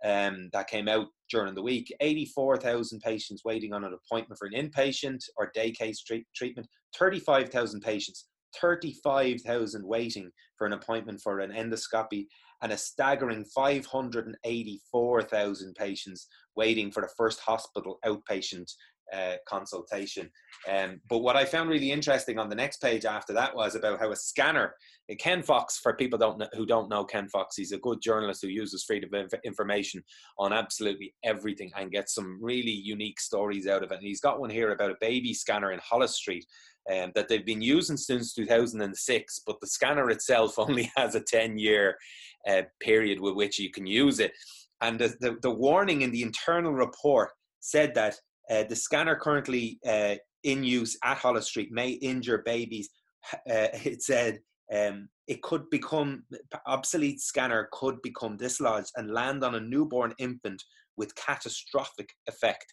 um, 0.06 0.50
that 0.54 0.70
came 0.70 0.88
out 0.88 1.08
during 1.30 1.56
the 1.56 1.62
week. 1.62 1.94
84,000 2.00 3.00
patients 3.02 3.42
waiting 3.44 3.74
on 3.74 3.84
an 3.84 3.94
appointment 3.94 4.38
for 4.38 4.48
an 4.48 4.54
inpatient 4.54 5.20
or 5.38 5.52
day 5.54 5.72
case 5.72 6.02
treat- 6.02 6.28
treatment. 6.36 6.68
35,000 6.98 7.82
patients 7.82 8.28
35,000 8.60 9.86
waiting 9.86 10.32
for 10.58 10.68
an 10.68 10.74
appointment 10.74 11.22
for 11.22 11.40
an 11.40 11.52
endoscopy 11.52 12.28
and 12.62 12.72
a 12.72 12.78
staggering 12.78 13.44
584,000 13.56 15.76
patients 15.76 16.28
waiting 16.56 16.92
for 16.92 17.02
the 17.02 17.10
first 17.18 17.40
hospital 17.40 17.98
outpatient 18.06 18.72
uh, 19.14 19.36
consultation. 19.48 20.30
Um, 20.68 21.02
but 21.10 21.20
what 21.20 21.36
I 21.36 21.46
found 21.46 21.70
really 21.70 21.92
interesting 21.92 22.38
on 22.38 22.50
the 22.50 22.56
next 22.56 22.82
page 22.82 23.06
after 23.06 23.34
that 23.34 23.56
was 23.56 23.76
about 23.76 24.00
how 24.00 24.12
a 24.12 24.16
scanner, 24.16 24.76
uh, 25.12 25.16
Ken 25.20 25.42
Fox, 25.42 25.80
for 25.80 25.96
people 25.96 26.20
don't 26.20 26.38
know, 26.38 26.48
who 26.54 26.66
don't 26.66 26.90
know 26.90 27.04
Ken 27.04 27.28
Fox, 27.28 27.56
he's 27.56 27.72
a 27.72 27.78
good 27.80 28.02
journalist 28.02 28.42
who 28.42 28.48
uses 28.50 28.84
freedom 28.84 29.14
of 29.14 29.34
information 29.44 30.04
on 30.38 30.54
absolutely 30.54 31.14
everything 31.24 31.72
and 31.78 31.92
gets 31.92 32.14
some 32.14 32.38
really 32.42 32.72
unique 32.72 33.20
stories 33.20 33.68
out 33.68 33.84
of 33.84 33.92
it. 33.92 33.96
And 33.96 34.08
he's 34.08 34.22
got 34.22 34.40
one 34.40 34.50
here 34.50 34.72
about 34.72 34.92
a 34.92 34.98
baby 35.02 35.34
scanner 35.34 35.72
in 35.72 35.80
Holles 35.84 36.16
Street 36.16 36.46
um, 36.92 37.12
that 37.16 37.28
they've 37.28 37.46
been 37.46 37.62
using 37.62 37.98
since 37.98 38.34
2006, 38.34 39.42
but 39.46 39.60
the 39.60 39.68
scanner 39.68 40.10
itself 40.10 40.58
only 40.60 40.92
has 40.96 41.16
a 41.16 41.22
10 41.22 41.58
year 41.58 41.98
uh, 42.48 42.64
period 42.80 43.20
with 43.20 43.36
which 43.36 43.60
you 43.60 43.72
can 43.72 43.86
use 43.86 44.20
it. 44.20 44.34
And 44.82 45.00
the, 45.00 45.16
the, 45.20 45.38
the 45.42 45.52
warning 45.52 46.04
in 46.04 46.12
the 46.12 46.24
internal 46.24 46.72
report 46.72 47.32
said 47.60 47.94
that 47.96 48.16
uh, 48.50 48.64
the 48.64 48.76
scanner 48.76 49.16
currently 49.16 49.80
uh, 49.88 50.16
in 50.44 50.64
use 50.64 50.98
at 51.04 51.18
Holles 51.18 51.48
Street 51.48 51.72
may 51.72 51.90
injure 51.90 52.44
babies. 52.46 52.90
Uh, 53.34 53.38
it 53.84 54.02
said 54.02 54.40
um, 54.74 55.10
it 55.28 55.42
could 55.42 55.70
become 55.70 56.24
obsolete 56.68 57.20
scanner 57.20 57.70
could 57.72 58.02
become 58.02 58.38
dislodged 58.38 58.92
and 58.96 59.12
land 59.12 59.44
on 59.44 59.56
a 59.56 59.60
newborn 59.60 60.14
infant 60.20 60.64
with 60.98 61.16
catastrophic 61.16 62.10
effect. 62.28 62.66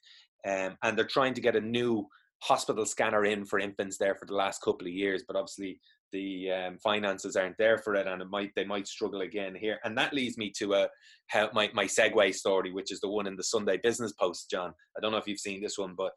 Um, 0.47 0.77
and 0.83 0.97
they're 0.97 1.07
trying 1.07 1.35
to 1.35 1.41
get 1.41 1.57
a 1.57 1.61
new 1.61 2.07
hospital 2.43 2.85
scanner 2.85 3.25
in 3.25 3.45
for 3.45 3.59
infants 3.59 3.97
there 3.99 4.15
for 4.15 4.27
the 4.27 4.35
last 4.35 4.61
couple 4.63 4.87
of 4.87 4.93
years, 4.93 5.25
but 5.27 5.37
obviously 5.37 5.81
the 6.17 6.51
um, 6.51 6.79
finances 6.79 7.37
aren't 7.37 7.59
there 7.59 7.77
for 7.77 7.95
it, 7.95 8.07
and 8.07 8.23
it 8.23 8.31
might 8.31 8.51
they 8.57 8.65
might 8.65 8.89
struggle 8.89 9.21
again 9.21 9.55
here. 9.55 9.79
And 9.85 9.97
that 9.99 10.15
leads 10.15 10.39
me 10.39 10.51
to 10.59 10.73
a 10.73 10.89
how 11.27 11.51
my 11.53 11.71
my 11.75 11.85
segue 11.85 12.35
story, 12.35 12.73
which 12.73 12.91
is 12.91 13.01
the 13.01 13.11
one 13.11 13.27
in 13.27 13.37
the 13.37 13.45
Sunday 13.45 13.79
Business 13.83 14.13
Post, 14.13 14.51
John. 14.51 14.73
I 14.97 15.01
don't 15.01 15.13
know 15.13 15.19
if 15.19 15.29
you've 15.29 15.39
seen 15.39 15.63
this 15.63 15.77
one, 15.77 15.95
but 15.97 16.13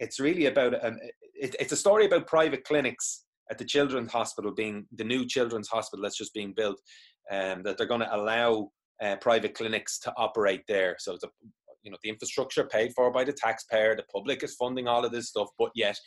it's 0.00 0.18
really 0.18 0.46
about 0.46 0.84
um, 0.84 0.98
it, 1.34 1.54
it's 1.60 1.72
a 1.72 1.84
story 1.84 2.06
about 2.06 2.26
private 2.26 2.64
clinics 2.64 3.26
at 3.48 3.58
the 3.58 3.64
children's 3.64 4.10
hospital 4.10 4.52
being 4.52 4.86
the 4.96 5.04
new 5.04 5.24
children's 5.24 5.68
hospital 5.68 6.02
that's 6.02 6.18
just 6.18 6.34
being 6.34 6.52
built, 6.56 6.80
um, 7.30 7.62
that 7.62 7.78
they're 7.78 7.86
going 7.86 8.00
to 8.00 8.16
allow 8.16 8.70
uh, 9.02 9.14
private 9.20 9.54
clinics 9.54 10.00
to 10.00 10.12
operate 10.16 10.62
there. 10.66 10.96
So 10.98 11.14
it's 11.14 11.24
a 11.24 11.28
you 11.84 11.90
know 11.90 11.98
the 12.02 12.08
infrastructure 12.08 12.64
paid 12.64 12.92
for 12.96 13.12
by 13.12 13.22
the 13.22 13.32
taxpayer 13.32 13.94
the 13.94 14.04
public 14.12 14.42
is 14.42 14.54
funding 14.54 14.88
all 14.88 15.04
of 15.04 15.12
this 15.12 15.28
stuff 15.28 15.48
but 15.58 15.70
yet 15.74 15.98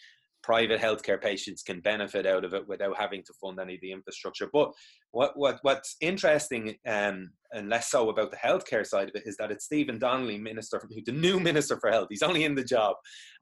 private 0.48 0.80
healthcare 0.80 1.22
patients 1.22 1.62
can 1.62 1.82
benefit 1.82 2.26
out 2.26 2.46
of 2.46 2.54
it 2.54 2.66
without 2.70 2.98
having 2.98 3.22
to 3.22 3.34
fund 3.34 3.60
any 3.60 3.76
of 3.76 3.82
the 3.82 3.92
infrastructure 3.92 4.50
but 4.54 4.72
what, 5.12 5.32
what 5.36 5.60
what's 5.62 5.98
interesting 6.00 6.76
um, 6.88 7.32
and 7.52 7.70
less 7.70 7.90
so 7.90 8.10
about 8.10 8.32
the 8.32 8.38
healthcare 8.38 8.86
side 8.86 9.10
of 9.10 9.16
it 9.16 9.24
is 9.26 9.38
that 9.38 9.52
it's 9.52 9.66
Stephen 9.66 9.98
Donnelly, 9.98 10.38
minister, 10.38 10.82
the 11.06 11.12
new 11.12 11.40
minister 11.40 11.80
for 11.80 11.90
health. 11.90 12.08
He's 12.10 12.22
only 12.22 12.44
in 12.44 12.56
the 12.56 12.64
job, 12.64 12.96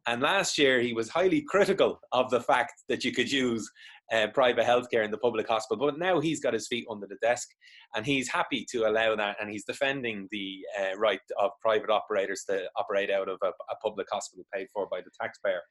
and 0.07 0.21
last 0.21 0.57
year 0.57 0.79
he 0.79 0.93
was 0.93 1.09
highly 1.09 1.41
critical 1.41 1.99
of 2.11 2.29
the 2.29 2.41
fact 2.41 2.73
that 2.87 3.03
you 3.03 3.11
could 3.11 3.31
use 3.31 3.69
uh, 4.13 4.27
private 4.33 4.65
healthcare 4.65 5.03
in 5.03 5.11
the 5.11 5.17
public 5.17 5.47
hospital. 5.47 5.87
But 5.87 5.99
now 5.99 6.19
he's 6.19 6.39
got 6.39 6.53
his 6.53 6.67
feet 6.67 6.85
under 6.89 7.07
the 7.07 7.17
desk, 7.21 7.49
and 7.95 8.05
he's 8.05 8.29
happy 8.29 8.65
to 8.71 8.87
allow 8.87 9.15
that, 9.15 9.37
and 9.41 9.49
he's 9.49 9.65
defending 9.65 10.27
the 10.31 10.59
uh, 10.79 10.97
right 10.97 11.19
of 11.39 11.51
private 11.61 11.89
operators 11.89 12.43
to 12.49 12.63
operate 12.77 13.09
out 13.09 13.29
of 13.29 13.39
a, 13.43 13.47
a, 13.47 13.75
public 13.83 14.07
hospital 14.11 14.45
paid 14.53 14.67
for 14.73 14.87
by 14.89 15.01
the 15.01 15.11
taxpayer. 15.19 15.61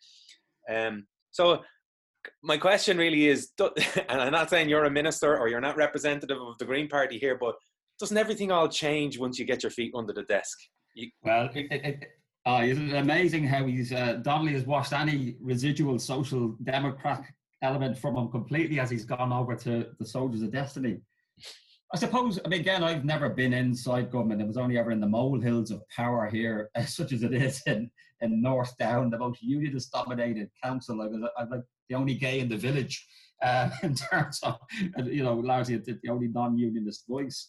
Um, 0.69 1.07
so 1.35 1.63
my 2.45 2.57
question 2.57 2.97
really 2.97 3.27
is, 3.27 3.51
and 4.09 4.21
I'm 4.23 4.33
not 4.33 4.51
saying 4.51 4.69
you're 4.69 4.85
a 4.85 4.91
minister 4.91 5.37
or 5.37 5.49
you're 5.49 5.61
not 5.61 5.77
representative 5.77 6.39
of 6.41 6.57
the 6.59 6.65
Green 6.65 6.89
Party 6.89 7.19
here, 7.19 7.37
but 7.37 7.57
doesn't 7.99 8.17
everything 8.17 8.53
all 8.53 8.69
change 8.69 9.19
once 9.19 9.37
you 9.37 9.45
get 9.45 9.65
your 9.65 9.71
feet 9.71 9.93
under 9.97 10.13
the 10.13 10.23
desk? 10.23 10.57
You, 10.95 11.11
well, 11.25 11.51
it, 11.53 11.67
it, 11.73 12.05
uh, 12.47 12.63
isn't 12.65 12.91
it 12.91 12.97
amazing 12.97 13.49
how 13.49 13.67
he's 13.67 13.93
uh, 13.93 14.21
Donnelly 14.23 14.53
has 14.53 14.65
washed 14.65 14.93
any 14.93 15.35
residual 15.41 15.99
social 15.99 16.55
democrat 16.63 17.25
element 17.63 17.99
from 17.99 18.15
him 18.17 18.29
completely 18.29 18.79
as 18.79 18.89
he's 18.89 19.05
gone 19.05 19.33
over 19.33 19.57
to 19.57 19.89
the 19.99 20.07
Soldiers 20.07 20.43
of 20.43 20.53
Destiny. 20.53 21.01
I 21.93 21.97
suppose, 21.97 22.41
I 22.45 22.49
mean, 22.49 22.61
again, 22.61 22.83
I've 22.83 23.05
never 23.05 23.29
been 23.29 23.53
inside 23.53 24.11
government. 24.11 24.41
It 24.41 24.47
was 24.47 24.57
only 24.57 24.79
ever 24.79 24.91
in 24.91 25.01
the 25.01 25.07
molehills 25.07 25.71
of 25.71 25.89
power 25.91 26.29
here, 26.29 26.71
such 26.87 27.13
as 27.13 27.23
it 27.23 27.33
is 27.33 27.63
in, 27.67 27.91
in 28.21 28.43
North 28.43 28.77
Down, 28.79 29.11
the 29.11 29.19
most 29.19 29.43
unionist 29.43 29.93
dominated 29.93 30.51
council. 30.63 31.03
I 31.03 31.07
was, 31.07 31.21
I'm 31.39 31.51
like 31.51 31.63
the 31.89 31.95
only 31.95 32.15
gay 32.15 32.41
in 32.41 32.49
the 32.49 32.57
village 32.57 33.07
uh, 33.43 33.71
in 33.83 33.95
terms 33.95 34.41
of, 34.43 34.59
you 35.05 35.23
know, 35.23 35.35
largely 35.35 35.77
the, 35.77 35.99
only 36.09 36.29
non 36.29 36.59
unionist 36.59 37.07
voice. 37.07 37.49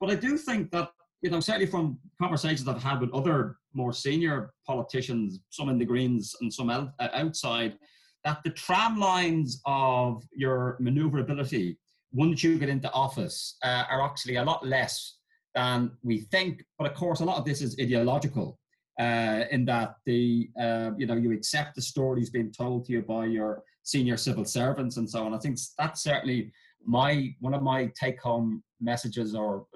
But 0.00 0.10
I 0.10 0.16
do 0.16 0.36
think 0.36 0.70
that, 0.72 0.90
you 1.22 1.30
know, 1.30 1.40
certainly 1.40 1.66
from 1.66 1.98
conversations 2.20 2.68
I've 2.68 2.82
had 2.82 3.00
with 3.00 3.12
other 3.14 3.56
more 3.72 3.92
senior 3.92 4.52
politicians, 4.66 5.40
some 5.50 5.68
in 5.68 5.78
the 5.78 5.84
Greens 5.84 6.34
and 6.40 6.52
some 6.52 6.70
uh, 6.70 6.88
outside, 6.98 7.78
that 8.24 8.42
the 8.44 8.50
tram 8.50 8.98
lines 8.98 9.60
of 9.64 10.22
your 10.34 10.76
maneuverability 10.80 11.78
once 12.12 12.42
you 12.42 12.58
get 12.58 12.68
into 12.68 12.90
office 12.92 13.56
uh, 13.62 13.84
are 13.90 14.02
actually 14.02 14.36
a 14.36 14.44
lot 14.44 14.66
less 14.66 15.18
than 15.54 15.90
we 16.02 16.20
think. 16.20 16.64
But 16.78 16.90
of 16.90 16.96
course, 16.96 17.20
a 17.20 17.24
lot 17.24 17.38
of 17.38 17.44
this 17.44 17.62
is 17.62 17.76
ideological. 17.80 18.58
Uh, 18.98 19.44
in 19.50 19.66
that 19.66 19.96
the 20.06 20.48
uh, 20.58 20.90
you 20.96 21.06
know 21.06 21.14
you 21.14 21.30
accept 21.32 21.74
the 21.74 21.82
stories 21.82 22.30
being 22.30 22.50
told 22.50 22.86
to 22.86 22.92
you 22.92 23.02
by 23.02 23.26
your 23.26 23.62
senior 23.82 24.16
civil 24.16 24.44
servants 24.44 24.96
and 24.96 25.08
so 25.08 25.26
on. 25.26 25.34
I 25.34 25.38
think 25.38 25.58
that's 25.76 26.02
certainly 26.02 26.50
my 26.86 27.34
one 27.40 27.52
of 27.52 27.62
my 27.62 27.92
take 27.98 28.20
home 28.22 28.62
messages 28.80 29.34
or 29.34 29.66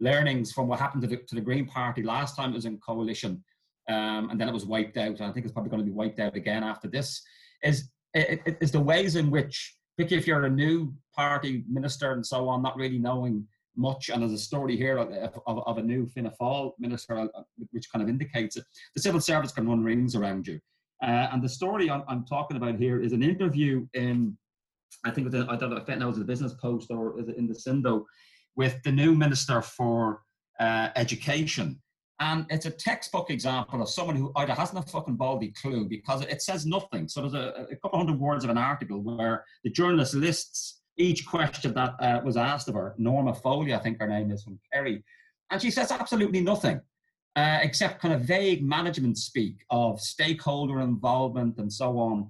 learnings 0.00 0.52
from 0.52 0.68
what 0.68 0.80
happened 0.80 1.02
to 1.02 1.08
the, 1.08 1.18
to 1.18 1.34
the 1.34 1.40
Green 1.40 1.66
Party 1.66 2.02
last 2.02 2.34
time 2.34 2.52
it 2.52 2.54
was 2.54 2.64
in 2.64 2.78
coalition, 2.78 3.44
um, 3.88 4.30
and 4.30 4.40
then 4.40 4.48
it 4.48 4.54
was 4.54 4.64
wiped 4.64 4.96
out. 4.96 5.20
And 5.20 5.24
I 5.24 5.32
think 5.32 5.44
it's 5.44 5.52
probably 5.52 5.70
going 5.70 5.84
to 5.84 5.90
be 5.90 5.96
wiped 5.96 6.18
out 6.18 6.34
again 6.34 6.64
after 6.64 6.88
this. 6.88 7.22
Is 7.62 7.90
is 8.14 8.72
the 8.72 8.80
ways 8.80 9.16
in 9.16 9.30
which, 9.30 9.76
particularly 10.00 10.22
if 10.22 10.26
you're 10.26 10.46
a 10.46 10.50
new 10.50 10.94
party 11.14 11.62
minister 11.68 12.12
and 12.12 12.26
so 12.26 12.48
on, 12.48 12.62
not 12.62 12.74
really 12.74 12.98
knowing 12.98 13.46
much, 13.76 14.08
and 14.08 14.22
there's 14.22 14.32
a 14.32 14.38
story 14.38 14.74
here 14.74 14.96
of, 14.96 15.12
of, 15.46 15.58
of 15.66 15.76
a 15.76 15.82
new 15.82 16.06
Fianna 16.06 16.32
Fáil 16.40 16.72
minister, 16.78 17.18
uh, 17.18 17.26
which 17.70 17.92
kind 17.92 18.02
of 18.02 18.08
indicates 18.08 18.56
it. 18.56 18.64
The 18.94 19.02
civil 19.02 19.20
service 19.20 19.52
can 19.52 19.68
run 19.68 19.84
rings 19.84 20.16
around 20.16 20.46
you. 20.46 20.58
Uh, 21.02 21.28
and 21.32 21.42
the 21.42 21.48
story 21.50 21.90
I'm, 21.90 22.02
I'm, 22.08 22.24
talking 22.24 22.56
about 22.56 22.76
here 22.76 23.02
is 23.02 23.12
an 23.12 23.22
interview 23.22 23.86
in, 23.92 24.38
I 25.04 25.10
think, 25.10 25.34
I 25.34 25.56
don't 25.56 25.68
know 25.70 25.76
if 25.76 25.88
it 25.88 25.98
knows 25.98 26.16
the 26.16 26.24
Business 26.24 26.54
Post 26.54 26.90
or 26.90 27.18
in 27.18 27.46
the 27.46 27.54
Sindo, 27.54 28.06
with 28.56 28.82
the 28.84 28.92
new 28.92 29.14
Minister 29.14 29.60
for 29.60 30.22
uh, 30.60 30.88
Education. 30.96 31.78
And 32.20 32.44
it's 32.50 32.66
a 32.66 32.70
textbook 32.70 33.30
example 33.30 33.80
of 33.80 33.88
someone 33.88 34.14
who 34.14 34.30
either 34.36 34.52
hasn't 34.52 34.78
a 34.78 34.90
fucking 34.90 35.16
baldy 35.16 35.52
clue 35.60 35.88
because 35.88 36.20
it 36.22 36.42
says 36.42 36.66
nothing. 36.66 37.08
So 37.08 37.22
there's 37.22 37.34
a, 37.34 37.66
a 37.70 37.76
couple 37.76 37.98
hundred 37.98 38.20
words 38.20 38.44
of 38.44 38.50
an 38.50 38.58
article 38.58 39.00
where 39.00 39.44
the 39.64 39.70
journalist 39.70 40.14
lists 40.14 40.82
each 40.98 41.26
question 41.26 41.72
that 41.72 41.94
uh, 41.98 42.20
was 42.22 42.36
asked 42.36 42.68
of 42.68 42.74
her. 42.74 42.94
Norma 42.98 43.34
Foley, 43.34 43.74
I 43.74 43.78
think 43.78 43.98
her 44.00 44.06
name 44.06 44.30
is 44.30 44.42
from 44.44 44.60
Kerry. 44.70 45.02
And 45.50 45.62
she 45.62 45.70
says 45.70 45.90
absolutely 45.90 46.42
nothing. 46.42 46.80
Uh, 47.36 47.60
except 47.62 48.02
kind 48.02 48.12
of 48.12 48.22
vague 48.22 48.62
management 48.62 49.16
speak 49.16 49.64
of 49.70 50.00
stakeholder 50.00 50.80
involvement 50.80 51.56
and 51.58 51.72
so 51.72 51.96
on. 51.98 52.28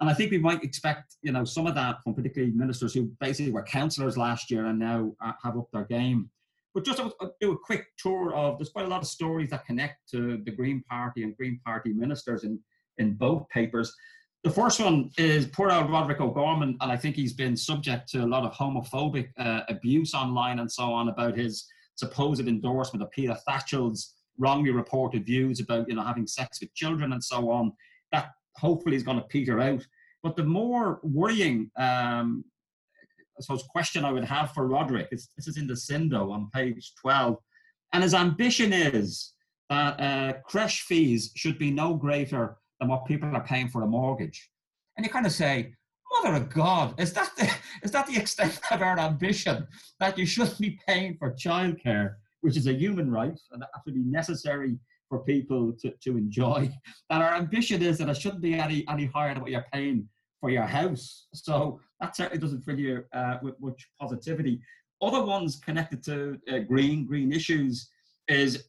And 0.00 0.08
I 0.08 0.14
think 0.14 0.30
we 0.30 0.38
might 0.38 0.62
expect, 0.62 1.16
you 1.20 1.32
know, 1.32 1.44
some 1.44 1.66
of 1.66 1.74
that 1.74 1.96
from 2.04 2.14
particularly 2.14 2.54
ministers 2.54 2.94
who 2.94 3.10
basically 3.18 3.50
were 3.50 3.64
councillors 3.64 4.16
last 4.16 4.50
year 4.50 4.66
and 4.66 4.78
now 4.78 5.12
uh, 5.22 5.32
have 5.42 5.58
up 5.58 5.68
their 5.72 5.84
game. 5.84 6.30
But 6.76 6.84
just 6.84 6.98
to 6.98 7.10
do 7.40 7.52
a 7.52 7.58
quick 7.58 7.86
tour 7.96 8.34
of, 8.34 8.58
there's 8.58 8.68
quite 8.68 8.84
a 8.84 8.88
lot 8.88 9.00
of 9.00 9.08
stories 9.08 9.48
that 9.48 9.64
connect 9.64 10.10
to 10.10 10.42
the 10.44 10.50
Green 10.50 10.82
Party 10.82 11.22
and 11.22 11.34
Green 11.34 11.58
Party 11.64 11.94
ministers 11.94 12.44
in, 12.44 12.60
in 12.98 13.14
both 13.14 13.48
papers. 13.48 13.90
The 14.44 14.50
first 14.50 14.78
one 14.78 15.10
is 15.16 15.46
poor 15.46 15.70
old 15.70 15.90
Roderick 15.90 16.20
O'Gorman, 16.20 16.76
and 16.82 16.92
I 16.92 16.98
think 16.98 17.16
he's 17.16 17.32
been 17.32 17.56
subject 17.56 18.10
to 18.10 18.24
a 18.24 18.26
lot 18.26 18.44
of 18.44 18.52
homophobic 18.52 19.30
uh, 19.38 19.62
abuse 19.70 20.12
online 20.12 20.58
and 20.58 20.70
so 20.70 20.92
on 20.92 21.08
about 21.08 21.34
his 21.34 21.66
supposed 21.94 22.46
endorsement 22.46 23.02
of 23.02 23.10
Peter 23.10 23.34
Tatchell's 23.48 24.12
wrongly 24.36 24.70
reported 24.70 25.24
views 25.24 25.60
about 25.60 25.88
you 25.88 25.94
know 25.94 26.04
having 26.04 26.26
sex 26.26 26.60
with 26.60 26.74
children 26.74 27.14
and 27.14 27.24
so 27.24 27.50
on. 27.50 27.72
That 28.12 28.32
hopefully 28.56 28.96
is 28.96 29.02
going 29.02 29.16
to 29.16 29.24
peter 29.24 29.60
out. 29.60 29.86
But 30.22 30.36
the 30.36 30.44
more 30.44 31.00
worrying, 31.02 31.70
um, 31.78 32.44
I 33.38 33.42
suppose, 33.42 33.64
question 33.64 34.04
I 34.04 34.12
would 34.12 34.24
have 34.24 34.52
for 34.52 34.66
Roderick 34.66 35.08
is 35.12 35.28
this 35.36 35.46
is 35.46 35.58
in 35.58 35.66
the 35.66 35.74
Sindo 35.74 36.30
on 36.30 36.50
page 36.54 36.92
12. 37.00 37.36
And 37.92 38.02
his 38.02 38.14
ambition 38.14 38.72
is 38.72 39.32
that 39.68 40.00
uh, 40.00 40.32
creche 40.44 40.82
fees 40.82 41.32
should 41.36 41.58
be 41.58 41.70
no 41.70 41.94
greater 41.94 42.56
than 42.80 42.88
what 42.88 43.06
people 43.06 43.34
are 43.34 43.44
paying 43.44 43.68
for 43.68 43.82
a 43.82 43.86
mortgage. 43.86 44.50
And 44.96 45.04
you 45.04 45.12
kind 45.12 45.26
of 45.26 45.32
say, 45.32 45.74
Mother 46.12 46.36
of 46.36 46.48
God, 46.48 46.98
is 46.98 47.12
that 47.12 47.30
the, 47.36 47.50
is 47.82 47.90
that 47.90 48.06
the 48.06 48.16
extent 48.16 48.58
of 48.70 48.80
our 48.80 48.98
ambition 48.98 49.66
that 50.00 50.16
you 50.16 50.24
shouldn't 50.24 50.58
be 50.58 50.78
paying 50.86 51.16
for 51.18 51.32
childcare, 51.32 52.14
which 52.40 52.56
is 52.56 52.66
a 52.66 52.72
human 52.72 53.10
right 53.10 53.38
and 53.52 53.64
absolutely 53.74 54.04
necessary 54.04 54.78
for 55.08 55.20
people 55.20 55.72
to, 55.80 55.92
to 56.02 56.16
enjoy. 56.16 56.70
And 57.10 57.22
our 57.22 57.34
ambition 57.34 57.82
is 57.82 57.98
that 57.98 58.08
it 58.08 58.16
shouldn't 58.16 58.42
be 58.42 58.54
any, 58.54 58.84
any 58.88 59.06
higher 59.06 59.34
than 59.34 59.42
what 59.42 59.50
you're 59.50 59.66
paying 59.72 60.08
for 60.46 60.52
your 60.52 60.62
house. 60.62 61.26
So 61.34 61.80
that 62.00 62.14
certainly 62.14 62.38
doesn't 62.38 62.62
fill 62.62 62.78
you 62.78 63.04
uh, 63.12 63.38
with 63.42 63.60
much 63.60 63.88
positivity. 64.00 64.60
Other 65.02 65.24
ones 65.24 65.56
connected 65.56 66.04
to 66.04 66.38
uh, 66.50 66.58
green 66.60 67.04
green 67.04 67.32
issues 67.32 67.90
is 68.28 68.68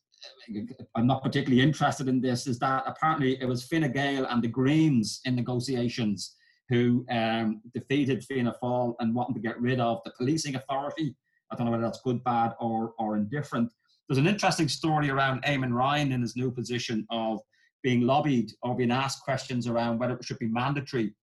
I'm 0.96 1.06
not 1.06 1.22
particularly 1.22 1.62
interested 1.62 2.08
in 2.08 2.20
this. 2.20 2.48
Is 2.48 2.58
that 2.60 2.84
apparently 2.88 3.40
it 3.40 3.48
was 3.48 3.64
Fine 3.64 3.92
Gael 3.92 4.26
and 4.26 4.42
the 4.42 4.48
Greens 4.48 5.22
in 5.26 5.36
negotiations 5.36 6.36
who 6.70 7.06
um, 7.12 7.62
defeated 7.76 8.24
Fianna 8.24 8.56
Fáil 8.62 8.96
and 9.00 9.14
wanting 9.14 9.36
to 9.36 9.48
get 9.48 9.62
rid 9.62 9.80
of 9.80 10.02
the 10.04 10.12
policing 10.18 10.56
authority. 10.56 11.16
I 11.52 11.56
don't 11.56 11.66
know 11.66 11.72
whether 11.72 11.84
that's 11.84 12.02
good, 12.02 12.24
bad, 12.24 12.54
or 12.60 12.94
or 12.98 13.18
indifferent. 13.18 13.70
There's 14.10 14.18
an 14.18 14.34
interesting 14.34 14.68
story 14.68 15.12
around 15.12 15.44
Eamon 15.44 15.74
Ryan 15.74 16.12
in 16.12 16.22
his 16.22 16.36
new 16.36 16.50
position 16.50 17.06
of 17.12 17.40
being 17.84 18.02
lobbied 18.02 18.52
or 18.64 18.76
being 18.76 18.92
asked 18.92 19.24
questions 19.24 19.68
around 19.68 20.00
whether 20.00 20.16
it 20.16 20.26
should 20.26 20.40
be 20.40 20.48
mandatory 20.48 21.14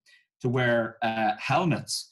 to 0.41 0.49
wear 0.49 0.97
uh, 1.03 1.33
helmets. 1.39 2.11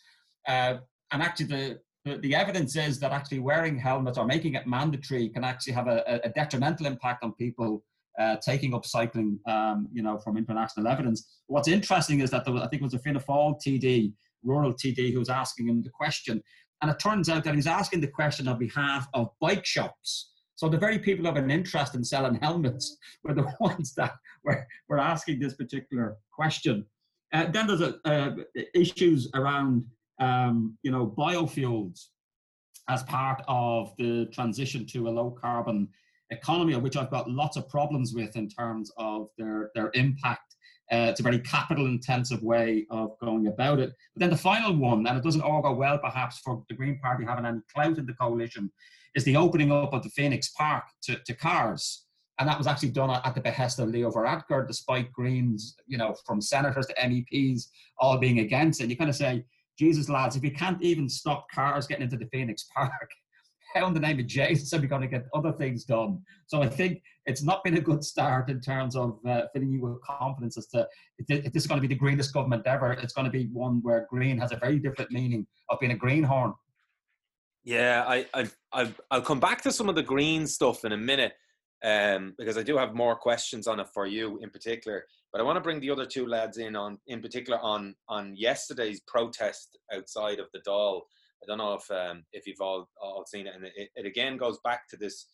Uh, 0.49 0.77
and 1.13 1.23
actually, 1.23 1.79
the, 2.05 2.19
the, 2.19 2.35
evidence 2.35 2.75
is 2.77 2.99
that 3.01 3.13
actually 3.13 3.39
wearing 3.39 3.79
helmets 3.79 4.19
or 4.19 4.27
making 4.27 4.55
it 4.55 4.67
mandatory 4.67 5.29
can 5.29 5.45
actually 5.45 5.73
have 5.73 5.87
a, 5.87 6.21
a 6.25 6.31
detrimental 6.31 6.87
impact 6.87 7.23
on 7.23 7.33
people 7.35 7.85
uh, 8.19 8.37
taking 8.45 8.75
up 8.75 8.85
cycling, 8.85 9.39
um, 9.47 9.89
you 9.93 10.03
know, 10.03 10.19
from 10.19 10.37
international 10.37 10.87
evidence. 10.87 11.41
What's 11.47 11.69
interesting 11.69 12.21
is 12.21 12.31
that 12.31 12.47
was, 12.49 12.63
I 12.63 12.69
think 12.69 12.83
it 12.83 12.85
was 12.85 12.95
a 12.95 12.99
Fianna 12.99 13.21
Fáil 13.21 13.57
TD, 13.65 14.13
rural 14.43 14.73
TD, 14.73 15.13
who 15.13 15.19
was 15.19 15.29
asking 15.29 15.69
him 15.69 15.83
the 15.83 15.91
question. 15.91 16.43
And 16.81 16.91
it 16.91 16.99
turns 16.99 17.29
out 17.29 17.45
that 17.45 17.55
he's 17.55 17.67
asking 17.67 18.01
the 18.01 18.09
question 18.09 18.49
on 18.49 18.59
behalf 18.59 19.07
of 19.15 19.29
bike 19.41 19.65
shops. 19.65 20.31
So 20.57 20.69
the 20.69 20.79
very 20.79 20.99
people 20.99 21.25
who 21.25 21.35
have 21.35 21.43
an 21.43 21.51
interest 21.51 21.95
in 21.95 22.05
selling 22.05 22.37
helmets 22.37 22.97
were 23.25 23.35
the 23.35 23.53
ones 23.61 23.95
that 23.95 24.13
were, 24.45 24.67
were 24.89 24.99
asking 24.99 25.39
this 25.39 25.55
particular 25.55 26.17
question. 26.33 26.87
Uh, 27.33 27.47
then 27.51 27.67
there's 27.67 27.81
a, 27.81 27.97
uh, 28.05 28.35
issues 28.75 29.29
around 29.35 29.85
um, 30.21 30.77
you 30.83 30.91
know 30.91 31.07
biofuels 31.07 32.07
as 32.89 33.03
part 33.05 33.43
of 33.49 33.93
the 33.99 34.27
transition 34.33 34.85
to 34.87 35.09
a 35.09 35.11
low 35.11 35.31
carbon 35.31 35.89
economy, 36.31 36.75
which 36.77 36.97
I've 36.97 37.11
got 37.11 37.31
lots 37.31 37.57
of 37.57 37.69
problems 37.69 38.13
with 38.15 38.37
in 38.37 38.49
terms 38.49 38.91
of 38.97 39.29
their 39.39 39.71
their 39.75 39.91
impact. 39.95 40.57
Uh, 40.91 41.09
it's 41.09 41.21
a 41.21 41.23
very 41.23 41.39
capital 41.39 41.87
intensive 41.87 42.43
way 42.43 42.87
of 42.91 43.19
going 43.19 43.47
about 43.47 43.79
it. 43.79 43.93
But 44.15 44.21
then 44.21 44.31
the 44.31 44.37
final 44.37 44.77
one, 44.77 45.07
and 45.07 45.17
it 45.17 45.25
doesn't 45.25 45.41
all 45.41 45.63
go 45.63 45.73
well 45.73 45.99
perhaps 45.99 46.39
for 46.41 46.63
the 46.69 46.75
Green 46.75 46.99
Party 46.99 47.25
having 47.25 47.47
any 47.47 47.61
clout 47.75 47.97
in 47.97 48.05
the 48.05 48.13
coalition, 48.15 48.71
is 49.15 49.25
the 49.25 49.37
opening 49.37 49.73
up 49.73 49.95
of 49.95 50.03
the 50.03 50.11
Phoenix 50.11 50.51
Park 50.51 50.85
to, 51.05 51.19
to 51.25 51.35
cars 51.35 52.05
and 52.43 52.49
that 52.49 52.59
was 52.59 52.67
actually 52.67 52.91
done 52.91 53.09
at 53.09 53.35
the 53.37 53.41
behest 53.41 53.79
of 53.79 53.89
Leo 53.91 54.11
Varadkar, 54.11 54.67
despite 54.67 55.13
Greens, 55.13 55.77
you 55.87 55.97
know, 55.97 56.13
from 56.27 56.41
senators 56.41 56.89
to 56.89 56.95
MEPs 56.95 57.69
all 58.01 58.19
being 58.19 58.41
against 58.41 58.81
it. 58.81 58.83
And 58.83 58.91
you 58.91 58.97
kind 58.97 59.09
of 59.09 59.15
say, 59.15 59.45
Jesus, 59.79 60.09
lads, 60.09 60.35
if 60.35 60.43
you 60.43 60.51
can't 60.51 60.83
even 60.83 61.09
stop 61.09 61.47
cars 61.55 61.87
getting 61.87 62.03
into 62.03 62.17
the 62.17 62.27
Phoenix 62.33 62.67
Park, 62.75 62.91
how 63.75 63.87
in 63.87 63.95
the 63.95 64.01
name 64.01 64.19
of 64.19 64.27
Jesus 64.27 64.73
are 64.73 64.81
we 64.81 64.89
going 64.89 65.03
to 65.03 65.07
get 65.07 65.27
other 65.33 65.53
things 65.53 65.85
done? 65.85 66.21
So 66.49 66.61
I 66.63 66.69
think 66.69 67.01
it's 67.27 67.45
not 67.45 67.63
been 67.63 67.77
a 67.77 67.81
good 67.81 68.03
start 68.03 68.51
in 68.51 68.61
terms 68.61 68.97
of 68.97 69.21
uh, 69.25 69.43
filling 69.55 69.71
you 69.71 69.81
with 69.81 70.03
confidence 70.03 70.59
as 70.59 70.67
to 70.71 70.89
if 71.19 71.53
this 71.53 71.63
is 71.63 71.69
going 71.69 71.81
to 71.81 71.87
be 71.87 71.95
the 71.95 71.97
greenest 71.97 72.35
government 72.35 72.67
ever. 72.67 72.91
It's 72.91 73.13
going 73.13 73.27
to 73.27 73.31
be 73.31 73.51
one 73.53 73.79
where 73.85 74.09
green 74.11 74.37
has 74.39 74.51
a 74.51 74.57
very 74.57 74.81
different 74.81 75.13
meaning 75.13 75.47
of 75.71 75.79
being 75.79 75.93
a 75.93 75.97
greenhorn. 75.97 76.55
Yeah, 77.63 78.05
I, 78.05 78.27
I, 78.35 78.51
I, 78.73 78.93
I'll 79.13 79.23
come 79.23 79.39
back 79.39 79.63
to 79.63 79.71
some 79.71 79.89
of 79.89 79.95
the 79.95 80.03
green 80.03 80.49
stuff 80.49 80.85
in 80.85 80.91
a 80.91 80.97
minute 80.97 81.35
um, 81.85 82.35
because 82.39 82.57
I 82.57 82.63
do 82.63 82.77
have 82.77 82.95
more 82.95 83.17
questions 83.17 83.67
on 83.67 83.81
it 83.81 83.89
for 83.93 84.07
you 84.07 84.39
in 84.43 84.51
particular. 84.51 85.05
But 85.33 85.41
I 85.41 85.45
want 85.45 85.57
to 85.57 85.63
bring 85.63 85.81
the 85.81 85.91
other 85.91 86.07
two 86.07 86.27
lads 86.27 86.59
in 86.59 86.77
on, 86.77 86.99
in 87.07 87.21
particular, 87.21 87.59
on 87.61 87.95
on 88.09 88.35
yesterday's 88.37 89.01
protest 89.07 89.79
outside 89.93 90.39
of 90.39 90.47
the 90.53 90.61
Dáil. 90.61 91.01
I 91.43 91.47
don't 91.47 91.59
know 91.59 91.75
if 91.75 91.91
um, 91.91 92.25
if 92.33 92.47
you've 92.47 92.61
all 92.61 92.89
all 93.01 93.25
seen 93.27 93.47
it, 93.47 93.55
and 93.55 93.65
it, 93.65 93.89
it 93.97 94.07
again 94.07 94.37
goes 94.37 94.59
back 94.65 94.89
to 94.89 94.97
this. 94.97 95.27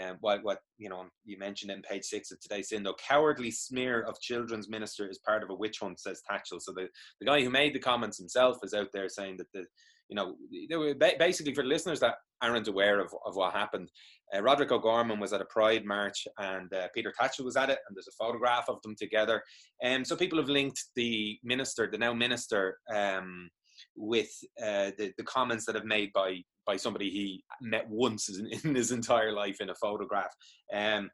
Um, 0.00 0.16
what 0.20 0.42
what 0.42 0.58
you 0.78 0.88
know 0.88 1.04
you 1.24 1.38
mentioned 1.38 1.70
in 1.70 1.80
page 1.80 2.04
six 2.04 2.30
of 2.30 2.40
today's 2.40 2.70
Sindo, 2.70 2.92
cowardly 2.98 3.50
smear 3.50 4.02
of 4.02 4.20
children's 4.20 4.68
minister 4.68 5.08
is 5.08 5.18
part 5.18 5.42
of 5.42 5.50
a 5.50 5.54
witch 5.54 5.78
hunt, 5.80 6.00
says 6.00 6.22
Tatchell. 6.28 6.60
So 6.60 6.72
the, 6.72 6.88
the 7.20 7.26
guy 7.26 7.42
who 7.42 7.50
made 7.50 7.72
the 7.72 7.78
comments 7.78 8.18
himself 8.18 8.58
is 8.64 8.74
out 8.74 8.88
there 8.92 9.08
saying 9.08 9.36
that 9.38 9.46
the 9.54 9.64
you 10.08 10.16
know, 10.16 10.94
basically 11.18 11.54
for 11.54 11.62
the 11.62 11.68
listeners 11.68 12.00
that 12.00 12.16
aren't 12.42 12.68
aware 12.68 13.00
of, 13.00 13.12
of 13.24 13.36
what 13.36 13.52
happened, 13.52 13.90
uh, 14.34 14.42
Roderick 14.42 14.72
O'Gorman 14.72 15.20
was 15.20 15.32
at 15.32 15.40
a 15.40 15.46
Pride 15.46 15.84
march 15.84 16.26
and 16.38 16.72
uh, 16.72 16.88
Peter 16.94 17.12
Tatchell 17.18 17.44
was 17.44 17.56
at 17.56 17.70
it, 17.70 17.78
and 17.88 17.96
there's 17.96 18.08
a 18.08 18.24
photograph 18.24 18.68
of 18.68 18.80
them 18.82 18.94
together. 18.96 19.42
And 19.82 19.98
um, 19.98 20.04
so 20.04 20.16
people 20.16 20.38
have 20.38 20.48
linked 20.48 20.82
the 20.94 21.38
minister, 21.42 21.88
the 21.90 21.98
now 21.98 22.12
minister, 22.12 22.78
um, 22.94 23.48
with 23.94 24.30
uh, 24.60 24.90
the, 24.98 25.12
the 25.16 25.24
comments 25.24 25.64
that 25.66 25.74
have 25.74 25.84
made 25.84 26.12
by 26.12 26.42
by 26.66 26.76
somebody 26.76 27.10
he 27.10 27.44
met 27.60 27.88
once 27.88 28.28
in, 28.28 28.46
in 28.64 28.74
his 28.74 28.90
entire 28.90 29.32
life 29.32 29.60
in 29.60 29.70
a 29.70 29.74
photograph. 29.76 30.34
Um, 30.72 31.10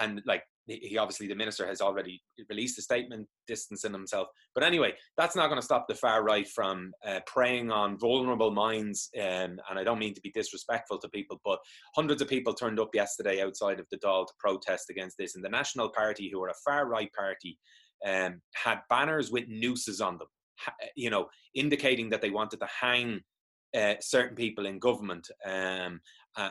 and 0.00 0.22
like 0.24 0.42
he 0.66 0.98
obviously 0.98 1.28
the 1.28 1.34
minister 1.34 1.66
has 1.66 1.80
already 1.80 2.20
released 2.48 2.78
a 2.78 2.82
statement 2.82 3.26
distancing 3.46 3.92
himself. 3.92 4.28
But 4.54 4.64
anyway 4.64 4.94
that's 5.16 5.36
not 5.36 5.48
going 5.48 5.60
to 5.60 5.64
stop 5.64 5.86
the 5.88 5.94
far 5.94 6.22
right 6.22 6.48
from 6.48 6.92
uh, 7.06 7.20
preying 7.26 7.70
on 7.70 7.98
vulnerable 7.98 8.50
minds 8.50 9.08
um, 9.18 9.58
and 9.68 9.78
i 9.78 9.84
don't 9.84 9.98
mean 9.98 10.14
to 10.14 10.20
be 10.20 10.30
disrespectful 10.32 10.98
to 10.98 11.08
people 11.08 11.40
but 11.44 11.58
hundreds 11.94 12.22
of 12.22 12.28
people 12.28 12.52
turned 12.52 12.80
up 12.80 12.90
yesterday 12.94 13.42
outside 13.42 13.80
of 13.80 13.86
the 13.90 13.98
Dáil 13.98 14.26
to 14.26 14.32
protest 14.38 14.90
against 14.90 15.16
this 15.18 15.34
and 15.34 15.44
the 15.44 15.48
national 15.48 15.90
party 15.90 16.30
who 16.30 16.42
are 16.42 16.48
a 16.48 16.54
far 16.64 16.88
right 16.88 17.10
party 17.16 17.58
um, 18.06 18.40
had 18.54 18.80
banners 18.90 19.30
with 19.30 19.44
nooses 19.48 20.00
on 20.00 20.18
them 20.18 20.28
you 20.96 21.10
know 21.10 21.26
indicating 21.54 22.10
that 22.10 22.20
they 22.22 22.30
wanted 22.30 22.60
to 22.60 22.68
hang 22.80 23.20
uh, 23.76 23.94
certain 24.00 24.36
people 24.36 24.64
in 24.64 24.78
government. 24.78 25.28
Um, 25.44 26.00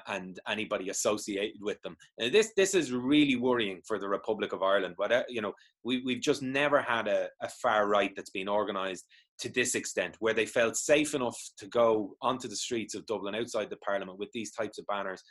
and 0.08 0.40
anybody 0.48 0.90
associated 0.90 1.62
with 1.62 1.82
them. 1.82 1.96
This 2.18 2.52
this 2.56 2.74
is 2.74 2.92
really 2.92 3.36
worrying 3.36 3.82
for 3.88 4.00
the 4.00 4.10
Republic 4.10 4.54
of 4.54 4.64
Ireland. 4.64 4.96
But 4.98 5.12
uh, 5.12 5.24
you 5.30 5.42
know, 5.42 5.54
we 5.84 6.02
we've 6.06 6.22
just 6.22 6.42
never 6.42 6.82
had 6.82 7.08
a, 7.08 7.30
a 7.42 7.50
far 7.50 7.88
right 7.88 8.12
that's 8.16 8.30
been 8.30 8.50
organised 8.50 9.06
to 9.40 9.50
this 9.50 9.76
extent, 9.76 10.16
where 10.20 10.34
they 10.34 10.46
felt 10.46 10.78
safe 10.78 11.14
enough 11.14 11.38
to 11.58 11.68
go 11.68 12.16
onto 12.22 12.48
the 12.48 12.56
streets 12.56 12.96
of 12.96 13.06
Dublin 13.06 13.36
outside 13.36 13.70
the 13.70 13.78
Parliament 13.78 14.18
with 14.18 14.32
these 14.34 14.52
types 14.52 14.78
of 14.78 14.86
banners, 14.88 15.22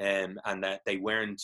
um, 0.00 0.38
and 0.44 0.62
that 0.62 0.80
they 0.86 0.96
weren't 0.96 1.42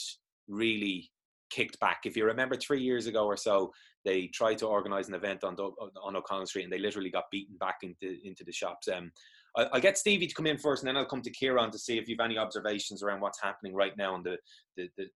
really 0.49 1.11
kicked 1.51 1.79
back. 1.81 2.01
If 2.05 2.17
you 2.17 2.25
remember, 2.25 2.57
three 2.57 2.83
years 2.83 3.07
ago 3.07 3.27
or 3.27 3.37
so, 3.37 3.73
they 4.05 4.29
tried 4.29 4.59
to 4.59 4.67
organise 4.67 5.09
an 5.09 5.15
event 5.15 5.45
on 5.45 5.57
on 5.57 6.17
O'Connell 6.17 6.47
Street, 6.47 6.65
and 6.65 6.73
they 6.73 6.79
literally 6.79 7.11
got 7.11 7.25
beaten 7.31 7.57
back 7.59 7.79
into 7.83 8.17
into 8.25 8.45
the 8.45 8.53
shops. 8.53 8.89
Um, 8.89 9.11
I'll 9.57 9.81
get 9.81 9.99
Stevie 9.99 10.27
to 10.27 10.35
come 10.35 10.47
in 10.47 10.59
first, 10.59 10.83
and 10.83 10.89
then 10.89 10.97
I'll 10.97 11.05
come 11.05 11.23
to 11.23 11.31
Kieran 11.31 11.71
to 11.73 11.79
see 11.79 11.99
if 11.99 12.09
you've 12.09 12.21
any 12.21 12.39
observations 12.39 13.03
around 13.03 13.21
what's 13.21 13.43
happening 13.43 13.75
right 13.75 13.97
now 13.97 14.15
and 14.15 14.25
the 14.25 14.37
the, 14.77 14.89
the 14.97 15.07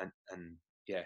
and 0.00 0.10
and 0.30 0.56
yeah, 0.86 1.02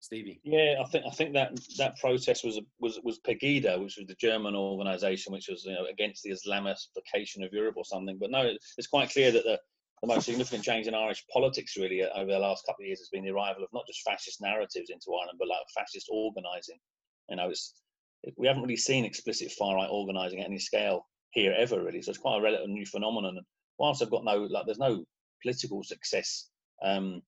Stevie. 0.00 0.40
Yeah, 0.44 0.76
I 0.80 0.88
think 0.88 1.04
I 1.06 1.10
think 1.10 1.32
that 1.34 1.58
that 1.78 1.98
protest 1.98 2.44
was 2.44 2.60
was 2.78 3.00
was 3.02 3.20
Pegida, 3.26 3.80
which 3.82 3.96
was 3.96 4.06
the 4.06 4.16
German 4.20 4.54
organisation, 4.54 5.32
which 5.32 5.48
was 5.48 5.64
you 5.64 5.72
know, 5.72 5.86
against 5.86 6.22
the 6.22 6.30
Islamification 6.30 7.44
of 7.44 7.52
Europe 7.52 7.74
or 7.76 7.84
something. 7.84 8.16
But 8.18 8.30
no, 8.30 8.52
it's 8.76 8.86
quite 8.86 9.10
clear 9.10 9.32
that 9.32 9.44
the 9.44 9.58
the 10.02 10.06
most 10.06 10.26
significant 10.26 10.62
change 10.62 10.86
in 10.86 10.94
Irish 10.94 11.24
politics 11.32 11.76
really 11.76 12.04
uh, 12.04 12.08
over 12.14 12.30
the 12.30 12.38
last 12.38 12.64
couple 12.64 12.84
of 12.84 12.86
years 12.86 13.00
has 13.00 13.08
been 13.08 13.24
the 13.24 13.32
arrival 13.32 13.64
of 13.64 13.70
not 13.72 13.86
just 13.88 14.02
fascist 14.02 14.40
narratives 14.40 14.90
into 14.90 15.12
Ireland, 15.12 15.38
but 15.40 15.48
like 15.48 15.58
fascist 15.76 16.08
organising. 16.10 16.78
You 17.28 17.36
know, 17.36 17.50
it's 17.50 17.74
we 18.36 18.46
haven't 18.46 18.62
really 18.62 18.76
seen 18.76 19.04
explicit 19.04 19.50
far 19.52 19.74
right 19.74 19.88
organising 19.90 20.40
at 20.40 20.46
any 20.46 20.58
scale 20.58 21.06
here 21.38 21.54
ever 21.56 21.82
really. 21.82 22.02
So 22.02 22.10
it's 22.10 22.18
quite 22.18 22.38
a 22.38 22.42
relatively 22.42 22.72
new 22.72 22.86
phenomenon. 22.86 23.36
And 23.36 23.46
whilst 23.78 24.02
I've 24.02 24.10
got 24.10 24.24
no 24.24 24.48
like, 24.50 24.66
there's 24.66 24.78
no 24.78 25.04
political 25.42 25.82
success. 25.82 26.48
Um, 26.82 27.22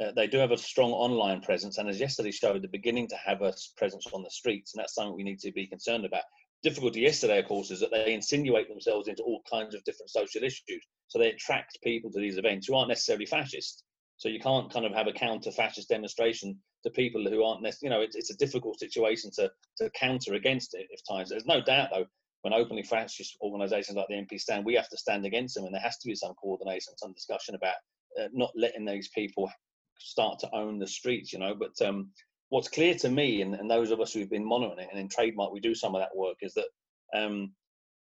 uh, 0.00 0.12
they 0.14 0.26
do 0.26 0.38
have 0.38 0.52
a 0.52 0.58
strong 0.58 0.92
online 0.92 1.40
presence, 1.40 1.78
and 1.78 1.88
as 1.88 2.00
yesterday 2.00 2.30
showed, 2.30 2.62
they're 2.62 2.70
beginning 2.70 3.08
to 3.08 3.16
have 3.16 3.42
a 3.42 3.52
presence 3.76 4.06
on 4.12 4.22
the 4.22 4.30
streets, 4.30 4.72
and 4.72 4.80
that's 4.80 4.94
something 4.94 5.16
we 5.16 5.24
need 5.24 5.40
to 5.40 5.52
be 5.52 5.66
concerned 5.66 6.04
about. 6.04 6.22
Difficulty 6.62 7.00
yesterday, 7.00 7.38
of 7.38 7.46
course, 7.46 7.70
is 7.70 7.80
that 7.80 7.90
they 7.90 8.14
insinuate 8.14 8.68
themselves 8.68 9.08
into 9.08 9.22
all 9.22 9.42
kinds 9.50 9.74
of 9.74 9.82
different 9.84 10.10
social 10.10 10.44
issues, 10.44 10.84
so 11.08 11.18
they 11.18 11.30
attract 11.30 11.82
people 11.82 12.10
to 12.10 12.20
these 12.20 12.38
events 12.38 12.66
who 12.66 12.76
aren't 12.76 12.88
necessarily 12.88 13.26
fascist. 13.26 13.82
So 14.16 14.28
you 14.28 14.38
can't 14.38 14.72
kind 14.72 14.86
of 14.86 14.92
have 14.92 15.06
a 15.06 15.12
counter-fascist 15.12 15.88
demonstration 15.88 16.58
to 16.84 16.90
people 16.90 17.24
who 17.28 17.42
aren't, 17.42 17.66
you 17.82 17.90
know, 17.90 18.02
it's, 18.02 18.16
it's 18.16 18.30
a 18.30 18.36
difficult 18.36 18.78
situation 18.78 19.30
to 19.36 19.50
to 19.78 19.90
counter 19.90 20.34
against 20.34 20.74
it. 20.74 20.86
If 20.90 21.00
times 21.10 21.30
there's 21.30 21.46
no 21.46 21.60
doubt 21.62 21.88
though 21.92 22.06
when 22.42 22.54
openly 22.54 22.82
fascist 22.82 23.36
organisations 23.42 23.96
like 23.96 24.06
the 24.08 24.14
MP 24.14 24.40
stand, 24.40 24.64
we 24.64 24.74
have 24.74 24.88
to 24.88 24.96
stand 24.96 25.26
against 25.26 25.54
them, 25.54 25.64
and 25.64 25.74
there 25.74 25.82
has 25.82 25.98
to 25.98 26.08
be 26.08 26.14
some 26.14 26.34
coordination, 26.34 26.96
some 26.96 27.12
discussion 27.12 27.54
about 27.54 27.74
uh, 28.20 28.28
not 28.32 28.50
letting 28.56 28.84
these 28.84 29.08
people 29.08 29.50
start 29.98 30.38
to 30.40 30.54
own 30.54 30.78
the 30.78 30.86
streets, 30.86 31.32
you 31.32 31.38
know. 31.38 31.54
But 31.54 31.80
um, 31.86 32.10
what's 32.48 32.68
clear 32.68 32.94
to 32.96 33.08
me, 33.08 33.42
and, 33.42 33.54
and, 33.54 33.70
those 33.70 33.90
of 33.90 34.00
us 34.00 34.12
who've 34.12 34.30
been 34.30 34.44
monitoring 34.44 34.80
it, 34.80 34.88
and 34.90 35.00
in 35.00 35.08
trademark 35.08 35.52
we 35.52 35.60
do 35.60 35.74
some 35.74 35.94
of 35.94 36.00
that 36.00 36.16
work, 36.16 36.36
is 36.40 36.54
that 36.54 36.68
um, 37.14 37.52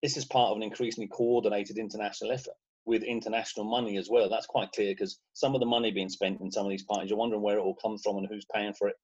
this 0.01 0.17
is 0.17 0.25
part 0.25 0.51
of 0.51 0.57
an 0.57 0.63
increasingly 0.63 1.07
coordinated 1.07 1.77
international 1.77 2.31
effort 2.31 2.53
with 2.85 3.03
international 3.03 3.65
money 3.65 3.97
as 3.97 4.09
well. 4.09 4.29
That's 4.29 4.45
quite 4.45 4.71
clear 4.71 4.91
because 4.91 5.19
some 5.33 5.53
of 5.53 5.61
the 5.61 5.65
money 5.65 5.91
being 5.91 6.09
spent 6.09 6.41
in 6.41 6.51
some 6.51 6.65
of 6.65 6.69
these 6.69 6.83
parties, 6.83 7.09
you're 7.09 7.19
wondering 7.19 7.41
where 7.41 7.57
it 7.57 7.61
all 7.61 7.75
comes 7.75 8.01
from 8.03 8.17
and 8.17 8.27
who's 8.29 8.45
paying 8.53 8.73
for 8.73 8.89
it. 8.89 8.95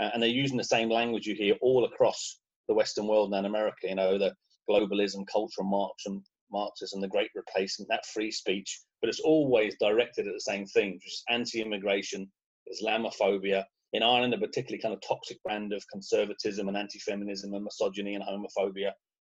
Uh, 0.00 0.10
and 0.14 0.22
they're 0.22 0.30
using 0.30 0.56
the 0.56 0.64
same 0.64 0.90
language 0.90 1.26
you 1.26 1.34
hear 1.34 1.54
all 1.60 1.84
across 1.84 2.38
the 2.68 2.74
Western 2.74 3.06
world 3.06 3.32
and 3.32 3.46
America. 3.46 3.88
You 3.88 3.94
know, 3.94 4.18
the 4.18 4.34
globalism, 4.68 5.26
cultural 5.26 5.66
Marxism, 5.66 6.22
Marxism, 6.50 7.00
the 7.00 7.08
Great 7.08 7.30
Replacement, 7.34 7.88
that 7.88 8.06
free 8.06 8.30
speech, 8.30 8.80
but 9.00 9.08
it's 9.08 9.20
always 9.20 9.76
directed 9.80 10.26
at 10.26 10.34
the 10.34 10.40
same 10.40 10.66
thing, 10.66 10.94
which 10.94 11.06
is 11.06 11.24
anti-immigration, 11.28 12.30
Islamophobia. 12.72 13.64
In 13.92 14.02
Ireland, 14.02 14.34
a 14.34 14.38
particularly 14.38 14.82
kind 14.82 14.94
of 14.94 15.00
toxic 15.06 15.42
brand 15.42 15.72
of 15.72 15.84
conservatism 15.90 16.68
and 16.68 16.76
anti-feminism 16.76 17.54
and 17.54 17.64
misogyny 17.64 18.14
and 18.14 18.24
homophobia. 18.24 18.92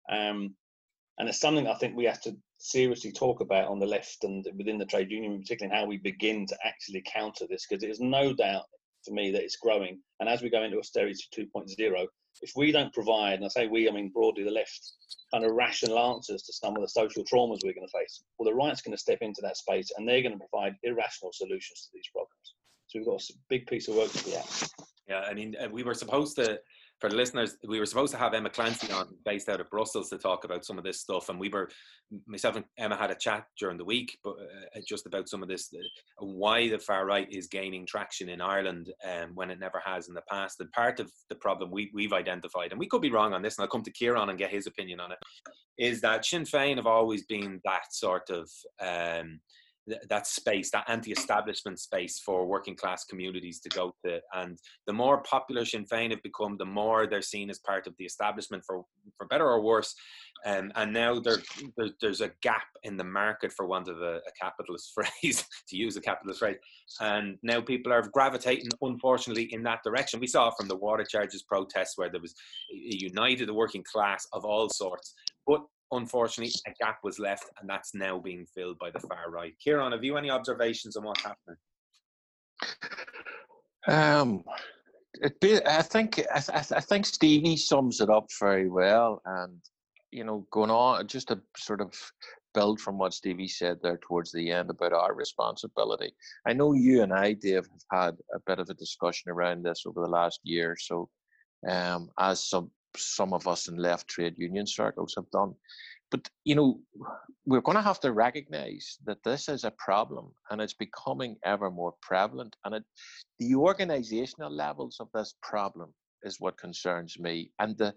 Um, 0.10 0.56
and 1.18 1.30
it's 1.30 1.40
something 1.40 1.68
I 1.68 1.76
think 1.76 1.96
we 1.96 2.06
have 2.06 2.22
to 2.22 2.36
seriously 2.58 3.12
talk 3.12 3.42
about 3.42 3.68
on 3.68 3.80
the 3.80 3.86
left 3.86 4.24
and 4.24 4.46
within 4.58 4.78
the 4.78 4.86
trade 4.86 5.12
union, 5.12 5.40
particularly 5.40 5.74
in 5.74 5.80
how 5.80 5.88
we 5.88 5.98
begin 5.98 6.46
to 6.48 6.58
actually 6.64 7.04
counter 7.06 7.46
this, 7.50 7.66
because 7.68 7.82
there's 7.82 8.00
no 8.00 8.34
doubt 8.34 8.66
for 9.06 9.14
me 9.14 9.32
that 9.32 9.44
it's 9.44 9.56
growing. 9.56 10.00
And 10.20 10.30
as 10.30 10.42
we 10.42 10.50
go 10.50 10.64
into 10.64 10.78
austerity 10.78 11.24
2.0, 11.36 12.06
if 12.42 12.54
we 12.56 12.72
don't 12.72 12.94
provide, 12.94 13.36
and 13.36 13.46
I 13.46 13.50
say 13.50 13.68
we, 13.68 13.88
I 13.90 13.92
mean 13.92 14.10
broadly 14.10 14.44
the 14.44 14.52
left, 14.52 14.94
kind 15.34 15.46
of 15.46 15.52
rational 15.52 16.00
answers 16.00 16.44
to 16.44 16.54
some 16.54 16.76
of 16.76 16.82
the 16.82 16.90
social 16.90 17.24
traumas 17.24 17.60
we're 17.64 17.74
going 17.74 17.88
to 17.88 17.98
face, 17.98 18.24
well, 18.38 18.50
the 18.50 18.56
right's 18.56 18.82
going 18.82 18.96
to 18.96 19.02
step 19.02 19.20
into 19.22 19.42
that 19.42 19.58
space 19.58 19.92
and 19.98 20.08
they're 20.08 20.22
going 20.22 20.38
to 20.38 20.46
provide 20.50 20.76
irrational 20.84 21.32
solutions 21.34 21.84
to 21.84 21.90
these 21.94 22.08
problems. 22.12 22.56
So 22.88 23.00
we've 23.00 23.06
got 23.06 23.22
a 23.22 23.34
big 23.50 23.68
piece 23.68 23.88
of 23.88 23.96
work 23.96 24.12
to 24.12 24.24
do. 24.24 24.32
Yeah, 25.08 25.22
I 25.22 25.34
mean, 25.34 25.56
we 25.72 25.84
were 25.84 25.94
supposed 25.94 26.36
to 26.38 26.60
for 27.02 27.10
the 27.10 27.16
listeners, 27.16 27.58
we 27.68 27.80
were 27.80 27.86
supposed 27.88 28.14
to 28.14 28.20
have 28.20 28.36
Emma 28.36 28.50
Clancy 28.50 28.92
on, 28.94 29.08
based 29.26 29.50
out 29.50 29.60
of 29.60 29.70
Brussels, 29.72 30.10
to 30.12 30.20
talk 30.20 30.46
about 30.46 30.64
some 30.64 30.78
of 30.78 30.84
this 30.84 31.02
stuff, 31.02 31.30
and 31.30 31.40
we 31.40 31.50
were, 31.50 31.68
myself 32.28 32.56
and 32.56 32.66
Emma 32.78 32.96
had 32.96 33.10
a 33.10 33.16
chat 33.16 33.46
during 33.60 33.78
the 33.78 33.84
week, 33.84 34.16
but 34.24 34.34
uh, 34.34 34.80
just 34.88 35.08
about 35.08 35.28
some 35.28 35.42
of 35.42 35.50
this, 35.50 35.74
uh, 35.74 36.26
why 36.26 36.70
the 36.70 36.78
far 36.78 37.08
right 37.08 37.28
is 37.32 37.48
gaining 37.48 37.88
traction 37.88 38.30
in 38.30 38.40
Ireland 38.40 38.94
um, 39.04 39.32
when 39.34 39.50
it 39.50 39.60
never 39.60 39.82
has 39.84 40.10
in 40.10 40.14
the 40.14 40.22
past, 40.30 40.60
and 40.60 40.72
part 40.74 41.00
of 41.00 41.12
the 41.30 41.36
problem 41.36 41.72
we 41.72 41.90
we've 41.92 42.14
identified, 42.14 42.70
and 42.72 42.80
we 42.80 42.88
could 42.88 43.02
be 43.02 43.12
wrong 43.12 43.34
on 43.34 43.42
this, 43.42 43.58
and 43.58 43.64
I'll 43.64 43.72
come 43.72 43.84
to 43.84 43.92
Kieran 43.92 44.30
and 44.30 44.38
get 44.38 44.52
his 44.52 44.68
opinion 44.68 45.00
on 45.00 45.12
it, 45.12 45.18
is 45.80 46.02
that 46.02 46.24
Sinn 46.24 46.44
Féin 46.44 46.76
have 46.76 46.88
always 46.88 47.26
been 47.26 47.60
that 47.66 47.92
sort 47.92 48.30
of. 48.30 48.48
Um, 48.80 49.40
that 50.10 50.28
space, 50.28 50.72
that 50.72 50.86
anti-establishment 50.88 51.80
space 51.80 52.20
for 52.20 52.46
working 52.46 52.76
class 52.76 53.04
communities 53.04 53.60
to 53.62 53.70
go 53.70 53.94
to. 54.06 54.20
And 54.34 54.58
the 54.88 54.94
more 54.94 55.24
popular 55.24 55.66
Sinn 55.66 55.86
Féin 55.86 56.12
have 56.12 56.22
become, 56.24 56.58
the 56.58 56.66
more 56.66 57.08
they're 57.08 57.22
seen 57.22 57.50
as 57.50 57.60
part 57.60 57.88
of 57.88 57.94
the 57.98 58.06
establishment, 58.06 58.64
for 58.66 58.84
for 59.18 59.28
better 59.28 59.48
or 59.48 59.62
worse. 59.62 59.96
Um, 60.46 60.72
and 60.76 60.92
now 60.92 61.20
there, 61.20 61.38
there, 61.78 61.90
there's 62.00 62.22
a 62.22 62.32
gap 62.42 62.66
in 62.84 62.98
the 62.98 63.04
market, 63.04 63.52
for 63.54 63.68
want 63.68 63.88
of 63.88 64.02
a, 64.02 64.16
a 64.18 64.32
capitalist 64.40 64.92
phrase, 65.22 65.46
to 65.70 65.78
use 65.78 65.96
a 65.98 66.02
capitalist 66.02 66.40
phrase. 66.40 66.58
And 67.00 67.38
now 67.44 67.62
people 67.62 67.94
are 67.94 68.08
gravitating, 68.14 68.70
unfortunately, 68.82 69.54
in 69.54 69.64
that 69.64 69.84
direction. 69.84 70.20
We 70.20 70.28
saw 70.28 70.52
from 70.52 70.68
the 70.68 70.76
water 70.76 71.04
charges 71.04 71.44
protests 71.44 71.98
where 71.98 72.10
there 72.10 72.22
was 72.22 72.34
a 72.72 72.96
united 72.96 73.50
working 73.52 73.84
class 73.84 74.28
of 74.34 74.46
all 74.46 74.70
sorts. 74.70 75.14
But 75.46 75.62
unfortunately, 75.92 76.54
a 76.68 76.72
gap 76.84 77.00
was 77.04 77.20
left, 77.20 77.46
and 77.60 77.70
that's 77.70 77.94
now 77.94 78.20
being 78.20 78.46
filled 78.46 78.80
by 78.80 78.92
the 78.92 79.00
far 79.00 79.30
right. 79.30 79.54
Kieran, 79.64 79.92
have 79.92 80.04
you 80.04 80.18
any 80.18 80.30
observations 80.30 80.96
on 80.96 81.04
what's 81.04 81.24
happening? 81.24 81.58
Um, 83.88 84.44
be, 85.40 85.60
I 85.66 85.82
think 85.82 86.24
I, 86.34 86.42
I, 86.54 86.82
think 86.82 87.06
Stevie 87.06 87.58
sums 87.58 88.00
it 88.00 88.10
up 88.10 88.28
very 88.40 88.70
well, 88.70 89.22
and 89.26 89.60
you 90.12 90.24
know, 90.24 90.46
going 90.52 90.70
on 90.70 91.08
just 91.08 91.30
to 91.30 91.40
sort 91.58 91.82
of 91.82 91.94
build 92.54 92.80
from 92.80 92.98
what 92.98 93.14
Stevie 93.14 93.48
said 93.48 93.78
there 93.82 94.00
towards 94.02 94.32
the 94.32 94.52
end 94.52 94.70
about 94.70 94.94
our 94.94 95.16
responsibility. 95.16 96.14
I 96.46 96.54
know 96.54 96.74
you 96.74 97.02
and 97.02 97.14
I, 97.14 97.34
Dave, 97.34 97.66
have 97.66 97.68
had 97.92 98.18
a 98.36 98.40
bit 98.46 98.60
of 98.60 98.70
a 98.70 98.74
discussion 98.74 99.32
around 99.32 99.64
this 99.64 99.84
over 99.86 100.02
the 100.02 100.08
last 100.08 100.42
year, 100.44 100.76
so 100.80 101.10
um, 101.68 102.10
as 102.20 102.48
some 102.48 102.72
some 102.98 103.34
of 103.34 103.48
us 103.48 103.68
in 103.68 103.78
left 103.78 104.08
trade 104.08 104.36
union 104.38 104.68
circles 104.68 105.14
have 105.16 105.30
done. 105.32 105.54
But 106.10 106.28
you 106.44 106.56
know, 106.56 106.80
we're 107.46 107.62
going 107.62 107.78
to 107.78 107.82
have 107.82 108.02
to 108.02 108.12
recognise 108.12 108.98
that 109.06 109.24
this 109.24 109.48
is 109.48 109.64
a 109.64 109.72
problem, 109.72 110.32
and 110.50 110.62
it's 110.62 110.74
becoming 110.74 111.38
ever 111.46 111.72
more 111.72 111.94
prevalent. 112.02 112.56
And 112.66 112.76
it, 112.76 112.84
the 113.40 113.54
organisational 113.54 114.52
levels 114.52 114.98
of 115.00 115.08
this 115.14 115.36
problem 115.42 115.94
is 116.24 116.40
what 116.40 116.58
concerns 116.58 117.18
me, 117.18 117.52
and 117.60 117.78
the 117.78 117.94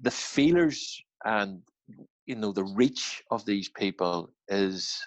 the 0.00 0.10
feelers 0.10 1.02
and 1.24 1.60
you 2.26 2.36
know 2.36 2.52
the 2.52 2.64
reach 2.64 3.22
of 3.30 3.44
these 3.44 3.68
people 3.68 4.30
is 4.48 4.98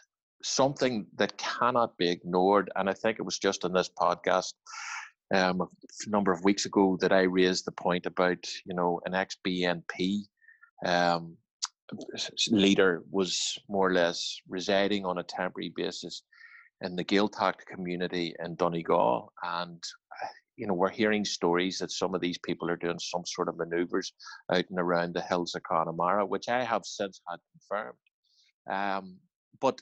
something 0.44 1.06
that 1.16 1.38
cannot 1.38 1.98
be 1.98 2.10
ignored. 2.10 2.72
And 2.76 2.90
I 2.90 2.94
think 2.94 3.20
it 3.20 3.24
was 3.24 3.40
just 3.40 3.66
in 3.66 3.74
this 3.74 3.90
podcast 4.00 4.54
um, 5.34 5.62
a 5.62 6.10
number 6.10 6.32
of 6.32 6.44
weeks 6.44 6.66
ago 6.66 6.98
that 7.02 7.12
I 7.12 7.22
raised 7.22 7.66
the 7.66 7.72
point 7.72 8.06
about, 8.06 8.46
you 8.66 8.74
know, 8.74 9.00
an 9.06 9.14
ex 9.14 9.38
BNP 9.46 10.24
um, 10.86 11.38
leader 12.52 13.04
was 13.12 13.58
more 13.68 13.88
or 13.88 13.94
less 13.94 14.40
residing 14.48 15.06
on 15.06 15.20
a 15.20 15.24
temporary 15.24 15.74
basis 15.76 16.24
in 16.82 16.96
the 16.96 17.04
Gaeltacht 17.04 17.66
community 17.68 18.34
in 18.44 18.56
Donegal. 18.56 19.32
And, 19.44 19.84
you 20.56 20.68
know, 20.68 20.74
we're 20.74 20.90
hearing 20.90 21.26
stories 21.26 21.80
that 21.80 21.92
some 21.92 22.16
of 22.16 22.22
these 22.22 22.38
people 22.38 22.70
are 22.70 22.78
doing 22.78 23.00
some 23.00 23.26
sort 23.26 23.50
of 23.50 23.58
maneuvers 23.58 24.14
out 24.52 24.66
and 24.70 24.80
around 24.80 25.14
the 25.14 25.22
hills 25.22 25.56
of 25.56 25.64
Connemara, 25.64 26.26
which 26.26 26.50
I 26.50 26.64
have 26.64 26.86
since 26.86 27.22
had 27.30 27.40
confirmed. 27.52 27.98
Um, 28.70 29.18
but 29.60 29.82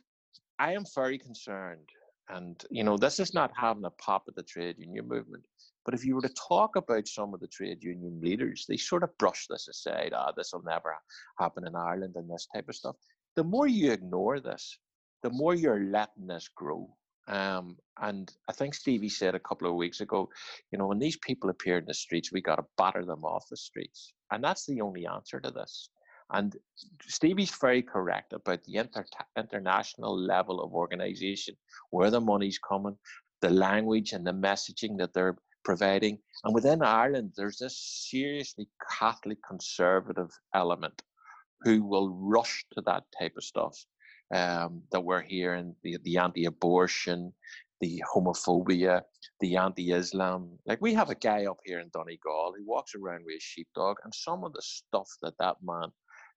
I 0.60 0.74
am 0.74 0.86
very 0.95 1.20
concerned 1.20 1.88
and, 2.30 2.64
you 2.70 2.84
know, 2.84 2.98
this 2.98 3.20
is 3.20 3.34
not 3.34 3.52
having 3.56 3.86
a 3.86 3.90
pop 3.92 4.24
at 4.28 4.36
the 4.36 4.44
trade 4.44 4.76
union 4.80 5.08
movement. 5.08 5.44
But 5.86 5.94
if 5.94 6.04
you 6.04 6.16
were 6.16 6.22
to 6.22 6.34
talk 6.48 6.76
about 6.76 7.08
some 7.08 7.34
of 7.34 7.40
the 7.40 7.48
trade 7.48 7.82
union 7.82 8.20
leaders, 8.22 8.66
they 8.68 8.76
sort 8.76 9.04
of 9.04 9.18
brush 9.18 9.48
this 9.50 9.70
aside. 9.70 10.12
Ah, 10.14 10.34
this 10.36 10.52
will 10.52 10.64
never 10.64 10.94
happen 11.40 11.66
in 11.66 11.76
Ireland 11.76 12.16
and 12.18 12.30
this 12.30 12.48
type 12.54 12.68
of 12.68 12.76
stuff. 12.76 12.98
The 13.38 13.44
more 13.44 13.68
you 13.68 13.92
ignore 13.92 14.42
this, 14.42 14.78
the 15.24 15.30
more 15.30 15.56
you're 15.56 15.86
letting 15.86 16.28
this 16.28 16.50
grow. 16.54 16.94
Um, 17.30 17.78
and 18.02 18.32
I 18.50 18.54
think 18.54 18.74
Stevie 18.74 19.10
said 19.10 19.36
a 19.36 19.40
couple 19.40 19.70
of 19.70 19.76
weeks 19.76 20.02
ago, 20.02 20.30
you 20.72 20.78
know, 20.78 20.88
when 20.88 21.00
these 21.00 21.18
people 21.18 21.50
appear 21.50 21.78
in 21.78 21.86
the 21.86 21.94
streets, 21.94 22.32
we 22.32 22.42
got 22.42 22.58
to 22.58 22.66
batter 22.78 23.06
them 23.06 23.24
off 23.24 23.50
the 23.50 23.58
streets. 23.58 24.14
And 24.32 24.44
that's 24.44 24.66
the 24.66 24.82
only 24.82 25.06
answer 25.06 25.40
to 25.40 25.52
this. 25.52 25.90
And 26.32 26.56
Stevie's 27.02 27.56
very 27.56 27.82
correct 27.82 28.34
about 28.34 28.64
the 28.66 28.76
inter- 28.76 29.06
international 29.38 30.18
level 30.18 30.62
of 30.62 30.74
organization, 30.74 31.56
where 31.92 32.12
the 32.12 32.22
money's 32.22 32.60
coming, 32.60 32.98
the 33.42 33.50
language 33.50 34.14
and 34.14 34.26
the 34.26 34.34
messaging 34.34 34.98
that 34.98 35.14
they're 35.14 35.38
providing. 35.64 36.20
And 36.44 36.54
within 36.54 36.82
Ireland, 36.82 37.34
there's 37.36 37.58
this 37.58 37.78
seriously 38.10 38.68
Catholic 39.00 39.38
conservative 39.48 40.32
element 40.54 41.02
who 41.62 41.84
will 41.84 42.10
rush 42.10 42.66
to 42.74 42.82
that 42.82 43.04
type 43.18 43.34
of 43.38 43.44
stuff 43.44 43.78
um, 44.34 44.84
that 44.92 45.04
we're 45.04 45.22
hearing 45.22 45.76
the, 45.84 45.98
the 46.04 46.18
anti 46.18 46.46
abortion, 46.46 47.34
the 47.80 48.04
homophobia, 48.14 49.02
the 49.40 49.56
anti-Islam. 49.56 50.58
Like 50.66 50.82
we 50.82 50.94
have 50.94 51.10
a 51.10 51.16
guy 51.16 51.46
up 51.46 51.60
here 51.64 51.80
in 51.80 51.90
Donegal 51.94 52.54
who 52.58 52.66
walks 52.66 52.96
around 52.96 53.24
with 53.26 53.36
a 53.38 53.40
sheepdog, 53.40 53.98
and 54.04 54.14
some 54.14 54.44
of 54.44 54.54
the 54.54 54.62
stuff 54.62 55.10
that 55.22 55.38
that 55.40 55.58
man 55.64 55.90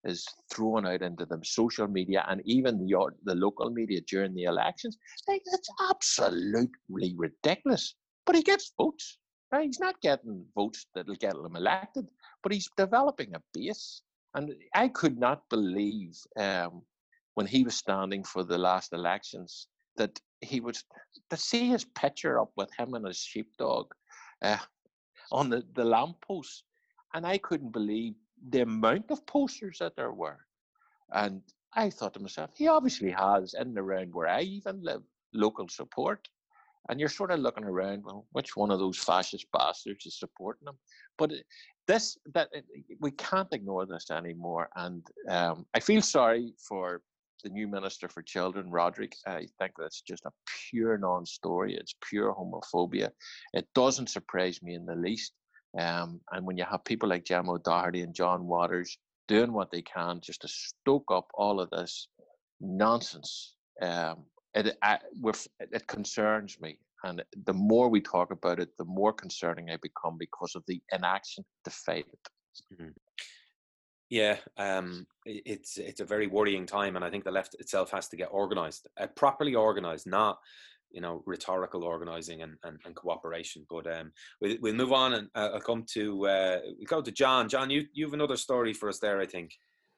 is 0.05 0.27
thrown 0.53 0.87
out 0.87 1.03
into 1.03 1.27
the 1.27 1.39
social 1.43 1.87
media 1.87 2.25
and 2.29 2.41
even 2.45 2.79
the 2.79 2.95
the 3.25 3.35
local 3.35 3.71
media 3.71 4.01
during 4.03 4.35
the 4.35 4.45
elections. 4.45 4.97
Like, 5.29 5.43
that's 5.51 5.69
absolutely 5.91 7.15
ridiculous. 7.17 7.95
But 8.27 8.37
he 8.37 8.43
gets 8.43 8.73
votes. 8.77 9.19
Right? 9.53 9.67
He's 9.67 9.81
not 9.81 10.01
getting 10.01 10.45
votes 10.55 10.87
that'll 10.95 11.17
get 11.17 11.35
him 11.35 11.57
elected, 11.57 12.09
but 12.43 12.53
he's 12.53 12.71
developing 12.77 13.35
a 13.35 13.43
base. 13.53 14.03
And 14.35 14.55
I 14.75 14.87
could 14.87 15.19
not 15.19 15.43
believe 15.51 16.17
um, 16.37 16.83
when 17.35 17.47
he 17.47 17.65
was 17.65 17.75
standing 17.75 18.23
for 18.23 18.45
the 18.45 18.59
last 18.59 18.93
elections 18.93 19.67
that 19.97 20.21
he 20.41 20.61
was 20.61 20.85
to 21.31 21.37
see 21.37 21.69
his 21.69 21.85
picture 21.85 22.41
up 22.41 22.53
with 22.57 22.71
him 22.79 22.95
and 22.95 23.07
his 23.07 23.19
sheepdog 23.19 23.93
uh, 24.43 24.57
on 25.33 25.51
the, 25.51 25.65
the 25.75 25.85
lamppost. 25.85 26.63
And 27.15 27.27
I 27.27 27.39
couldn't 27.39 27.73
believe 27.73 28.15
the 28.49 28.63
amount 28.63 29.11
of 29.11 29.27
posters 29.27 29.79
that 29.79 29.97
there 29.97 30.13
were. 30.13 30.39
And 31.13 31.43
I 31.75 31.91
thought 31.91 32.15
to 32.15 32.21
myself, 32.21 32.51
he 32.55 32.69
obviously 32.69 33.11
has 33.11 33.55
in 33.55 33.69
and 33.69 33.79
around 33.79 34.15
where 34.15 34.29
I 34.29 34.43
even 34.43 34.83
live 34.83 35.03
local 35.33 35.69
support. 35.69 36.29
And 36.89 36.99
you're 36.99 37.11
sort 37.11 37.31
of 37.31 37.41
looking 37.41 37.65
around, 37.65 38.05
well, 38.05 38.27
which 38.33 38.57
one 38.57 38.71
of 38.71 38.79
those 38.79 38.99
fascist 38.99 39.47
bastards 39.53 40.07
is 40.07 40.19
supporting 40.19 40.65
them? 40.65 40.79
But 41.19 41.33
this, 41.87 42.17
that 42.35 42.49
we 43.01 43.11
can't 43.13 43.53
ignore 43.53 43.87
this 43.87 44.11
anymore. 44.11 44.71
And 44.75 45.07
um, 45.29 45.67
I 45.75 45.81
feel 45.81 46.03
sorry 46.03 46.55
for 46.59 47.03
the 47.45 47.51
new 47.51 47.69
minister 47.69 48.09
for 48.09 48.23
children, 48.23 48.71
Roderick. 48.71 49.15
I 49.27 49.47
think 49.59 49.73
that's 49.79 50.01
just 50.01 50.25
a 50.25 50.33
pure 50.71 50.99
non-story. 50.99 51.75
It's 51.75 51.95
pure 52.03 52.35
homophobia. 52.35 53.11
It 53.53 53.69
doesn't 53.75 54.09
surprise 54.09 54.63
me 54.63 54.75
in 54.75 54.87
the 54.87 54.97
least. 54.97 55.33
Um, 55.79 56.21
and 56.33 56.47
when 56.47 56.59
you 56.59 56.65
have 56.65 56.85
people 56.85 57.09
like 57.09 57.25
Gemma 57.25 57.53
O'Doherty 57.53 58.03
and 58.03 58.15
John 58.15 58.47
Waters 58.47 58.99
doing 59.29 59.53
what 59.53 59.71
they 59.71 59.83
can 59.83 60.21
just 60.21 60.43
to 60.43 60.49
stoke 60.49 61.11
up 61.11 61.29
all 61.35 61.61
of 61.61 61.71
this 61.71 62.09
nonsense, 62.61 63.55
um, 63.81 64.25
it, 64.55 64.77
I, 64.83 64.99
it 65.61 65.87
concerns 65.87 66.61
me. 66.61 66.79
And 67.05 67.23
the 67.47 67.55
more 67.55 67.89
we 67.89 68.01
talk 68.01 68.31
about 68.31 68.61
it, 68.61 68.77
the 68.77 68.85
more 68.85 69.13
concerning 69.13 69.71
I 69.71 69.79
become 69.81 70.17
because 70.19 70.55
of 70.55 70.65
the 70.67 70.83
inaction 70.93 71.45
to 71.65 71.71
fight 71.71 72.07
it. 72.13 72.75
Mm-hmm. 72.75 72.91
Yeah, 74.11 74.39
um, 74.59 75.07
it's 75.25 75.79
it's 75.79 76.01
a 76.01 76.05
very 76.05 76.27
worrying 76.27 76.67
time, 76.67 76.97
and 76.97 77.05
I 77.05 77.11
think 77.11 77.23
the 77.23 77.31
left 77.31 77.55
itself 77.55 77.93
has 77.93 78.09
to 78.09 78.17
get 78.17 78.33
organised, 78.33 78.89
uh, 78.99 79.07
properly 79.07 79.55
organised, 79.55 80.09
not 80.09 80.41
you 80.91 81.01
know 81.01 81.23
rhetorical 81.27 81.85
organising 81.85 82.43
and, 82.43 82.57
and, 82.65 82.79
and, 82.85 82.95
cooperation. 82.95 83.67
But 83.69 83.87
um, 83.93 84.13
we, 84.41 84.59
we'll 84.61 84.75
move 84.75 84.93
on, 84.93 85.15
and 85.15 85.29
uh, 85.35 85.51
I'll 85.55 85.61
come 85.61 85.85
to 85.93 86.27
uh, 86.27 86.59
we'll 86.65 86.87
go 86.87 87.03
to 87.03 87.13
John. 87.13 87.49
John, 87.49 87.71
you 87.71 87.85
you 87.93 88.05
have 88.07 88.15
another 88.15 88.37
story 88.37 88.73
for 88.73 88.89
us 88.89 88.99
there, 88.99 89.21
I 89.21 89.27
think. 89.27 89.53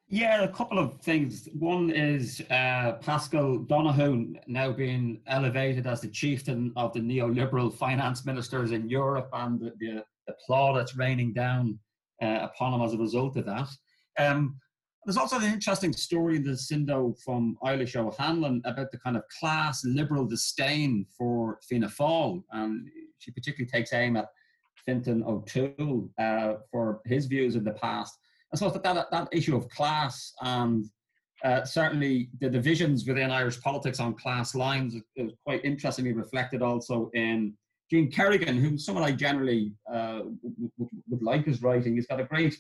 Yeah, 0.09 0.43
a 0.43 0.53
couple 0.53 0.79
of 0.79 1.01
things. 1.01 1.49
One 1.55 1.91
is 1.91 2.43
uh, 2.51 2.99
Paschal 3.01 3.59
Donohoe 3.61 4.35
now 4.47 4.71
being 4.71 5.23
elevated 5.27 5.87
as 5.87 6.03
the 6.03 6.09
chieftain 6.09 6.71
of 6.77 6.93
the 6.93 7.01
neoliberal 7.01 7.73
finance 7.73 8.27
ministers 8.27 8.73
in 8.73 8.91
Europe, 8.91 9.31
and 9.33 9.59
the, 9.59 9.73
the, 9.79 10.05
the 10.27 10.35
plaudits 10.47 10.97
raining 10.97 11.33
down 11.33 11.79
uh, 12.21 12.41
upon 12.43 12.75
him 12.75 12.83
as 12.83 12.93
a 12.93 12.99
result 12.99 13.37
of 13.39 13.47
that. 13.47 13.69
Um, 14.19 14.57
there's 15.05 15.17
also 15.17 15.37
an 15.37 15.53
interesting 15.53 15.93
story 15.93 16.37
in 16.37 16.45
the 16.45 16.53
Sindo 16.53 17.15
from 17.25 17.57
Eilish 17.65 17.97
O'Hanlon 17.97 18.63
about 18.65 18.91
the 18.93 18.99
kind 18.99 19.17
of 19.17 19.25
class 19.41 19.85
liberal 19.85 20.25
disdain 20.27 21.07
for 21.17 21.59
Fianna 21.69 21.89
Fáil. 21.89 22.43
And 22.53 22.89
she 23.19 23.33
particularly 23.33 23.71
takes 23.71 23.93
aim 23.93 24.17
at 24.17 24.29
Fintan 24.87 25.25
O'Toole 25.25 26.09
uh, 26.19 26.55
for 26.71 27.01
his 27.05 27.27
views 27.27 27.57
in 27.57 27.65
the 27.65 27.73
past. 27.73 28.17
And 28.53 28.59
so 28.59 28.71
that, 28.71 28.83
that, 28.83 29.11
that 29.11 29.29
issue 29.33 29.57
of 29.57 29.69
class 29.71 30.33
and 30.43 30.87
uh, 31.45 31.65
certainly 31.65 32.29
the 32.41 32.49
divisions 32.49 33.05
within 33.05 33.31
Irish 33.31 33.61
politics 33.61 33.99
on 33.99 34.15
class 34.15 34.55
lines 34.55 34.95
is 35.17 35.33
quite 35.45 35.65
interestingly 35.65 36.13
reflected 36.13 36.63
also 36.63 37.11
in 37.15 37.55
Gene 37.91 38.11
Kerrigan, 38.11 38.57
who 38.57 38.79
someone 38.79 39.05
I 39.05 39.11
generally 39.13 39.73
uh, 39.93 40.21
would, 40.79 40.89
would 41.11 41.23
like 41.23 41.45
his 41.45 41.61
writing. 41.61 41.97
He's 41.97 42.07
got 42.07 42.21
a 42.21 42.25
great 42.25 42.57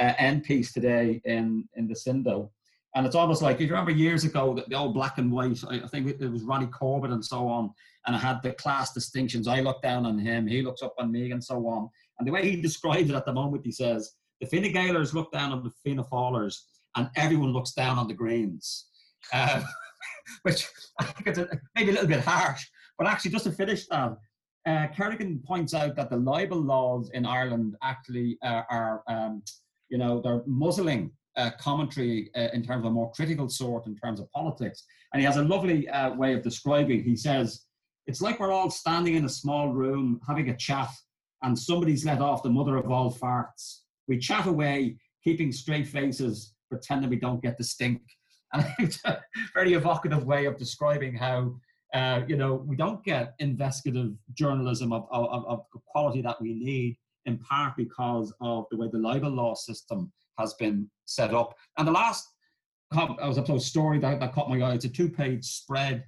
uh, 0.00 0.12
end 0.18 0.44
piece 0.44 0.72
today 0.72 1.20
in 1.24 1.68
in 1.76 1.88
the 1.88 1.94
Sindo. 1.94 2.50
And 2.94 3.06
it's 3.06 3.14
almost 3.14 3.42
like 3.42 3.60
you 3.60 3.66
remember 3.66 3.90
years 3.90 4.24
ago 4.24 4.54
the, 4.54 4.64
the 4.68 4.76
old 4.76 4.94
black 4.94 5.18
and 5.18 5.30
white. 5.30 5.62
I, 5.68 5.86
think 5.86 6.08
it 6.08 6.30
was 6.30 6.42
Ronnie 6.42 6.66
Corbett 6.66 7.10
and 7.10 7.24
so 7.24 7.46
on, 7.46 7.70
and 8.06 8.16
I 8.16 8.18
had 8.18 8.42
the 8.42 8.52
class 8.52 8.92
distinctions. 8.92 9.46
I 9.46 9.60
look 9.60 9.82
down 9.82 10.06
on 10.06 10.18
him, 10.18 10.46
he 10.46 10.62
looks 10.62 10.82
up 10.82 10.94
on 10.98 11.12
me, 11.12 11.30
and 11.32 11.42
so 11.42 11.66
on. 11.66 11.90
And 12.18 12.26
the 12.26 12.32
way 12.32 12.48
he 12.48 12.60
describes 12.62 13.10
it 13.10 13.16
at 13.16 13.26
the 13.26 13.32
moment, 13.32 13.64
he 13.64 13.72
says 13.72 14.12
the 14.40 14.46
Fine 14.46 14.72
Gaelers 14.72 15.14
look 15.14 15.32
down 15.32 15.52
on 15.52 15.62
the 15.62 15.70
Fianna 15.84 16.04
Fáilers, 16.04 16.56
and 16.96 17.10
everyone 17.16 17.52
looks 17.52 17.72
down 17.72 17.98
on 17.98 18.08
the 18.08 18.14
Greens. 18.14 18.86
Uh, 19.32 19.62
which 20.42 20.66
I 21.00 21.04
think 21.04 21.26
it's 21.26 21.38
a, 21.38 21.48
maybe 21.74 21.90
a 21.90 21.94
little 21.94 22.08
bit 22.08 22.20
harsh, 22.20 22.66
but 22.96 23.06
actually, 23.06 23.30
just 23.30 23.44
to 23.44 23.52
finish 23.52 23.86
that, 23.88 24.16
uh, 24.66 24.86
Kerrigan 24.88 25.40
points 25.46 25.74
out 25.74 25.96
that 25.96 26.10
the 26.10 26.16
libel 26.16 26.60
laws 26.60 27.10
in 27.14 27.24
Ireland 27.24 27.76
actually 27.82 28.38
uh, 28.44 28.62
are 28.70 29.02
um, 29.08 29.42
you 29.88 29.98
know, 29.98 30.20
they're 30.20 30.42
muzzling 30.46 31.12
uh, 31.36 31.50
commentary 31.58 32.30
uh, 32.36 32.48
in 32.52 32.62
terms 32.62 32.84
of 32.84 32.90
a 32.90 32.94
more 32.94 33.10
critical 33.12 33.48
sort 33.48 33.86
in 33.86 33.96
terms 33.96 34.20
of 34.20 34.30
politics. 34.32 34.84
And 35.12 35.20
he 35.20 35.26
has 35.26 35.36
a 35.36 35.42
lovely 35.42 35.88
uh, 35.88 36.12
way 36.14 36.34
of 36.34 36.42
describing. 36.42 37.02
He 37.02 37.16
says, 37.16 37.64
"It's 38.06 38.20
like 38.20 38.40
we're 38.40 38.52
all 38.52 38.70
standing 38.70 39.14
in 39.14 39.24
a 39.24 39.28
small 39.28 39.72
room 39.72 40.20
having 40.26 40.50
a 40.50 40.56
chat, 40.56 40.90
and 41.42 41.58
somebody's 41.58 42.04
let 42.04 42.20
off 42.20 42.42
the 42.42 42.50
mother 42.50 42.76
of 42.76 42.90
all 42.90 43.12
farts. 43.12 43.80
We 44.08 44.18
chat 44.18 44.46
away, 44.46 44.98
keeping 45.22 45.52
straight 45.52 45.86
faces, 45.86 46.54
pretending 46.68 47.10
we 47.10 47.16
don't 47.16 47.42
get 47.42 47.56
the 47.56 47.64
stink." 47.64 48.02
And 48.54 48.64
it's 48.78 49.04
a 49.04 49.20
very 49.52 49.74
evocative 49.74 50.24
way 50.24 50.46
of 50.46 50.56
describing 50.58 51.14
how. 51.14 51.54
Uh, 51.94 52.20
you 52.28 52.36
know, 52.36 52.54
we 52.66 52.76
don't 52.76 53.02
get 53.02 53.34
investigative 53.38 54.12
journalism 54.34 54.92
of, 54.92 55.06
of, 55.10 55.46
of 55.46 55.60
quality 55.86 56.20
that 56.20 56.38
we 56.38 56.52
need 56.52 56.98
in 57.28 57.38
part 57.38 57.76
because 57.76 58.32
of 58.40 58.66
the 58.70 58.76
way 58.76 58.88
the 58.90 58.98
libel 58.98 59.30
law 59.30 59.54
system 59.54 60.10
has 60.38 60.54
been 60.54 60.90
set 61.04 61.32
up. 61.34 61.54
And 61.76 61.86
the 61.86 61.92
last 61.92 62.26
I 62.92 63.28
was 63.28 63.36
up 63.36 63.44
to 63.46 63.54
a 63.54 63.60
story 63.60 63.98
that, 63.98 64.18
that 64.20 64.32
caught 64.32 64.48
my 64.48 64.60
eye. 64.62 64.74
It's 64.74 64.86
a 64.86 64.88
two-page 64.88 65.44
spread 65.44 66.04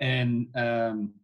in 0.00 0.48
um, 0.54 1.14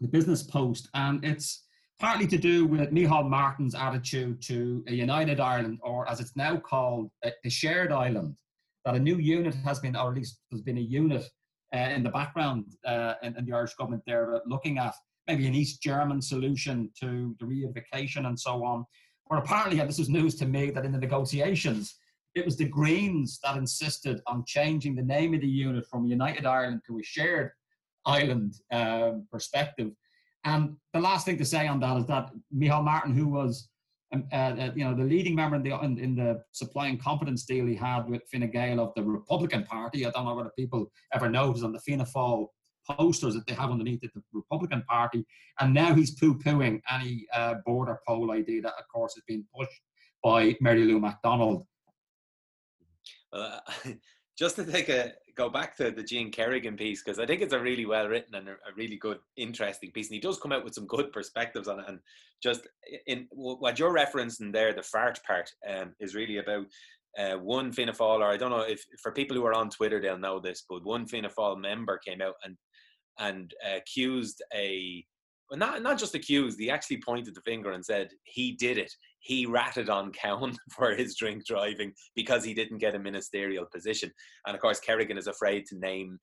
the 0.00 0.08
Business 0.08 0.42
Post, 0.42 0.88
and 0.92 1.24
it's 1.24 1.64
partly 1.98 2.26
to 2.26 2.36
do 2.36 2.66
with 2.66 2.92
Micheál 2.92 3.30
Martin's 3.30 3.74
attitude 3.74 4.42
to 4.42 4.84
a 4.88 4.92
united 4.92 5.40
Ireland, 5.40 5.78
or 5.82 6.08
as 6.10 6.20
it's 6.20 6.36
now 6.36 6.58
called, 6.58 7.10
a, 7.24 7.48
shared 7.48 7.92
island. 7.92 8.36
That 8.84 8.94
a 8.94 9.00
new 9.00 9.16
unit 9.16 9.54
has 9.64 9.80
been, 9.80 9.96
or 9.96 10.10
at 10.10 10.16
least 10.16 10.38
there's 10.50 10.62
been 10.62 10.78
a 10.78 10.80
unit 10.80 11.24
uh, 11.74 11.78
in 11.78 12.02
the 12.02 12.10
background 12.10 12.66
uh, 12.84 13.14
in, 13.22 13.36
in, 13.36 13.46
the 13.46 13.52
Irish 13.52 13.74
government 13.74 14.02
there 14.06 14.40
looking 14.46 14.78
at 14.78 14.94
maybe 15.26 15.46
an 15.46 15.54
East 15.54 15.82
German 15.82 16.22
solution 16.22 16.90
to 17.00 17.36
the 17.40 17.46
reunification 17.46 18.26
and 18.26 18.38
so 18.38 18.64
on. 18.64 18.84
Or 19.28 19.38
apparently, 19.38 19.80
and 19.80 19.88
this 19.88 19.98
is 19.98 20.08
news 20.08 20.36
to 20.36 20.46
me, 20.46 20.70
that 20.70 20.84
in 20.84 20.92
the 20.92 20.98
negotiations, 20.98 21.96
it 22.34 22.44
was 22.44 22.56
the 22.56 22.68
Greens 22.68 23.40
that 23.42 23.56
insisted 23.56 24.20
on 24.26 24.44
changing 24.46 24.94
the 24.94 25.02
name 25.02 25.34
of 25.34 25.40
the 25.40 25.48
unit 25.48 25.84
from 25.90 26.06
United 26.06 26.46
Ireland 26.46 26.82
to 26.86 26.98
a 26.98 27.02
shared 27.02 27.50
island 28.04 28.54
um, 28.70 29.26
perspective. 29.32 29.90
And 30.44 30.76
the 30.92 31.00
last 31.00 31.26
thing 31.26 31.38
to 31.38 31.44
say 31.44 31.66
on 31.66 31.80
that 31.80 31.96
is 31.96 32.06
that 32.06 32.30
Micheál 32.54 32.84
Martin, 32.84 33.14
who 33.14 33.26
was 33.26 33.68
um, 34.12 34.28
uh, 34.32 34.36
uh, 34.36 34.70
you 34.76 34.84
know 34.84 34.94
the 34.94 35.02
leading 35.02 35.34
member 35.34 35.56
in 35.56 35.62
the 35.64 35.76
in, 35.80 35.98
in, 35.98 36.14
the 36.14 36.40
supply 36.52 36.86
and 36.86 37.02
confidence 37.02 37.44
deal 37.44 37.66
he 37.66 37.74
had 37.74 38.08
with 38.08 38.22
Fine 38.30 38.48
Gael 38.52 38.78
of 38.78 38.94
the 38.94 39.02
Republican 39.02 39.64
Party, 39.64 40.06
I 40.06 40.10
don't 40.10 40.24
know 40.24 40.36
whether 40.36 40.52
people 40.56 40.92
ever 41.12 41.28
noticed 41.28 41.64
on 41.64 41.72
the 41.72 41.80
Fianna 41.80 42.04
Fáil 42.04 42.46
posters 42.88 43.34
that 43.34 43.46
they 43.46 43.54
have 43.54 43.70
underneath 43.70 44.02
it, 44.02 44.12
the 44.14 44.22
Republican 44.32 44.82
Party, 44.88 45.24
and 45.60 45.74
now 45.74 45.94
he's 45.94 46.18
poo-pooing 46.18 46.80
any 46.92 47.26
uh, 47.34 47.54
border 47.64 48.00
poll 48.06 48.32
idea 48.32 48.62
that, 48.62 48.74
of 48.78 48.84
course, 48.92 49.16
is 49.16 49.22
being 49.26 49.44
pushed 49.56 49.80
by 50.22 50.56
Mary 50.60 50.84
Lou 50.84 51.00
McDonald. 51.00 51.64
Uh, 53.32 53.58
just 54.38 54.56
to 54.56 54.64
take 54.64 54.88
a 54.88 55.12
go 55.36 55.48
back 55.50 55.76
to 55.76 55.90
the 55.90 56.02
Gene 56.02 56.32
Kerrigan 56.32 56.76
piece 56.76 57.02
because 57.02 57.18
I 57.18 57.26
think 57.26 57.42
it's 57.42 57.52
a 57.52 57.60
really 57.60 57.84
well 57.84 58.08
written 58.08 58.34
and 58.34 58.48
a, 58.48 58.52
a, 58.52 58.74
really 58.74 58.96
good, 58.96 59.18
interesting 59.36 59.92
piece, 59.92 60.08
and 60.08 60.14
he 60.14 60.20
does 60.20 60.38
come 60.38 60.52
out 60.52 60.64
with 60.64 60.74
some 60.74 60.86
good 60.86 61.12
perspectives 61.12 61.68
on 61.68 61.80
it. 61.80 61.84
And 61.88 61.98
just 62.42 62.66
in 63.06 63.26
what 63.30 63.78
you're 63.78 63.94
referencing 63.94 64.52
there, 64.52 64.72
the 64.72 64.82
fart 64.82 65.20
part 65.26 65.50
um, 65.68 65.94
is 66.00 66.14
really 66.14 66.38
about 66.38 66.66
uh, 67.18 67.34
one 67.34 67.72
Fianna 67.72 67.92
Fáil, 67.92 68.20
or 68.20 68.30
I 68.30 68.36
don't 68.36 68.50
know 68.50 68.60
if 68.60 68.82
for 69.02 69.12
people 69.12 69.36
who 69.36 69.44
are 69.44 69.54
on 69.54 69.70
Twitter 69.70 70.00
they'll 70.00 70.18
know 70.18 70.40
this, 70.40 70.64
but 70.68 70.84
one 70.84 71.06
Fianna 71.06 71.28
Fáil 71.28 71.60
member 71.60 71.98
came 71.98 72.20
out 72.20 72.34
and 72.44 72.56
and 73.18 73.52
accused 73.64 74.42
a 74.54 75.04
well, 75.50 75.58
not 75.58 75.82
not 75.82 75.98
just 75.98 76.14
accused. 76.14 76.58
He 76.58 76.70
actually 76.70 77.00
pointed 77.00 77.34
the 77.34 77.40
finger 77.42 77.72
and 77.72 77.84
said 77.84 78.08
he 78.24 78.52
did 78.52 78.78
it. 78.78 78.92
He 79.20 79.46
ratted 79.46 79.88
on 79.88 80.12
Cowen 80.12 80.56
for 80.76 80.94
his 80.94 81.16
drink 81.16 81.46
driving 81.46 81.92
because 82.14 82.44
he 82.44 82.54
didn't 82.54 82.78
get 82.78 82.94
a 82.94 82.98
ministerial 82.98 83.66
position. 83.72 84.10
And 84.46 84.54
of 84.54 84.60
course, 84.60 84.80
Kerrigan 84.80 85.18
is 85.18 85.28
afraid 85.28 85.64
to 85.66 85.78
name 85.78 86.18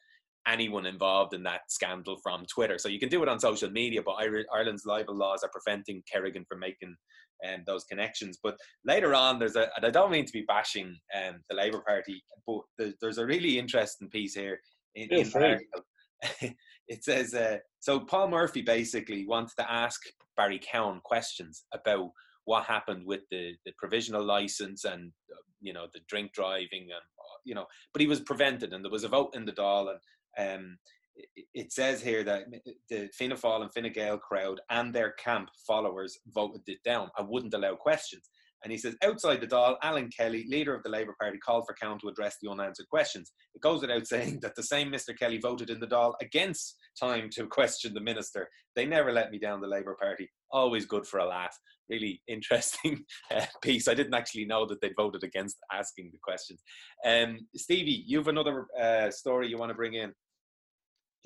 anyone 0.47 0.85
involved 0.85 1.33
in 1.33 1.43
that 1.43 1.61
scandal 1.69 2.17
from 2.21 2.45
Twitter. 2.45 2.77
So 2.77 2.89
you 2.89 2.99
can 2.99 3.09
do 3.09 3.23
it 3.23 3.29
on 3.29 3.39
social 3.39 3.69
media, 3.69 4.01
but 4.03 4.17
Ireland's 4.53 4.85
libel 4.85 5.15
laws 5.15 5.41
are 5.41 5.49
preventing 5.49 6.03
Kerrigan 6.11 6.45
from 6.49 6.59
making 6.59 6.95
um, 7.47 7.63
those 7.65 7.85
connections. 7.85 8.39
But 8.43 8.57
later 8.85 9.15
on, 9.15 9.39
there's 9.39 9.55
a, 9.55 9.69
and 9.75 9.85
I 9.85 9.89
don't 9.89 10.11
mean 10.11 10.25
to 10.25 10.33
be 10.33 10.43
bashing 10.47 10.97
um, 11.15 11.35
the 11.49 11.55
Labour 11.55 11.81
Party, 11.87 12.21
but 12.45 12.61
there's 13.01 13.17
a 13.19 13.25
really 13.25 13.57
interesting 13.57 14.09
piece 14.09 14.35
here 14.35 14.59
in, 14.95 15.07
in 15.11 15.31
it 16.87 17.03
says 17.03 17.33
uh, 17.33 17.57
so 17.79 17.99
paul 17.99 18.27
murphy 18.29 18.61
basically 18.61 19.25
wants 19.25 19.55
to 19.55 19.71
ask 19.71 20.01
barry 20.35 20.59
cowen 20.59 20.99
questions 21.03 21.63
about 21.73 22.09
what 22.45 22.65
happened 22.65 23.05
with 23.05 23.21
the, 23.31 23.53
the 23.65 23.71
provisional 23.77 24.23
license 24.23 24.83
and 24.83 25.11
uh, 25.31 25.41
you 25.61 25.73
know 25.73 25.87
the 25.93 25.99
drink 26.07 26.33
driving 26.33 26.83
and 26.83 26.91
uh, 26.91 27.37
you 27.45 27.55
know 27.55 27.65
but 27.93 28.01
he 28.01 28.07
was 28.07 28.19
prevented 28.19 28.73
and 28.73 28.83
there 28.83 28.91
was 28.91 29.03
a 29.03 29.09
vote 29.09 29.33
in 29.35 29.45
the 29.45 29.51
Dáil 29.51 29.95
and 30.37 30.55
um, 30.59 30.77
it, 31.15 31.45
it 31.53 31.71
says 31.71 32.01
here 32.01 32.23
that 32.23 32.45
the 32.89 33.09
Fianna 33.13 33.35
Fáil 33.35 33.61
and 33.61 33.73
Fine 33.73 33.93
Gael 33.93 34.17
crowd 34.17 34.59
and 34.69 34.93
their 34.93 35.11
camp 35.11 35.49
followers 35.65 36.17
voted 36.33 36.61
it 36.67 36.83
down 36.83 37.09
I 37.17 37.21
wouldn't 37.21 37.53
allow 37.53 37.75
questions 37.75 38.29
and 38.63 38.71
he 38.71 38.77
says, 38.77 38.95
outside 39.03 39.41
the 39.41 39.47
Dáil, 39.47 39.75
Alan 39.83 40.09
Kelly, 40.09 40.45
leader 40.49 40.73
of 40.73 40.83
the 40.83 40.89
Labour 40.89 41.15
Party, 41.19 41.37
called 41.37 41.65
for 41.67 41.75
Cowen 41.75 41.99
to 41.99 42.07
address 42.07 42.37
the 42.41 42.49
unanswered 42.49 42.87
questions. 42.89 43.33
It 43.53 43.61
goes 43.61 43.81
without 43.81 44.07
saying 44.13 44.39
that 44.41 44.55
the 44.55 44.63
same 44.63 44.91
Mr. 44.91 45.17
Kelly 45.17 45.37
voted 45.37 45.69
in 45.69 45.79
the 45.79 45.87
Dáil 45.87 46.13
against 46.21 46.77
time 46.99 47.29
to 47.33 47.47
question 47.47 47.93
the 47.93 47.99
minister. 47.99 48.47
They 48.75 48.85
never 48.85 49.11
let 49.11 49.31
me 49.31 49.37
down, 49.39 49.61
the 49.61 49.67
Labour 49.67 49.97
Party. 49.99 50.29
Always 50.51 50.85
good 50.85 51.05
for 51.05 51.19
a 51.19 51.25
laugh. 51.25 51.57
Really 51.89 52.21
interesting 52.27 53.03
uh, 53.35 53.45
piece. 53.61 53.87
I 53.87 53.93
didn't 53.93 54.13
actually 54.13 54.45
know 54.45 54.65
that 54.67 54.81
they 54.81 54.91
voted 54.95 55.23
against 55.23 55.57
asking 55.71 56.11
the 56.11 56.19
questions. 56.23 56.61
Um, 57.05 57.39
Stevie, 57.55 58.03
you 58.07 58.17
have 58.19 58.29
another 58.29 58.67
uh, 58.79 59.11
story 59.11 59.49
you 59.49 59.57
want 59.57 59.71
to 59.71 59.75
bring 59.75 59.95
in? 59.95 60.13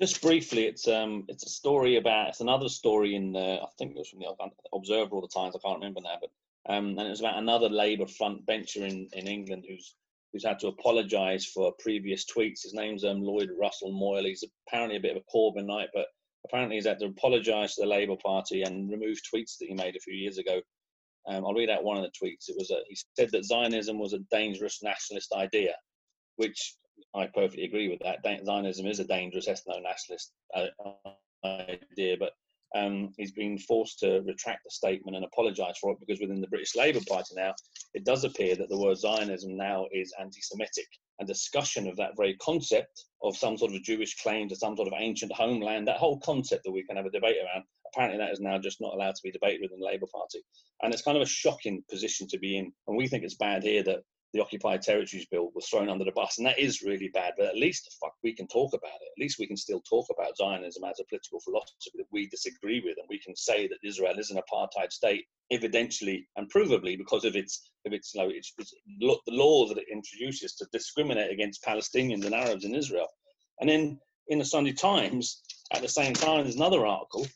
Just 0.00 0.22
briefly, 0.22 0.66
it's 0.66 0.86
um, 0.86 1.24
it's 1.26 1.44
a 1.44 1.48
story 1.48 1.96
about 1.96 2.28
it's 2.28 2.40
another 2.40 2.68
story 2.68 3.16
in 3.16 3.32
the 3.32 3.58
I 3.60 3.66
think 3.78 3.90
it 3.90 3.98
was 3.98 4.08
from 4.08 4.20
the 4.20 4.32
Observer 4.72 5.16
all 5.16 5.20
the 5.20 5.26
times. 5.26 5.56
I 5.56 5.66
can't 5.66 5.80
remember 5.80 6.00
now, 6.00 6.18
but 6.20 6.30
um, 6.68 6.98
and 6.98 7.00
it 7.00 7.10
was 7.10 7.20
about 7.20 7.38
another 7.38 7.68
Labour 7.68 8.06
front 8.06 8.44
bencher 8.46 8.84
in, 8.84 9.08
in 9.12 9.26
England 9.26 9.64
who's 9.68 9.94
who's 10.32 10.44
had 10.44 10.58
to 10.58 10.68
apologise 10.68 11.46
for 11.46 11.72
previous 11.78 12.26
tweets. 12.26 12.62
His 12.62 12.74
name's 12.74 13.04
um, 13.04 13.22
Lloyd 13.22 13.50
Russell 13.58 13.92
Moyle. 13.92 14.24
He's 14.24 14.44
apparently 14.66 14.96
a 14.96 15.00
bit 15.00 15.16
of 15.16 15.22
a 15.22 15.36
Corbynite, 15.36 15.88
but 15.94 16.06
apparently 16.44 16.76
he's 16.76 16.86
had 16.86 16.98
to 16.98 17.06
apologise 17.06 17.74
to 17.74 17.82
the 17.82 17.88
Labour 17.88 18.16
Party 18.22 18.62
and 18.62 18.90
remove 18.90 19.18
tweets 19.34 19.56
that 19.58 19.68
he 19.68 19.74
made 19.74 19.96
a 19.96 20.00
few 20.00 20.14
years 20.14 20.36
ago. 20.36 20.60
Um, 21.26 21.44
I'll 21.44 21.54
read 21.54 21.70
out 21.70 21.84
one 21.84 21.96
of 21.96 22.02
the 22.02 22.10
tweets. 22.10 22.48
It 22.48 22.56
was 22.58 22.70
a, 22.70 22.80
he 22.88 22.96
said 23.18 23.30
that 23.32 23.44
Zionism 23.44 23.98
was 23.98 24.12
a 24.12 24.20
dangerous 24.30 24.82
nationalist 24.82 25.32
idea, 25.34 25.74
which 26.36 26.74
I 27.14 27.26
perfectly 27.26 27.64
agree 27.64 27.88
with 27.88 28.00
that. 28.00 28.18
Zionism 28.44 28.86
is 28.86 29.00
a 29.00 29.04
dangerous 29.04 29.48
ethno-nationalist 29.48 30.32
uh, 30.54 30.66
idea, 31.44 32.16
but 32.18 32.32
um, 32.74 33.12
he's 33.16 33.32
been 33.32 33.58
forced 33.58 33.98
to 34.00 34.20
retract 34.26 34.64
the 34.64 34.70
statement 34.70 35.16
and 35.16 35.24
apologise 35.24 35.78
for 35.80 35.92
it 35.92 35.98
because 36.00 36.20
within 36.20 36.40
the 36.40 36.48
British 36.48 36.76
Labour 36.76 37.00
Party 37.08 37.34
now, 37.34 37.54
it 37.94 38.04
does 38.04 38.24
appear 38.24 38.56
that 38.56 38.68
the 38.68 38.78
word 38.78 38.98
Zionism 38.98 39.56
now 39.56 39.86
is 39.92 40.12
anti-Semitic. 40.20 40.86
And 41.18 41.26
discussion 41.26 41.88
of 41.88 41.96
that 41.96 42.16
very 42.16 42.36
concept 42.36 43.06
of 43.22 43.36
some 43.36 43.58
sort 43.58 43.72
of 43.72 43.82
Jewish 43.82 44.16
claim 44.22 44.48
to 44.48 44.56
some 44.56 44.76
sort 44.76 44.86
of 44.86 44.94
ancient 44.96 45.32
homeland, 45.32 45.88
that 45.88 45.96
whole 45.96 46.20
concept 46.20 46.62
that 46.64 46.70
we 46.70 46.84
can 46.84 46.96
have 46.96 47.06
a 47.06 47.10
debate 47.10 47.36
around, 47.38 47.64
apparently 47.92 48.18
that 48.18 48.32
is 48.32 48.40
now 48.40 48.58
just 48.58 48.80
not 48.80 48.94
allowed 48.94 49.16
to 49.16 49.22
be 49.24 49.32
debated 49.32 49.62
within 49.62 49.80
the 49.80 49.86
Labour 49.86 50.06
Party. 50.12 50.44
And 50.82 50.92
it's 50.92 51.02
kind 51.02 51.16
of 51.16 51.22
a 51.22 51.26
shocking 51.26 51.82
position 51.90 52.28
to 52.28 52.38
be 52.38 52.58
in. 52.58 52.72
And 52.86 52.96
we 52.96 53.08
think 53.08 53.24
it's 53.24 53.34
bad 53.34 53.64
here 53.64 53.82
that 53.84 54.00
the 54.34 54.40
Occupied 54.40 54.82
Territories 54.82 55.26
Bill 55.30 55.50
was 55.54 55.66
thrown 55.66 55.88
under 55.88 56.04
the 56.04 56.12
bus, 56.12 56.36
and 56.38 56.46
that 56.46 56.58
is 56.58 56.82
really 56.82 57.08
bad. 57.08 57.32
But 57.38 57.46
at 57.46 57.56
least, 57.56 57.96
fuck, 58.00 58.14
we 58.22 58.34
can 58.34 58.46
talk 58.46 58.74
about 58.74 59.00
it. 59.00 59.12
At 59.16 59.20
least 59.20 59.38
we 59.38 59.46
can 59.46 59.56
still 59.56 59.80
talk 59.80 60.06
about 60.10 60.36
Zionism 60.36 60.84
as 60.84 61.00
a 61.00 61.04
political 61.04 61.40
philosophy 61.40 61.92
that 61.96 62.06
we 62.12 62.28
disagree 62.28 62.82
with, 62.84 62.98
and 62.98 63.06
we 63.08 63.18
can 63.20 63.34
say 63.34 63.66
that 63.68 63.78
Israel 63.82 64.18
is 64.18 64.30
an 64.30 64.38
apartheid 64.38 64.92
state, 64.92 65.24
evidentially 65.52 66.26
and 66.36 66.52
provably, 66.52 66.98
because 66.98 67.24
of 67.24 67.36
its, 67.36 67.70
of 67.86 67.92
its, 67.94 68.14
you 68.14 68.20
know, 68.20 68.28
its, 68.28 68.52
its 68.58 68.74
the 69.00 69.18
laws 69.28 69.70
that 69.70 69.78
it 69.78 69.86
introduces 69.90 70.54
to 70.56 70.66
discriminate 70.72 71.30
against 71.30 71.64
Palestinians 71.64 72.26
and 72.26 72.34
Arabs 72.34 72.64
in 72.64 72.74
Israel. 72.74 73.08
And 73.60 73.70
then 73.70 73.98
in 74.28 74.38
the 74.38 74.44
Sunday 74.44 74.72
Times, 74.72 75.42
at 75.72 75.80
the 75.80 75.88
same 75.88 76.12
time, 76.12 76.44
there's 76.44 76.56
another 76.56 76.86
article 76.86 77.26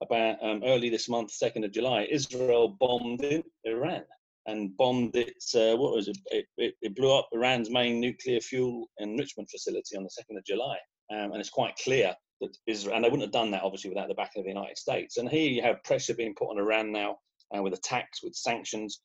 about 0.00 0.36
um, 0.42 0.62
early 0.64 0.90
this 0.90 1.08
month, 1.08 1.32
2nd 1.42 1.64
of 1.64 1.72
July, 1.72 2.06
Israel 2.10 2.76
bombed 2.78 3.24
Iran 3.64 4.04
and 4.46 4.76
bombed 4.76 5.14
its 5.16 5.54
uh, 5.54 5.74
what 5.76 5.92
was 5.92 6.08
it? 6.08 6.18
It, 6.26 6.46
it? 6.56 6.74
it, 6.80 6.96
blew 6.96 7.12
up 7.16 7.28
Iran's 7.32 7.70
main 7.70 8.00
nuclear 8.00 8.40
fuel 8.40 8.88
enrichment 8.98 9.48
facility 9.50 9.96
on 9.96 10.04
the 10.04 10.10
second 10.10 10.38
of 10.38 10.44
July, 10.44 10.76
um, 11.12 11.32
and 11.32 11.36
it's 11.36 11.50
quite 11.50 11.76
clear 11.76 12.14
that 12.40 12.56
Israel 12.66 12.94
and 12.94 13.04
they 13.04 13.08
wouldn't 13.08 13.26
have 13.26 13.32
done 13.32 13.50
that 13.50 13.62
obviously 13.62 13.90
without 13.90 14.08
the 14.08 14.14
backing 14.14 14.40
of 14.40 14.44
the 14.44 14.52
United 14.52 14.78
States. 14.78 15.16
And 15.16 15.28
here 15.28 15.50
you 15.50 15.62
have 15.62 15.82
pressure 15.84 16.14
being 16.14 16.34
put 16.34 16.50
on 16.50 16.58
Iran 16.58 16.92
now, 16.92 17.16
uh, 17.56 17.62
with 17.62 17.74
attacks, 17.74 18.22
with 18.22 18.34
sanctions, 18.34 19.00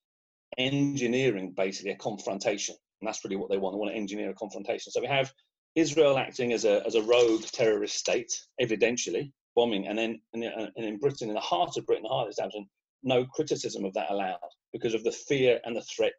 engineering 0.58 1.54
basically 1.56 1.92
a 1.92 1.98
confrontation, 1.98 2.76
and 3.02 3.08
that's 3.08 3.24
really 3.24 3.38
what 3.38 3.50
they 3.50 3.58
want. 3.58 3.76
They 3.76 3.80
want 3.80 3.92
to 3.92 3.98
engineer 3.98 4.30
a 4.30 4.36
confrontation. 4.36 4.92
So 4.92 5.02
we 5.02 5.08
have 5.08 5.32
Israel 5.76 6.18
acting 6.18 6.54
as 6.54 6.66
a 6.66 6.86
as 6.86 6.96
a 6.96 7.02
rogue 7.02 7.44
terrorist 7.46 7.96
state, 7.96 8.32
evidentially 8.62 9.32
bombing, 9.56 9.88
and 9.88 9.98
then 9.98 10.22
and 10.34 10.44
in 10.76 11.00
Britain, 11.00 11.30
in 11.30 11.36
the 11.36 11.42
heart 11.42 11.78
of 11.78 11.86
Britain, 11.86 12.04
the 12.04 12.10
heart 12.10 12.28
of 12.28 12.32
establishment, 12.32 12.68
no 13.04 13.26
criticism 13.26 13.86
of 13.86 13.94
that 13.96 14.12
allowed 14.12 14.38
because 14.74 14.94
of 14.94 15.04
the 15.04 15.12
fear 15.12 15.60
and 15.66 15.76
the 15.76 15.82
threat 15.82 16.14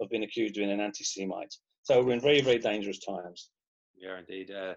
of 0.00 0.08
being 0.08 0.24
accused 0.24 0.56
of 0.56 0.60
being 0.60 0.72
an 0.72 0.80
anti-Semite. 0.80 1.54
So 1.82 2.02
we're 2.02 2.12
in 2.12 2.20
very, 2.20 2.40
very 2.40 2.58
dangerous 2.58 2.98
times. 2.98 3.50
Yeah, 3.96 4.18
indeed. 4.18 4.50
Uh, 4.50 4.74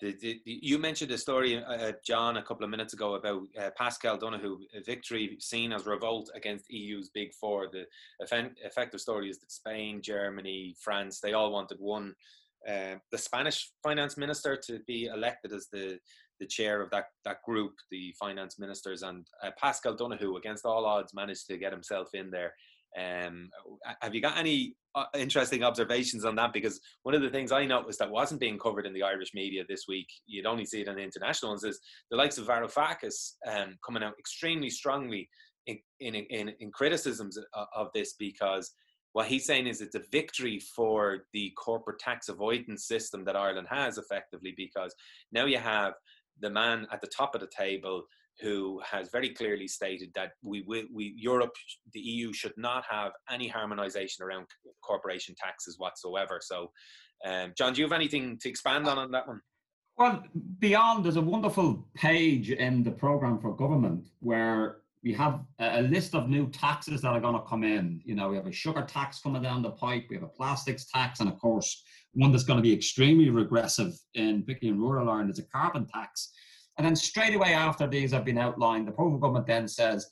the, 0.00 0.16
the, 0.20 0.40
you 0.44 0.78
mentioned 0.78 1.10
a 1.12 1.18
story, 1.18 1.62
uh, 1.62 1.92
John, 2.04 2.36
a 2.36 2.42
couple 2.42 2.64
of 2.64 2.70
minutes 2.70 2.94
ago 2.94 3.14
about 3.14 3.42
uh, 3.58 3.70
Paschal 3.76 4.18
Donohoe, 4.18 4.58
a 4.74 4.82
victory 4.82 5.36
seen 5.40 5.72
as 5.72 5.86
revolt 5.86 6.30
against 6.34 6.70
EU's 6.70 7.10
big 7.10 7.32
four. 7.32 7.68
The 7.70 7.86
effective 8.20 9.00
story 9.00 9.30
is 9.30 9.38
that 9.38 9.52
Spain, 9.52 10.02
Germany, 10.02 10.74
France, 10.80 11.20
they 11.20 11.32
all 11.32 11.52
wanted 11.52 11.78
one. 11.80 12.14
Uh, 12.68 12.96
the 13.12 13.18
Spanish 13.18 13.70
finance 13.82 14.16
minister 14.16 14.56
to 14.56 14.80
be 14.86 15.06
elected 15.06 15.52
as 15.52 15.68
the 15.72 15.98
the 16.40 16.46
chair 16.46 16.82
of 16.82 16.90
that 16.90 17.06
that 17.24 17.42
group, 17.44 17.74
the 17.90 18.12
finance 18.18 18.58
ministers, 18.58 19.02
and 19.02 19.26
uh, 19.42 19.50
Paschal 19.56 19.94
Donohoe, 19.94 20.36
against 20.36 20.64
all 20.64 20.84
odds, 20.84 21.14
managed 21.14 21.46
to 21.46 21.58
get 21.58 21.72
himself 21.72 22.08
in 22.14 22.30
there. 22.30 22.52
Um, 22.98 23.50
have 24.00 24.14
you 24.14 24.20
got 24.20 24.38
any 24.38 24.76
uh, 24.94 25.04
interesting 25.16 25.62
observations 25.64 26.24
on 26.24 26.36
that? 26.36 26.52
Because 26.52 26.80
one 27.02 27.14
of 27.14 27.22
the 27.22 27.30
things 27.30 27.52
I 27.52 27.64
noticed 27.64 27.98
that 27.98 28.10
wasn't 28.10 28.40
being 28.40 28.58
covered 28.58 28.86
in 28.86 28.94
the 28.94 29.02
Irish 29.02 29.34
media 29.34 29.64
this 29.68 29.84
week, 29.88 30.08
you'd 30.26 30.46
only 30.46 30.64
see 30.64 30.80
it 30.80 30.88
in 30.88 30.96
the 30.96 31.02
international 31.02 31.52
ones, 31.52 31.64
is 31.64 31.80
the 32.10 32.16
likes 32.16 32.38
of 32.38 32.46
Varoufakis 32.46 33.32
um, 33.46 33.76
coming 33.84 34.02
out 34.02 34.14
extremely 34.18 34.70
strongly 34.70 35.28
in, 35.66 35.78
in, 36.00 36.14
in, 36.14 36.52
in 36.60 36.70
criticisms 36.70 37.38
of 37.74 37.88
this 37.94 38.14
because 38.18 38.72
what 39.12 39.26
he's 39.26 39.46
saying 39.46 39.66
is 39.66 39.80
it's 39.80 39.94
a 39.94 40.02
victory 40.10 40.58
for 40.58 41.20
the 41.32 41.52
corporate 41.56 42.00
tax 42.00 42.28
avoidance 42.28 42.86
system 42.86 43.24
that 43.24 43.36
Ireland 43.36 43.68
has 43.70 43.96
effectively 43.96 44.52
because 44.56 44.94
now 45.32 45.46
you 45.46 45.58
have 45.58 45.94
the 46.40 46.50
man 46.50 46.86
at 46.92 47.00
the 47.00 47.06
top 47.06 47.34
of 47.34 47.40
the 47.40 47.50
table 47.56 48.02
who 48.40 48.80
has 48.84 49.08
very 49.10 49.30
clearly 49.30 49.68
stated 49.68 50.10
that 50.14 50.32
we 50.42 50.64
will, 50.66 50.84
we 50.92 51.14
Europe, 51.16 51.54
the 51.92 52.00
EU 52.00 52.32
should 52.32 52.54
not 52.56 52.84
have 52.88 53.12
any 53.30 53.48
harmonisation 53.48 54.20
around 54.20 54.46
corporation 54.82 55.34
taxes 55.38 55.78
whatsoever. 55.78 56.40
So, 56.42 56.70
um, 57.24 57.52
John, 57.56 57.72
do 57.72 57.80
you 57.80 57.84
have 57.84 57.92
anything 57.92 58.38
to 58.40 58.48
expand 58.48 58.88
on 58.88 58.98
on 58.98 59.10
that 59.12 59.28
one? 59.28 59.40
Well, 59.96 60.24
beyond, 60.58 61.04
there's 61.04 61.16
a 61.16 61.22
wonderful 61.22 61.86
page 61.94 62.50
in 62.50 62.82
the 62.82 62.90
program 62.90 63.38
for 63.38 63.54
government 63.54 64.06
where 64.18 64.78
we 65.04 65.12
have 65.12 65.40
a 65.60 65.82
list 65.82 66.14
of 66.14 66.28
new 66.28 66.48
taxes 66.48 67.02
that 67.02 67.12
are 67.12 67.20
going 67.20 67.34
to 67.34 67.46
come 67.46 67.62
in. 67.62 68.00
You 68.04 68.14
know, 68.14 68.30
we 68.30 68.36
have 68.36 68.46
a 68.46 68.52
sugar 68.52 68.82
tax 68.82 69.20
coming 69.20 69.42
down 69.42 69.62
the 69.62 69.70
pipe, 69.70 70.06
we 70.08 70.16
have 70.16 70.24
a 70.24 70.28
plastics 70.28 70.86
tax, 70.86 71.20
and 71.20 71.28
of 71.28 71.38
course, 71.38 71.84
one 72.14 72.32
that's 72.32 72.44
going 72.44 72.56
to 72.56 72.62
be 72.62 72.72
extremely 72.72 73.28
regressive 73.28 73.92
in 74.14 74.42
particularly 74.42 74.76
in 74.76 74.82
rural 74.82 75.10
Ireland 75.10 75.30
is 75.30 75.38
a 75.38 75.44
carbon 75.44 75.86
tax. 75.86 76.32
And 76.76 76.86
then 76.86 76.96
straight 76.96 77.34
away 77.34 77.54
after 77.54 77.86
these 77.86 78.12
have 78.12 78.24
been 78.24 78.38
outlined, 78.38 78.88
the 78.88 78.92
program 78.92 79.20
government 79.20 79.46
then 79.46 79.68
says 79.68 80.10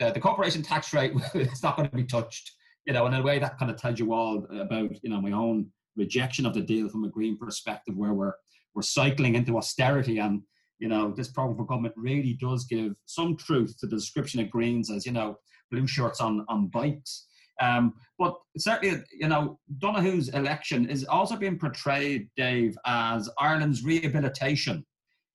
uh, 0.00 0.10
the 0.10 0.20
corporation 0.20 0.62
tax 0.62 0.92
rate 0.92 1.12
is 1.34 1.62
not 1.62 1.76
going 1.76 1.90
to 1.90 1.96
be 1.96 2.04
touched. 2.04 2.52
You 2.86 2.92
know, 2.92 3.06
in 3.06 3.14
a 3.14 3.22
way 3.22 3.38
that 3.38 3.58
kind 3.58 3.70
of 3.70 3.76
tells 3.76 3.98
you 4.00 4.12
all 4.12 4.44
about 4.58 4.90
you 5.02 5.10
know 5.10 5.20
my 5.20 5.32
own 5.32 5.70
rejection 5.96 6.46
of 6.46 6.54
the 6.54 6.62
deal 6.62 6.88
from 6.88 7.04
a 7.04 7.08
green 7.08 7.38
perspective, 7.38 7.96
where 7.96 8.14
we're 8.14 8.32
we're 8.74 8.82
cycling 8.82 9.34
into 9.34 9.56
austerity 9.56 10.18
and 10.18 10.42
you 10.82 10.88
know, 10.88 11.12
this 11.12 11.30
for 11.30 11.54
government 11.54 11.94
really 11.96 12.36
does 12.40 12.64
give 12.64 12.96
some 13.06 13.36
truth 13.36 13.78
to 13.78 13.86
the 13.86 13.94
description 13.94 14.40
of 14.40 14.50
Greens 14.50 14.90
as, 14.90 15.06
you 15.06 15.12
know, 15.12 15.38
blue 15.70 15.86
shirts 15.86 16.20
on, 16.20 16.44
on 16.48 16.66
bikes. 16.66 17.28
Um, 17.60 17.94
but 18.18 18.34
certainly, 18.58 19.00
you 19.12 19.28
know, 19.28 19.60
Donohoe's 19.78 20.30
election 20.30 20.90
is 20.90 21.04
also 21.04 21.36
being 21.36 21.56
portrayed, 21.56 22.28
Dave, 22.36 22.76
as 22.84 23.30
Ireland's 23.38 23.84
rehabilitation 23.84 24.84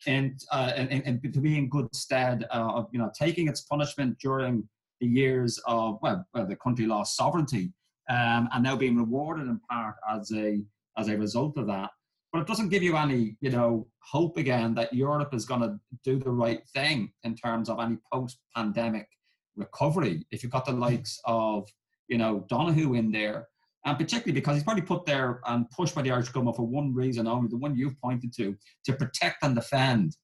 and, 0.06 0.43
uh, 0.52 0.72
and, 0.76 0.91
and 0.91 1.34
to 1.34 1.39
be 1.39 1.58
in 1.58 1.70
good 1.70 1.93
stead 1.95 2.45
uh, 2.52 2.72
of, 2.76 2.88
you 2.91 3.00
know, 3.00 3.12
taking 3.18 3.48
its 3.48 3.62
punishment 3.62 4.18
during 4.20 4.68
the 5.00 5.08
years 5.08 5.60
of, 5.66 5.98
well, 6.02 6.26
well 6.34 6.45
the 6.45 6.56
country 6.58 6.86
lost 6.86 7.16
sovereignty 7.16 7.72
um, 8.10 8.48
and 8.54 8.64
now 8.64 8.76
being 8.76 8.98
rewarded 8.98 9.48
in 9.48 9.60
part 9.70 9.95
as 10.10 10.32
a, 10.34 10.62
as 10.98 11.08
a 11.08 11.18
result 11.18 11.58
of 11.58 11.68
that 11.68 11.89
but 12.32 12.41
it 12.41 12.48
doesn't 12.48 12.70
give 12.70 12.84
you 12.84 12.98
any, 12.98 13.36
you 13.41 13.50
know, 13.50 13.88
hope 14.00 14.38
again 14.38 14.76
that 14.76 14.93
Europe 14.93 15.34
is 15.34 15.45
going 15.45 15.62
to 15.62 15.80
do 16.04 16.20
the 16.20 16.30
right 16.30 16.62
thing 16.70 17.12
in 17.24 17.36
terms 17.36 17.70
of 17.70 17.80
any 17.80 17.98
post-pandemic 18.12 19.08
recovery. 19.56 20.26
If 20.32 20.43
you've 20.43 20.52
got 20.52 20.66
the 20.66 20.74
likes 20.74 21.20
of, 21.26 21.68
you 22.08 22.18
know, 22.18 22.45
Donohoe 22.50 22.93
in 22.93 23.12
there, 23.12 23.48
and 23.88 23.98
particularly 23.98 24.34
because 24.34 24.56
he's 24.56 24.64
probably 24.66 24.82
put 24.82 25.06
there 25.06 25.40
and 25.48 25.70
pushed 25.72 25.96
by 25.96 26.02
the 26.02 26.12
Irish 26.12 26.28
government 26.28 26.58
for 26.58 26.68
one 26.68 26.94
reason 26.94 27.26
only, 27.26 27.48
the 27.48 27.56
one 27.56 27.74
you've 27.74 28.00
pointed 28.02 28.34
to, 28.36 28.54
to 28.84 28.92
protect 28.92 29.44
and 29.44 29.56
defend 29.56 30.18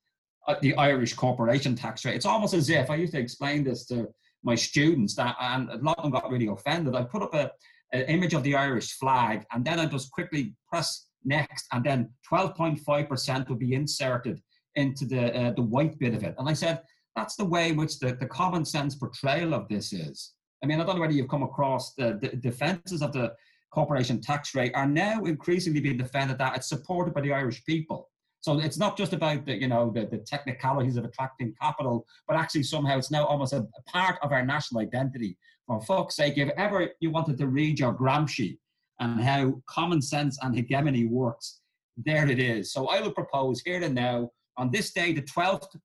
uh, 0.50 0.56
the 0.62 0.76
Irish 0.76 1.14
corporation 1.14 1.74
tax 1.74 2.04
rate. 2.04 2.16
It's 2.16 2.26
almost 2.26 2.54
as 2.54 2.70
if 2.70 2.90
I 2.90 2.96
used 2.96 3.14
to 3.14 3.20
explain 3.20 3.64
this 3.64 3.86
to 3.86 4.10
my 4.44 4.54
students 4.54 5.16
that, 5.16 5.38
and 5.40 5.70
a 5.70 5.78
lot 5.78 5.98
of 5.98 6.04
them 6.04 6.12
got 6.12 6.30
really 6.30 6.48
offended. 6.48 6.94
I 6.94 7.04
put 7.04 7.24
up 7.24 7.34
a, 7.34 7.52
an 7.94 8.02
image 8.08 8.34
of 8.34 8.44
the 8.44 8.54
Irish 8.54 8.98
flag, 8.98 9.46
and 9.54 9.64
then 9.64 9.80
I 9.80 9.86
just 9.86 10.12
quickly 10.12 10.54
press 10.68 11.08
next, 11.24 11.66
and 11.72 11.86
then 11.86 12.10
12.5% 12.30 13.48
would 13.48 13.60
be 13.60 13.76
inserted 13.76 14.42
into 14.76 15.06
the, 15.06 15.34
uh, 15.34 15.52
the 15.52 15.62
white 15.62 15.98
bit 16.00 16.14
of 16.14 16.24
it. 16.24 16.36
And 16.38 16.50
I 16.50 16.54
said, 16.54 16.82
that's 17.16 17.38
the 17.38 17.46
way 17.46 17.70
in 17.70 17.78
which 17.78 18.00
the, 18.00 18.12
the 18.14 18.26
common 18.26 18.66
sense 18.66 18.96
portrayal 18.96 19.54
of 19.54 19.70
this 19.70 19.94
is. 19.94 20.34
I 20.62 20.66
mean, 20.66 20.82
I 20.82 20.84
don't 20.84 20.96
know 20.96 21.02
whether 21.02 21.14
you've 21.14 21.30
come 21.30 21.44
across 21.44 21.94
the, 21.94 22.20
the 22.22 22.30
defenses 22.36 23.02
of 23.02 23.14
the 23.14 23.34
corporation 23.74 24.22
tax 24.22 24.54
rate 24.54 24.72
are 24.76 24.86
now 24.86 25.24
increasingly 25.24 25.82
being 25.82 25.98
defended 25.98 26.38
that 26.38 26.56
it's 26.56 26.70
supported 26.70 27.14
by 27.14 27.22
the 27.22 27.34
Irish 27.34 27.66
people. 27.66 28.10
So 28.42 28.60
it's 28.60 28.78
not 28.78 28.98
just 28.98 29.14
about 29.14 29.46
the, 29.46 29.56
you 29.56 29.68
know, 29.68 29.90
the, 29.90 30.06
the 30.06 30.18
technicalities 30.18 30.98
of 30.98 31.06
attracting 31.06 31.56
capital, 31.60 32.06
but 32.28 32.38
actually 32.38 32.64
somehow 32.64 32.98
it's 32.98 33.10
now 33.10 33.26
almost 33.26 33.54
a, 33.54 33.60
a 33.60 33.82
part 33.92 34.18
of 34.22 34.32
our 34.32 34.46
national 34.46 34.82
identity. 34.82 35.38
For 35.66 35.82
fuck's 35.82 36.18
sake, 36.18 36.38
if 36.38 36.50
ever 36.58 36.90
you 37.00 37.10
wanted 37.10 37.38
to 37.38 37.48
read 37.48 37.80
your 37.80 37.94
Gramsci, 37.94 38.58
and 39.00 39.22
how 39.22 39.62
common 39.68 40.02
sense 40.02 40.38
and 40.42 40.56
hegemony 40.56 41.06
works, 41.06 41.62
there 41.98 42.30
it 42.30 42.40
is. 42.40 42.72
So 42.72 42.88
I 42.88 43.02
will 43.02 43.12
propose 43.12 43.62
here 43.62 43.82
and 43.82 43.96
now, 43.96 44.32
on 44.58 44.72
this 44.72 44.92
day, 44.92 45.14
the 45.14 45.22
12th, 45.22 45.76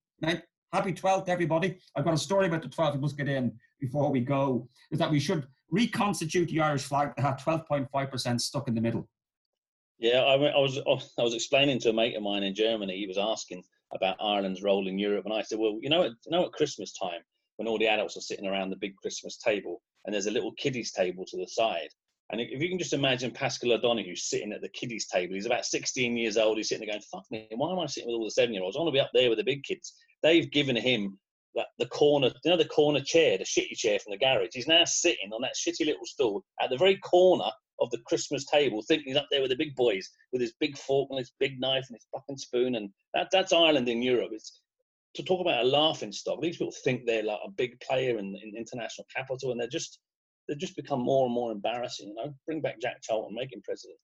happy 0.73 0.93
12th, 0.93 1.29
everybody. 1.29 1.79
I've 1.97 2.05
got 2.05 2.15
a 2.15 2.19
story 2.19 2.47
about 2.47 2.63
the 2.63 2.69
12th 2.69 2.95
we 2.95 3.01
must 3.01 3.17
get 3.17 3.29
in 3.29 3.53
before 3.81 4.11
we 4.11 4.21
go, 4.21 4.69
is 4.91 4.99
that 4.99 5.11
we 5.11 5.21
should 5.21 5.47
reconstitute 5.71 6.49
the 6.49 6.61
Irish 6.61 6.85
flag 6.85 7.13
that 7.17 7.23
had 7.23 7.39
12.5% 7.39 8.41
stuck 8.41 8.69
in 8.69 8.75
the 8.75 8.81
middle. 8.81 9.09
Yeah, 9.99 10.21
I, 10.21 10.35
I, 10.35 10.59
was 10.59 10.79
oh, 10.87 11.01
I 11.19 11.23
was 11.23 11.35
explaining 11.35 11.81
to 11.81 11.91
a 11.91 11.93
mate 11.93 12.17
of 12.17 12.23
mine 12.23 12.45
in 12.45 12.55
Germany. 12.55 12.97
He 12.97 13.07
was 13.07 13.19
asking 13.19 13.65
about 13.93 14.17
Ireland's 14.21 14.63
role 14.63 14.87
in 14.87 14.99
Europe, 14.99 15.25
and 15.25 15.35
I 15.35 15.43
said, 15.43 15.59
"Well, 15.59 15.79
you 15.81 15.89
know, 15.89 16.05
at, 16.05 16.13
you 16.25 16.31
know, 16.31 16.47
at 16.47 16.53
Christmas 16.53 16.93
time, 16.93 17.21
when 17.57 17.67
all 17.67 17.79
the 17.79 17.89
adults 17.89 18.17
are 18.17 18.21
sitting 18.21 18.47
around 18.47 18.71
the 18.71 18.77
big 18.77 18.95
Christmas 18.97 19.39
table, 19.39 19.83
and 20.05 20.15
there's 20.15 20.27
a 20.27 20.31
little 20.31 20.53
kiddies 20.53 20.93
table 20.93 21.25
to 21.27 21.37
the 21.37 21.47
side. 21.49 21.89
And 22.31 22.41
if 22.41 22.63
you 22.63 22.69
can 22.69 22.79
just 22.79 22.93
imagine 22.93 23.31
Paschal 23.31 23.73
O'Donoghue 23.73 24.15
sitting 24.15 24.53
at 24.53 24.61
the 24.61 24.69
kiddies 24.69 25.07
table, 25.07 25.35
he's 25.35 25.47
about 25.47 25.65
16 25.65 26.17
years 26.17 26.37
old. 26.37 26.59
He's 26.59 26.69
sitting 26.69 26.87
there 26.87 26.95
going, 26.95 27.03
"Fuck 27.11 27.25
me, 27.31 27.49
why 27.57 27.73
am 27.73 27.79
I 27.79 27.87
sitting 27.87 28.09
with 28.09 28.19
all 28.19 28.25
the 28.25 28.31
seven-year-olds? 28.31 28.77
I 28.77 28.81
want 28.81 28.89
to 28.89 28.97
be 28.97 29.01
up 29.01 29.11
there 29.15 29.31
with 29.31 29.39
the 29.39 29.45
big 29.45 29.65
kids." 29.65 29.95
They've 30.23 30.51
given 30.51 30.77
him 30.77 31.19
that 31.59 31.67
the 31.79 31.87
corner, 31.87 32.31
you 32.45 32.51
know, 32.51 32.57
the 32.57 32.65
corner 32.65 33.01
chair, 33.01 33.37
the 33.37 33.45
shitty 33.45 33.77
chair 33.77 33.99
from 33.99 34.13
the 34.13 34.19
garage. 34.19 34.51
He's 34.53 34.67
now 34.67 34.85
sitting 34.85 35.33
on 35.33 35.43
that 35.43 35.55
shitty 35.57 35.87
little 35.87 36.07
stool 36.07 36.45
at 36.63 36.71
the 36.71 36.77
very 36.77 36.97
corner 36.99 37.51
of 37.81 37.91
the 37.91 37.99
Christmas 38.07 38.45
table, 38.47 38.83
thinking 38.83 39.09
he's 39.09 39.17
up 39.17 39.29
there 39.31 39.41
with 39.41 39.51
the 39.51 39.57
big 39.57 39.75
boys 39.77 40.09
with 40.33 40.41
his 40.41 40.55
big 40.61 40.77
fork 40.77 41.09
and 41.11 41.19
his 41.19 41.33
big 41.39 41.61
knife 41.61 41.87
and 41.89 41.97
his 41.97 42.07
fucking 42.13 42.39
spoon. 42.39 42.75
And 42.75 42.91
that, 43.15 43.29
that's 43.33 43.53
Ireland 43.53 43.89
in 43.89 44.03
Europe. 44.03 44.31
It's 44.33 44.61
to 45.15 45.23
talk 45.23 45.41
about 45.41 45.65
a 45.65 45.69
laughing 45.69 46.13
stock. 46.13 46.41
These 46.41 46.59
people 46.59 46.75
think 46.85 47.03
they're 47.05 47.23
like 47.23 47.41
a 47.45 47.51
big 47.51 47.79
player 47.81 48.19
in, 48.19 48.37
in 48.43 48.55
international 48.57 49.07
capital, 49.15 49.51
and 49.51 49.61
they're 49.61 49.69
just 49.69 49.99
they 50.49 50.55
just 50.55 50.77
become 50.77 51.01
more 51.01 51.27
and 51.27 51.35
more 51.35 51.53
embarrassing. 51.53 52.09
You 52.09 52.15
know, 52.15 52.35
bring 52.47 52.61
back 52.61 52.81
Jack 52.81 53.03
Charlton, 53.03 53.35
make 53.35 53.53
him 53.53 53.63
president. 53.65 53.99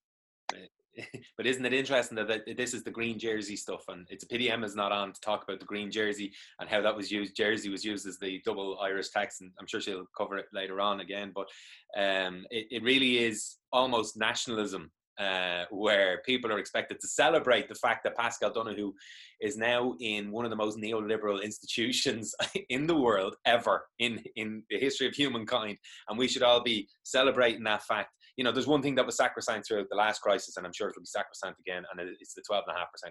but 1.36 1.47
isn't 1.47 1.64
it 1.64 1.72
interesting 1.72 2.16
that, 2.16 2.57
this 2.57 2.74
is 2.74 2.82
the 2.82 2.90
green 2.90 3.18
jersey 3.18 3.57
stuff, 3.57 3.84
and 3.88 4.07
it's 4.11 4.24
a 4.24 4.26
pity 4.26 4.51
Emma's 4.51 4.76
not 4.76 4.92
on 4.92 5.12
to 5.12 5.20
talk 5.20 5.45
about 5.45 5.61
the 5.61 5.66
green 5.66 5.90
jersey 5.90 6.32
and 6.61 6.68
how 6.68 6.80
that 6.80 6.97
was 6.97 7.11
used. 7.11 7.36
Jersey 7.36 7.68
was 7.68 7.84
used 7.84 8.07
as 8.07 8.18
the 8.18 8.40
double 8.45 8.78
Irish 8.80 9.11
tax, 9.11 9.40
and 9.40 9.51
I'm 9.59 9.66
sure 9.66 9.80
she'll 9.80 10.07
cover 10.16 10.38
it 10.38 10.47
later 10.53 10.80
on 10.80 11.01
again. 11.01 11.32
But 11.34 11.49
um, 11.97 12.45
it, 12.51 12.66
it 12.70 12.82
really 12.82 13.18
is 13.18 13.57
almost 13.72 14.16
nationalism 14.16 14.90
uh, 15.18 15.64
where 15.70 16.22
people 16.24 16.51
are 16.53 16.59
expected 16.59 17.01
to 17.01 17.07
celebrate 17.07 17.68
the 17.68 17.74
fact 17.74 18.05
that 18.05 18.16
Paschal 18.16 18.51
Donohoe 18.51 18.92
is 19.40 19.57
now 19.57 19.95
in 20.01 20.32
one 20.32 20.45
of 20.45 20.51
the 20.51 20.57
most 20.57 20.78
neoliberal 20.78 21.42
institutions 21.42 22.34
in 22.68 22.86
the 22.86 22.97
world 22.97 23.36
ever 23.47 23.86
in, 23.99 24.22
in 24.36 24.62
the 24.70 24.78
history 24.78 25.07
of 25.07 25.14
humankind. 25.14 25.78
And 26.09 26.18
we 26.18 26.28
should 26.28 26.42
all 26.42 26.62
be 26.62 26.88
celebrating 27.05 27.64
that 27.64 27.84
fact. 27.84 28.11
You 28.37 28.45
know, 28.45 28.53
there's 28.53 28.66
one 28.66 28.82
thing 28.82 28.95
that 28.97 29.07
was 29.07 29.16
sacrosanct 29.16 29.68
throughout 29.68 29.89
the 29.91 29.97
last 29.97 30.20
crisis, 30.20 30.57
and 30.57 30.66
I'm 30.66 30.72
sure 30.72 30.89
it'll 30.89 31.03
be 31.03 31.07
sacrosanct 31.07 31.61
again, 31.61 31.85
and 31.91 32.09
it's 32.20 32.35
the 32.35 32.43
12.5% 32.51 32.64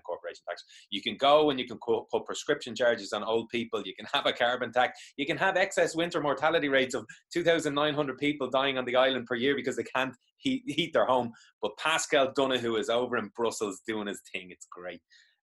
corporation 0.06 0.44
tax. 0.48 0.64
You 0.90 1.02
can 1.02 1.18
go 1.18 1.50
and 1.50 1.60
you 1.60 1.68
can 1.68 1.78
put 1.80 2.26
prescription 2.26 2.76
charges 2.76 3.14
on 3.14 3.24
old 3.24 3.50
people. 3.50 3.82
You 3.86 3.94
can 3.96 4.08
have 4.14 4.26
a 4.26 4.34
carbon 4.34 4.72
tax. 4.72 5.00
You 5.18 5.26
can 5.26 5.38
have 5.38 5.58
excess 5.58 5.96
winter 5.96 6.22
mortality 6.22 6.70
rates 6.70 6.96
of 6.96 7.06
2,900 7.34 8.18
people 8.18 8.50
dying 8.50 8.78
on 8.78 8.86
the 8.86 8.96
island 8.96 9.26
per 9.26 9.36
year 9.36 9.56
because 9.56 9.76
they 9.76 9.84
can't 9.84 10.14
heat, 10.38 10.64
heat 10.68 10.92
their 10.94 11.06
home. 11.06 11.32
But 11.62 11.78
Paschal 11.78 12.32
Donohoe 12.36 12.76
is 12.76 12.90
over 12.90 13.18
in 13.18 13.30
Brussels 13.36 13.82
doing 13.88 14.08
his 14.08 14.22
thing. 14.34 14.50
It's 14.52 14.68
great. 14.72 15.02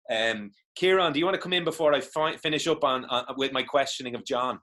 Um, 0.10 0.52
Kieran, 0.76 1.14
do 1.14 1.20
you 1.20 1.26
want 1.26 1.36
to 1.36 1.42
come 1.42 1.54
in 1.54 1.64
before 1.64 1.94
I 1.94 2.02
fi- 2.02 2.38
finish 2.38 2.68
up 2.68 2.84
on, 2.84 3.06
on 3.06 3.26
with 3.38 3.52
my 3.52 3.64
questioning 3.64 4.16
of 4.16 4.26
John? 4.26 4.60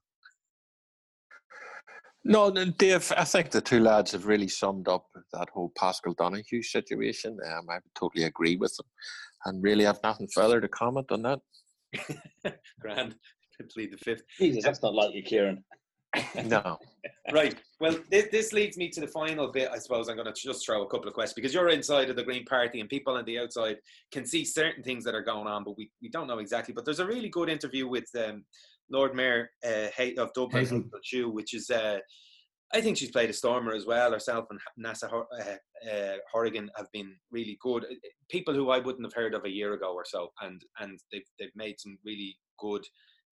No, 2.29 2.51
Dave, 2.51 3.13
I 3.17 3.25
think 3.25 3.51
the 3.51 3.61
two 3.61 3.79
lads 3.79 4.11
have 4.11 4.27
really 4.27 4.49
summed 4.49 4.89
up 4.89 5.07
that 5.33 5.49
whole 5.53 5.73
Paschal 5.79 6.13
Donohoe 6.15 6.63
situation. 6.63 7.39
Um, 7.47 7.71
I 7.71 7.79
totally 7.97 8.25
agree 8.25 8.57
with 8.57 8.75
them 8.77 8.87
and 9.45 9.63
really 9.63 9.85
have 9.85 10.01
nothing 10.03 10.27
further 10.35 10.61
to 10.61 10.69
comment 10.69 11.13
on 11.13 11.23
that. 11.23 11.41
Grand. 12.81 13.15
Plead 13.73 13.93
the 13.93 13.99
fifth. 13.99 14.23
Jesus, 14.39 14.65
that's 14.65 14.83
not 14.83 14.95
like 14.95 15.15
you, 15.15 15.23
Kieran. 15.23 15.63
no. 16.45 16.79
right. 17.33 17.55
Well, 17.81 17.97
this, 18.11 18.27
this 18.33 18.53
leads 18.53 18.77
me 18.77 18.89
to 18.91 19.01
the 19.01 19.07
final 19.07 19.53
bit. 19.53 19.71
I 19.73 19.79
suppose 19.79 20.09
I'm 20.09 20.17
going 20.17 20.33
to 20.33 20.35
just 20.35 20.65
throw 20.67 20.83
a 20.83 20.89
couple 20.89 21.09
of 21.09 21.15
questions 21.15 21.35
because 21.35 21.55
you're 21.55 21.69
inside 21.69 22.11
of 22.11 22.17
the 22.17 22.25
Green 22.25 22.45
Party 22.45 22.81
and 22.81 22.89
people 22.89 23.17
on 23.17 23.25
the 23.25 23.39
outside 23.39 23.77
can 24.13 24.27
see 24.27 24.45
certain 24.45 24.83
things 24.83 25.05
that 25.05 25.15
are 25.15 25.23
going 25.23 25.47
on, 25.47 25.63
but 25.65 25.77
we, 25.79 25.91
we 26.03 26.09
don't 26.09 26.27
know 26.27 26.39
exactly. 26.39 26.75
But 26.75 26.85
there's 26.85 27.01
a 27.01 27.07
really 27.07 27.29
good 27.29 27.49
interview 27.49 27.87
with 27.89 28.07
um, 28.19 28.45
Lord 28.91 29.15
Mayor 29.15 29.51
uh, 29.67 29.89
of 30.19 30.33
Dublin, 30.35 30.63
Hazel 30.63 30.83
Chu, 31.03 31.31
which 31.31 31.55
is. 31.55 31.71
Uh, 31.71 31.99
I 32.75 32.81
think 32.81 32.97
she's 32.97 33.13
played 33.13 33.31
a 33.31 33.33
stormer 33.33 33.75
as 33.75 33.87
well. 33.87 34.11
Herself 34.11 34.47
and 34.51 34.59
Neasa 34.85 35.05
uh, 35.13 35.89
uh, 35.89 36.17
Hourigan 36.33 36.69
have 36.77 36.91
been 36.93 37.15
really 37.31 37.57
good. 37.63 37.85
Uh, 37.85 37.95
people 38.29 38.55
who 38.55 38.71
I 38.71 38.81
wouldn't 38.81 39.07
have 39.07 39.15
heard 39.15 39.35
of 39.35 39.45
a 39.45 39.51
year 39.51 39.75
ago 39.75 39.95
or 39.95 40.05
so, 40.05 40.31
and 40.43 40.61
and 40.81 40.99
they've 41.13 41.27
they've 41.39 41.55
made 41.55 41.79
some 41.79 41.97
really 42.05 42.37
good 42.59 42.85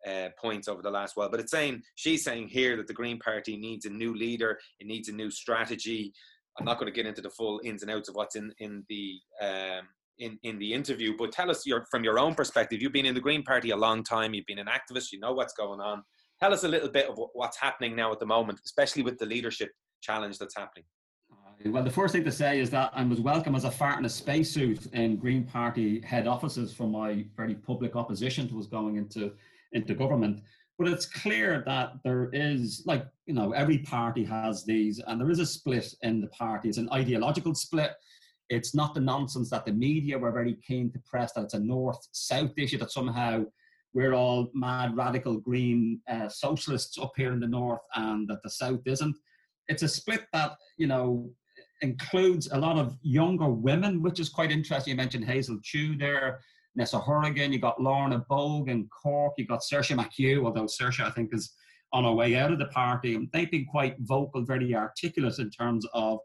uh, 0.08 0.28
points 0.40 0.68
over 0.68 0.82
the 0.82 0.90
last 0.90 1.16
while. 1.16 1.30
But 1.30 1.40
it's 1.40 1.50
saying 1.50 1.82
she's 1.96 2.24
saying 2.24 2.48
here 2.48 2.76
that 2.76 2.86
the 2.86 2.94
Green 2.94 3.18
Party 3.18 3.56
needs 3.56 3.86
a 3.86 3.90
new 3.90 4.14
leader, 4.14 4.58
it 4.78 4.86
needs 4.86 5.08
a 5.08 5.12
new 5.12 5.30
strategy. 5.30 6.12
I'm 6.58 6.64
not 6.64 6.78
going 6.78 6.92
to 6.92 6.96
get 6.96 7.06
into 7.06 7.22
the 7.22 7.30
full 7.30 7.60
ins 7.64 7.82
and 7.82 7.90
outs 7.90 8.08
of 8.08 8.14
what's 8.14 8.36
in 8.36 8.52
in 8.58 8.84
the 8.88 9.18
um, 9.42 9.88
in 10.18 10.38
in 10.42 10.58
the 10.58 10.72
interview, 10.72 11.16
but 11.16 11.32
tell 11.32 11.50
us 11.50 11.66
your 11.66 11.86
from 11.90 12.04
your 12.04 12.18
own 12.18 12.34
perspective. 12.34 12.80
You've 12.80 12.92
been 12.92 13.06
in 13.06 13.14
the 13.14 13.20
Green 13.20 13.42
Party 13.42 13.70
a 13.70 13.76
long 13.76 14.02
time. 14.02 14.34
You've 14.34 14.46
been 14.46 14.58
an 14.58 14.68
activist. 14.68 15.12
You 15.12 15.20
know 15.20 15.32
what's 15.32 15.54
going 15.54 15.80
on. 15.80 16.02
Tell 16.40 16.52
us 16.52 16.64
a 16.64 16.68
little 16.68 16.88
bit 16.88 17.08
of 17.08 17.18
what's 17.32 17.58
happening 17.58 17.94
now 17.94 18.12
at 18.12 18.20
the 18.20 18.26
moment, 18.26 18.60
especially 18.64 19.02
with 19.02 19.18
the 19.18 19.26
leadership 19.26 19.70
challenge 20.02 20.38
that's 20.38 20.56
happening. 20.56 20.84
Well, 21.66 21.84
the 21.84 21.90
first 21.90 22.12
thing 22.12 22.24
to 22.24 22.32
say 22.32 22.58
is 22.58 22.68
that 22.70 22.90
I 22.94 23.04
was 23.04 23.20
welcome 23.20 23.54
as 23.54 23.64
a 23.64 23.70
fart 23.70 23.98
in 23.98 24.04
a 24.04 24.08
spacesuit 24.08 24.86
in 24.92 25.16
Green 25.16 25.44
Party 25.44 26.00
head 26.00 26.26
offices 26.26 26.74
for 26.74 26.86
my 26.86 27.24
very 27.36 27.54
public 27.54 27.94
opposition 27.96 28.48
to 28.48 28.58
us 28.58 28.66
going 28.66 28.96
into 28.96 29.32
into 29.72 29.94
government. 29.94 30.40
But 30.78 30.88
it's 30.88 31.06
clear 31.06 31.62
that 31.66 31.92
there 32.02 32.30
is, 32.32 32.82
like, 32.84 33.06
you 33.26 33.34
know, 33.34 33.52
every 33.52 33.78
party 33.78 34.24
has 34.24 34.64
these, 34.64 35.00
and 35.06 35.20
there 35.20 35.30
is 35.30 35.38
a 35.38 35.46
split 35.46 35.94
in 36.02 36.20
the 36.20 36.26
party. 36.28 36.68
It's 36.68 36.78
an 36.78 36.90
ideological 36.92 37.54
split. 37.54 37.92
It's 38.50 38.74
not 38.74 38.94
the 38.94 39.00
nonsense 39.00 39.50
that 39.50 39.64
the 39.64 39.72
media 39.72 40.18
were 40.18 40.32
very 40.32 40.56
keen 40.66 40.90
to 40.92 40.98
press 41.06 41.32
that 41.32 41.44
it's 41.44 41.54
a 41.54 41.58
north 41.58 42.06
south 42.12 42.52
issue, 42.56 42.78
that 42.78 42.90
somehow 42.90 43.44
we're 43.94 44.12
all 44.12 44.50
mad, 44.54 44.96
radical, 44.96 45.38
green 45.38 46.00
uh, 46.10 46.28
socialists 46.28 46.98
up 46.98 47.12
here 47.16 47.32
in 47.32 47.40
the 47.40 47.46
north 47.46 47.80
and 47.94 48.28
that 48.28 48.42
the 48.42 48.50
south 48.50 48.80
isn't. 48.86 49.16
It's 49.68 49.82
a 49.82 49.88
split 49.88 50.26
that, 50.32 50.56
you 50.76 50.86
know, 50.86 51.30
includes 51.80 52.50
a 52.50 52.58
lot 52.58 52.76
of 52.76 52.96
younger 53.02 53.48
women, 53.48 54.02
which 54.02 54.20
is 54.20 54.28
quite 54.28 54.50
interesting. 54.50 54.92
You 54.92 54.96
mentioned 54.96 55.24
Hazel 55.24 55.58
Chu 55.62 55.96
there. 55.96 56.40
Neasa 56.78 57.02
Hourigan, 57.04 57.52
you 57.52 57.60
got 57.60 57.80
Lorna 57.80 58.24
Bogue 58.28 58.68
in 58.68 58.88
Cork, 58.88 59.34
you 59.38 59.46
got 59.46 59.60
Saoirse 59.60 59.96
McHugh, 59.96 60.44
although 60.44 60.64
Saoirse, 60.64 61.04
I 61.04 61.10
think, 61.10 61.32
is 61.32 61.52
on 61.92 62.02
her 62.02 62.12
way 62.12 62.34
out 62.34 62.52
of 62.52 62.58
the 62.58 62.66
party. 62.66 63.14
And 63.14 63.28
they've 63.32 63.50
been 63.50 63.66
quite 63.66 63.94
vocal, 64.00 64.44
very 64.44 64.74
articulate 64.74 65.38
in 65.38 65.50
terms 65.50 65.86
of 65.94 66.18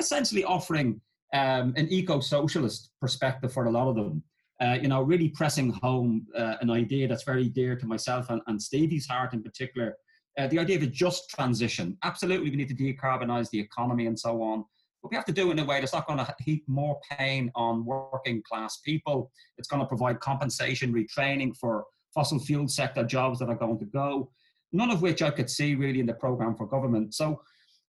essentially 0.00 0.42
offering 0.42 1.00
um, 1.34 1.74
an 1.76 1.88
eco 1.90 2.20
socialist 2.20 2.90
perspective 3.00 3.52
for 3.52 3.66
a 3.66 3.70
lot 3.70 3.88
of 3.88 3.96
them. 3.96 4.22
Uh, 4.60 4.78
you 4.80 4.88
know, 4.88 5.02
really 5.02 5.28
pressing 5.28 5.70
home 5.70 6.26
uh, 6.38 6.54
an 6.60 6.70
idea 6.70 7.08
that's 7.08 7.24
very 7.24 7.48
dear 7.48 7.74
to 7.76 7.86
myself 7.86 8.30
and, 8.30 8.40
and 8.46 8.62
Stevie's 8.62 9.06
heart 9.06 9.34
in 9.34 9.42
particular. 9.42 9.96
Uh, 10.38 10.46
the 10.46 10.58
idea 10.58 10.76
of 10.76 10.82
a 10.82 10.86
just 10.86 11.28
transition. 11.28 11.98
Absolutely, 12.04 12.50
we 12.50 12.56
need 12.56 12.68
to 12.68 12.74
decarbonize 12.74 13.50
the 13.50 13.58
economy 13.58 14.06
and 14.06 14.18
so 14.18 14.42
on. 14.42 14.64
But 15.02 15.10
we 15.10 15.16
have 15.16 15.26
to 15.26 15.32
do 15.32 15.48
it 15.48 15.52
in 15.52 15.58
a 15.58 15.64
way 15.64 15.80
that's 15.80 15.92
not 15.92 16.06
going 16.06 16.18
to 16.18 16.34
heap 16.40 16.64
more 16.66 16.98
pain 17.10 17.52
on 17.54 17.84
working 17.84 18.42
class 18.48 18.78
people. 18.78 19.30
It's 19.58 19.68
going 19.68 19.80
to 19.80 19.86
provide 19.86 20.20
compensation, 20.20 20.94
retraining 20.94 21.54
for 21.56 21.84
fossil 22.14 22.38
fuel 22.38 22.68
sector 22.68 23.04
jobs 23.04 23.40
that 23.40 23.48
are 23.48 23.56
going 23.56 23.78
to 23.80 23.84
go, 23.86 24.30
none 24.72 24.90
of 24.90 25.02
which 25.02 25.20
I 25.20 25.30
could 25.30 25.50
see 25.50 25.74
really 25.74 26.00
in 26.00 26.06
the 26.06 26.14
program 26.14 26.54
for 26.54 26.66
government. 26.66 27.14
So 27.14 27.40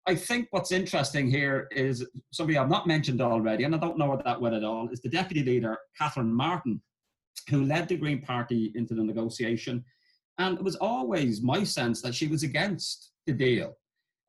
I 0.07 0.13
think 0.13 0.47
what's 0.51 0.71
interesting 0.71 1.29
here 1.29 1.67
is 1.71 2.05
somebody 2.31 2.57
I've 2.57 2.69
not 2.69 2.85
mentioned 2.85 3.21
already, 3.21 3.63
and 3.63 3.73
I 3.73 3.79
don't 3.79 3.97
know 3.97 4.21
that 4.23 4.39
well 4.39 4.53
at 4.53 4.63
all, 4.63 4.87
is 4.89 5.01
the 5.01 5.09
deputy 5.09 5.43
leader, 5.43 5.77
Catherine 5.97 6.31
Martin, 6.31 6.79
who 7.49 7.63
led 7.63 7.87
the 7.87 7.97
Green 7.97 8.21
Party 8.21 8.71
into 8.75 8.93
the 8.93 9.03
negotiation. 9.03 9.83
And 10.37 10.57
it 10.57 10.63
was 10.63 10.75
always 10.75 11.41
my 11.41 11.63
sense 11.63 12.01
that 12.03 12.13
she 12.13 12.27
was 12.27 12.43
against 12.43 13.13
the 13.25 13.33
deal. 13.33 13.77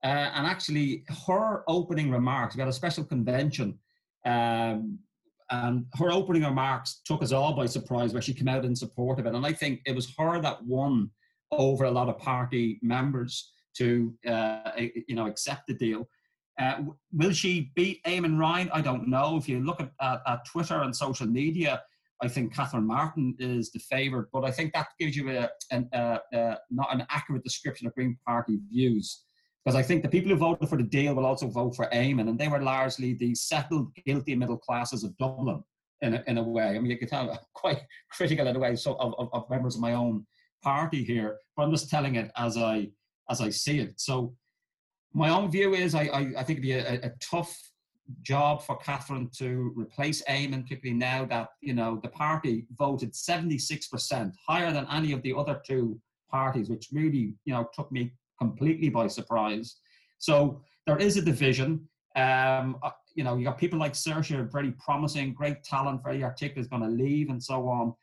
Uh, 0.03 0.31
and 0.35 0.47
actually, 0.47 1.05
her 1.27 1.63
opening 1.69 2.11
remarks, 2.11 2.57
we 2.57 2.61
had 2.61 2.69
a 2.69 2.73
special 2.73 3.05
convention, 3.05 3.79
um, 4.25 4.99
and 5.51 5.85
her 5.99 6.11
opening 6.11 6.43
remarks 6.43 7.03
took 7.05 7.23
us 7.23 7.33
all 7.33 7.55
by 7.55 7.67
surprise 7.67 8.13
where 8.13 8.23
she 8.23 8.35
came 8.35 8.49
out 8.49 8.65
in 8.65 8.75
support 8.75 9.19
of 9.19 9.27
it. 9.27 9.35
And 9.35 9.47
I 9.47 9.53
think 9.53 9.81
it 9.85 9.95
was 9.95 10.13
her 10.19 10.41
that 10.41 10.65
won 10.65 11.11
over 11.53 11.85
a 11.85 11.91
lot 11.91 12.09
of 12.09 12.19
party 12.19 12.79
members 12.83 13.53
to, 13.79 14.13
uh, 14.29 14.73
you 14.77 15.15
know, 15.15 15.27
accept 15.27 15.67
the 15.67 15.75
deal. 15.75 16.09
Uh, 16.61 16.83
will 17.13 17.33
she 17.33 17.73
beat 17.75 18.03
Eamon 18.05 18.39
Ryan? 18.39 18.71
I 18.73 18.81
don't 18.81 19.09
know. 19.09 19.37
If 19.37 19.49
you 19.49 19.61
look 19.61 19.81
at, 19.81 19.91
at, 20.01 20.21
at, 20.27 20.47
Twitter 20.47 20.81
and 20.81 20.97
social 20.97 21.27
media, 21.27 21.83
I 22.23 22.29
think 22.29 22.55
Catherine 22.55 22.87
Martin 22.87 23.35
is 23.39 23.71
the 23.71 23.79
favourite, 23.79 24.27
but 24.33 24.45
I 24.45 24.51
think 24.51 24.73
that 24.73 24.89
gives 24.99 25.17
you 25.17 25.29
a, 25.31 25.51
an, 25.71 25.91
not 26.71 26.95
an 26.95 27.07
accurate 27.11 27.45
description 27.45 27.87
of 27.87 27.95
Green 27.95 28.17
Party 28.27 28.59
views 28.71 29.27
because 29.67 29.77
I 29.77 29.83
think 29.83 30.05
the 30.05 30.09
people 30.09 30.31
who 30.31 30.37
voted 30.37 30.69
for 30.69 30.79
the 30.79 30.85
deal 30.85 31.15
will 31.15 31.27
also 31.27 31.49
vote 31.49 31.75
for 31.75 31.87
Eamon, 31.87 32.29
and 32.29 32.39
they 32.39 32.47
were 32.47 32.63
largely 32.63 33.15
the 33.15 33.35
settled, 33.35 33.93
guilty 34.07 34.37
middle 34.37 34.57
classes 34.57 35.03
of 35.03 35.19
Dublin 35.19 35.61
in 36.03 36.15
a, 36.15 36.23
in 36.29 36.39
a 36.39 36.43
way. 36.43 36.69
I 36.69 36.79
mean, 36.79 36.89
you 36.89 36.97
could 36.97 37.09
tell 37.09 37.29
I'm 37.29 37.39
quite 37.53 37.81
critical 38.13 38.47
in 38.47 38.55
a 38.55 38.59
way 38.61 38.77
so 38.77 38.95
of, 38.95 39.15
of, 39.19 39.29
of, 39.33 39.51
members 39.51 39.75
of 39.75 39.81
my 39.81 39.95
own 39.95 40.25
party 40.63 41.03
here, 41.03 41.39
but 41.57 41.65
I'm 41.65 41.73
just 41.73 41.91
telling 41.91 42.15
it 42.15 42.31
as 42.37 42.57
I 42.57 42.91
as 43.31 43.41
I 43.41 43.51
see 43.51 43.81
it. 43.81 44.01
So 44.01 44.35
my 45.13 45.31
own 45.31 45.51
view 45.51 45.75
is 45.75 45.95
I, 45.95 46.05
I, 46.05 46.21
I 46.39 46.43
think 46.43 46.59
it'd 46.59 46.63
be 46.63 46.73
a, 46.73 47.01
a 47.03 47.13
tough 47.21 47.57
job 48.23 48.63
for 48.63 48.77
Catherine 48.77 49.31
to 49.39 49.73
replace 49.75 50.23
Eamon, 50.25 50.63
particularly 50.63 50.99
now 50.99 51.25
that 51.25 51.49
you 51.61 51.75
know 51.75 51.99
the 52.03 52.09
party 52.09 52.67
voted 52.79 53.13
76% 53.13 54.33
higher 54.47 54.73
than 54.73 54.87
any 54.93 55.13
of 55.13 55.23
the 55.23 55.35
other 55.35 55.61
two 55.67 56.01
parties, 56.31 56.69
which 56.69 56.89
really 56.93 57.35
you 57.45 57.55
know 57.55 57.69
took 57.75 57.91
me 57.91 58.13
completely 58.39 58.89
by 58.89 59.07
surprise. 59.07 59.77
So 60.19 60.61
there 60.87 60.99
is 60.99 61.17
a 61.17 61.23
division. 61.23 61.89
Um, 62.15 62.79
uh, 62.83 62.91
you 63.15 63.25
know, 63.25 63.37
you 63.37 63.45
got 63.45 63.59
people 63.59 63.79
like 63.79 63.95
Saoirse, 63.95 64.51
very 64.53 64.73
promising, 64.73 65.33
great 65.33 65.63
talent, 65.65 66.03
very 66.05 66.23
articulate, 66.23 66.65
is 66.65 66.69
going 66.69 66.83
to 66.83 66.89
leave 66.89 67.31
and 67.31 67.43
so 67.43 67.69
on. 67.69 67.95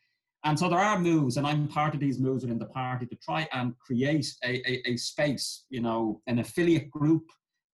And 0.44 0.58
so 0.58 0.68
there 0.68 0.78
are 0.78 0.98
moves, 0.98 1.38
and 1.38 1.46
I'm 1.46 1.66
part 1.66 1.94
of 1.94 2.00
these 2.00 2.18
moves 2.18 2.44
within 2.44 2.58
the 2.58 2.66
party 2.66 3.06
to 3.06 3.16
try 3.16 3.48
and 3.52 3.78
create 3.78 4.26
a, 4.44 4.60
a, 4.70 4.92
a 4.92 4.96
space, 4.98 5.64
you 5.70 5.80
know, 5.80 6.20
an 6.26 6.38
affiliate 6.38 6.90
group 6.90 7.24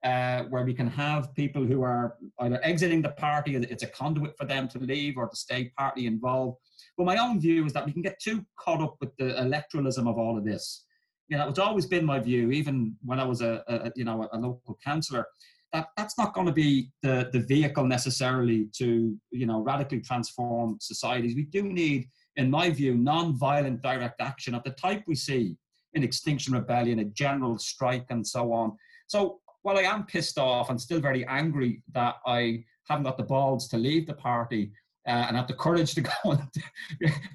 uh, 0.04 0.44
where 0.44 0.64
we 0.64 0.72
can 0.72 0.86
have 0.86 1.34
people 1.34 1.64
who 1.64 1.82
are 1.82 2.16
either 2.40 2.60
exiting 2.62 3.02
the 3.02 3.10
party, 3.10 3.56
it's 3.56 3.82
a 3.82 3.86
conduit 3.88 4.36
for 4.38 4.46
them 4.46 4.68
to 4.68 4.78
leave 4.78 5.16
or 5.16 5.28
to 5.28 5.36
stay 5.36 5.72
partly 5.76 6.06
involved. 6.06 6.58
But 6.96 7.04
my 7.04 7.16
own 7.16 7.40
view 7.40 7.66
is 7.66 7.72
that 7.72 7.84
we 7.84 7.92
can 7.92 8.02
get 8.02 8.20
too 8.20 8.44
caught 8.58 8.80
up 8.80 8.96
with 9.00 9.14
the 9.18 9.34
electoralism 9.34 10.08
of 10.08 10.16
all 10.16 10.38
of 10.38 10.44
this. 10.44 10.86
You 11.28 11.38
know, 11.38 11.48
it's 11.48 11.58
always 11.58 11.86
been 11.86 12.04
my 12.04 12.18
view, 12.18 12.50
even 12.50 12.96
when 13.04 13.20
I 13.20 13.24
was 13.24 13.40
a, 13.40 13.62
a 13.68 13.92
you 13.94 14.04
know 14.04 14.28
a 14.32 14.38
local 14.38 14.78
councillor, 14.82 15.26
that 15.72 15.88
that's 15.96 16.18
not 16.18 16.34
going 16.34 16.46
to 16.46 16.52
be 16.52 16.90
the 17.02 17.28
the 17.32 17.40
vehicle 17.40 17.84
necessarily 17.84 18.68
to 18.78 19.16
you 19.30 19.46
know 19.46 19.60
radically 19.60 20.00
transform 20.00 20.78
societies. 20.80 21.36
We 21.36 21.44
do 21.44 21.62
need 21.62 22.08
in 22.36 22.50
my 22.50 22.70
view, 22.70 22.94
non-violent 22.94 23.82
direct 23.82 24.20
action 24.20 24.54
of 24.54 24.62
the 24.64 24.70
type 24.70 25.02
we 25.06 25.14
see 25.14 25.56
in 25.94 26.02
Extinction 26.02 26.54
Rebellion, 26.54 27.00
a 27.00 27.04
general 27.04 27.58
strike, 27.58 28.06
and 28.10 28.26
so 28.26 28.52
on. 28.52 28.76
So 29.08 29.40
while 29.62 29.78
I 29.78 29.82
am 29.82 30.06
pissed 30.06 30.38
off 30.38 30.70
and 30.70 30.80
still 30.80 31.00
very 31.00 31.26
angry 31.26 31.82
that 31.92 32.16
I 32.26 32.64
haven't 32.88 33.04
got 33.04 33.18
the 33.18 33.24
balls 33.24 33.68
to 33.68 33.76
leave 33.76 34.06
the 34.06 34.14
party 34.14 34.72
uh, 35.06 35.26
and 35.28 35.36
have 35.36 35.48
the 35.48 35.54
courage 35.54 35.94
to 35.94 36.00
go 36.02 36.12
and 36.24 36.48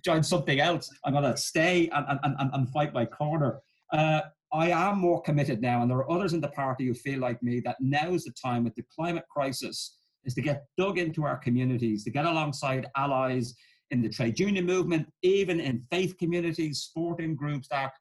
join 0.03 0.23
something 0.23 0.59
else, 0.59 0.89
I'm 1.03 1.13
going 1.13 1.23
to 1.23 1.37
stay 1.37 1.89
and, 1.89 2.05
and, 2.09 2.35
and, 2.39 2.49
and 2.53 2.69
fight 2.69 2.93
my 2.93 3.05
corner. 3.05 3.59
Uh, 3.91 4.21
I 4.53 4.71
am 4.71 4.99
more 4.99 5.21
committed 5.21 5.61
now, 5.61 5.81
and 5.81 5.91
there 5.91 5.97
are 5.97 6.11
others 6.11 6.33
in 6.33 6.39
the 6.39 6.47
party 6.49 6.87
who 6.87 6.93
feel 6.93 7.19
like 7.19 7.43
me 7.43 7.59
that 7.61 7.75
now 7.81 8.11
is 8.11 8.23
the 8.23 8.31
time 8.31 8.63
with 8.63 8.75
the 8.75 8.85
climate 8.95 9.25
crisis 9.29 9.97
is 10.23 10.33
to 10.35 10.41
get 10.41 10.65
dug 10.77 10.97
into 10.97 11.23
our 11.23 11.37
communities, 11.37 12.03
to 12.03 12.09
get 12.09 12.25
alongside 12.25 12.87
allies 12.95 13.55
in 13.91 14.01
the 14.01 14.09
trade 14.09 14.39
union 14.39 14.65
movement, 14.65 15.07
even 15.21 15.59
in 15.59 15.85
faith 15.91 16.17
communities, 16.17 16.79
sporting 16.79 17.35
groups, 17.35 17.67
that, 17.69 17.91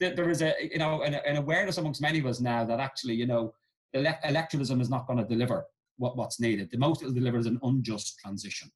that 0.00 0.16
there 0.16 0.30
is 0.30 0.42
a 0.42 0.54
you 0.60 0.78
know 0.78 1.02
an, 1.02 1.14
an, 1.14 1.36
awareness 1.36 1.78
amongst 1.78 2.00
many 2.00 2.18
of 2.18 2.26
us 2.26 2.40
now 2.40 2.64
that 2.64 2.80
actually 2.80 3.14
you 3.14 3.26
know 3.26 3.52
elect- 3.92 4.24
electoralism 4.24 4.80
is 4.80 4.90
not 4.90 5.06
going 5.06 5.18
to 5.18 5.24
deliver 5.24 5.64
what, 5.96 6.16
what's 6.16 6.40
needed. 6.40 6.70
The 6.70 6.78
most 6.78 7.02
it 7.02 7.06
will 7.06 7.12
deliver 7.12 7.38
is 7.38 7.46
an 7.46 7.58
unjust 7.62 8.18
transition. 8.20 8.70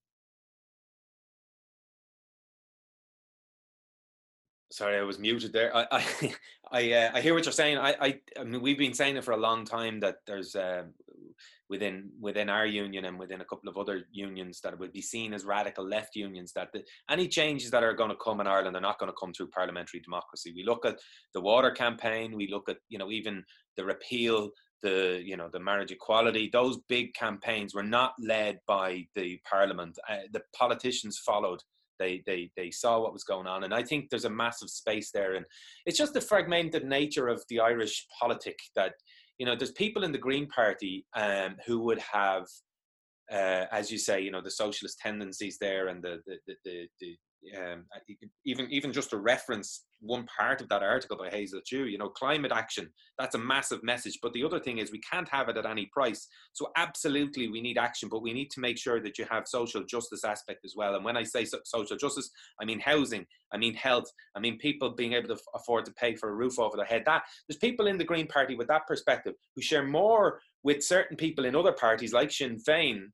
Sorry, 4.71 4.99
I 4.99 5.03
was 5.03 5.19
muted 5.19 5.53
there. 5.53 5.75
I 5.77 5.87
I 5.91 6.35
I, 6.73 6.93
uh, 6.93 7.11
I 7.15 7.21
hear 7.21 7.35
what 7.35 7.45
you're 7.45 7.53
saying. 7.53 7.79
I, 7.79 7.95
I 8.01 8.21
I 8.39 8.45
mean 8.45 8.61
we've 8.61 8.79
been 8.79 8.95
saying 8.95 9.17
it 9.17 9.25
for 9.25 9.33
a 9.33 9.37
long 9.37 9.65
time 9.65 10.01
that 10.01 10.17
there's 10.27 10.55
uh, 10.55 10.85
within 11.73 12.11
within 12.21 12.51
our 12.51 12.67
union 12.67 13.07
and 13.07 13.19
within 13.19 13.41
a 13.41 13.47
couple 13.47 13.67
of 13.67 13.79
other 13.79 14.03
unions 14.13 14.61
that 14.61 14.79
would 14.79 14.93
be 14.93 15.01
seen 15.01 15.33
as 15.33 15.47
radical 15.47 15.89
left 15.89 16.15
unions 16.15 16.53
that 16.53 16.69
the, 16.75 16.85
any 17.09 17.27
changes 17.27 17.71
that 17.71 17.83
are 17.83 17.95
going 17.95 18.11
to 18.11 18.25
come 18.25 18.43
in 18.43 18.47
Ireland 18.47 18.77
are 18.77 18.89
not 18.89 18.99
going 18.99 19.11
to 19.11 19.17
come 19.19 19.33
through 19.33 19.49
parliamentary 19.49 20.01
democracy. 20.01 20.53
We 20.55 20.65
look 20.65 20.85
at 20.85 20.99
the 21.33 21.41
water 21.41 21.71
campaign, 21.71 22.37
we 22.37 22.47
look 22.49 22.69
at 22.69 22.77
you 22.91 22.99
know 22.99 23.11
even 23.11 23.43
the 23.79 23.87
repeal 23.87 24.51
the 24.83 25.23
you 25.25 25.39
know 25.39 25.49
the 25.51 25.61
marriage 25.61 25.93
equality. 25.93 26.51
Those 26.53 26.77
big 26.91 27.15
campaigns 27.15 27.75
were 27.75 27.91
not 27.99 28.13
led 28.21 28.59
by 28.67 29.07
the 29.15 29.41
parliament. 29.51 29.99
Uh, 30.07 30.27
the 30.31 30.43
politicians 30.55 31.19
followed. 31.25 31.61
They 31.99 32.23
they 32.27 32.51
they 32.55 32.71
saw 32.71 33.01
what 33.01 33.13
was 33.13 33.23
going 33.23 33.47
on 33.47 33.63
and 33.63 33.73
i 33.73 33.83
think 33.83 34.09
there's 34.09 34.31
a 34.31 34.39
massive 34.45 34.71
space 34.71 35.11
there 35.13 35.35
and 35.35 35.47
it's 35.87 35.99
just 35.99 36.15
the 36.15 36.21
fragmented 36.21 36.85
nature 36.85 37.29
of 37.29 37.45
the 37.49 37.61
irish 37.61 38.07
politic 38.19 38.59
that 38.75 38.95
you 39.39 39.47
know, 39.47 39.57
there's 39.57 39.73
people 39.73 40.05
in 40.05 40.13
the 40.13 40.19
Green 40.19 40.47
Party 40.49 41.07
um, 41.15 41.57
who 41.67 41.81
would 41.81 41.99
have, 41.99 42.45
uh, 43.31 43.67
as 43.73 43.91
you 43.91 43.99
say, 43.99 44.21
you 44.21 44.31
know, 44.31 44.43
the 44.43 44.51
socialist 44.51 44.99
tendencies 44.99 45.59
there, 45.61 45.89
and 45.89 46.03
the 46.03 46.21
the 46.27 46.37
the, 46.47 46.55
the, 46.65 46.89
the 47.01 47.17
um, 47.57 47.85
even 48.47 48.69
even 48.71 48.93
just 48.93 49.11
to 49.11 49.19
reference 49.19 49.85
one 50.01 50.27
part 50.27 50.61
of 50.61 50.69
that 50.69 50.83
article 50.83 51.17
by 51.17 51.29
Hazel 51.29 51.61
Chu, 51.65 51.87
you 51.87 51.99
know, 51.99 52.09
climate 52.09 52.53
action, 52.53 52.89
that's 53.19 53.35
a 53.35 53.39
massive 53.39 53.83
message. 53.83 54.19
But 54.23 54.33
the 54.33 54.45
other 54.45 54.61
thing 54.61 54.79
is 54.79 54.91
we 54.91 55.01
can't 55.01 55.29
have 55.29 55.49
it 55.49 55.57
at 55.57 55.67
any 55.67 55.87
price. 55.93 56.29
So 56.53 56.71
absolutely 56.77 57.49
we 57.49 57.61
need 57.61 57.79
action, 57.79 58.09
but 58.09 58.23
we 58.23 58.33
need 58.33 58.51
to 58.53 58.61
make 58.61 58.79
sure 58.79 59.01
that 59.01 59.19
you 59.19 59.27
have 59.31 59.47
social 59.47 59.85
justice 59.85 60.25
aspect 60.25 60.65
as 60.65 60.75
well. 60.77 60.95
And 60.95 61.05
when 61.05 61.17
I 61.17 61.23
say 61.23 61.45
so- 61.45 61.61
social 61.65 61.97
justice, 61.97 62.31
I 62.61 62.65
mean 62.65 62.81
housing, 62.81 63.27
I 63.53 63.59
mean 63.59 63.75
health, 63.75 64.11
I 64.37 64.41
mean 64.41 64.59
people 64.59 64.91
being 64.91 65.13
able 65.13 65.29
to 65.29 65.35
f- 65.35 65.41
afford 65.55 65.85
to 65.87 65.93
pay 65.93 66.15
for 66.15 66.31
a 66.31 66.35
roof 66.35 66.59
over 66.59 66.77
their 66.77 66.87
head. 66.87 67.05
That 67.07 67.23
there's 67.49 67.59
people 67.59 67.87
in 67.87 67.99
the 67.99 68.05
Green 68.05 68.27
Party 68.27 68.55
with 68.55 68.69
that 68.69 68.87
perspective 68.87 69.35
who 69.55 69.63
share 69.63 69.85
more 69.85 70.41
with 70.63 70.83
certain 70.83 71.17
people 71.17 71.45
in 71.45 71.57
other 71.57 71.73
parties 71.73 72.13
like 72.13 72.31
Sinn 72.31 72.59
Féin 72.69 73.07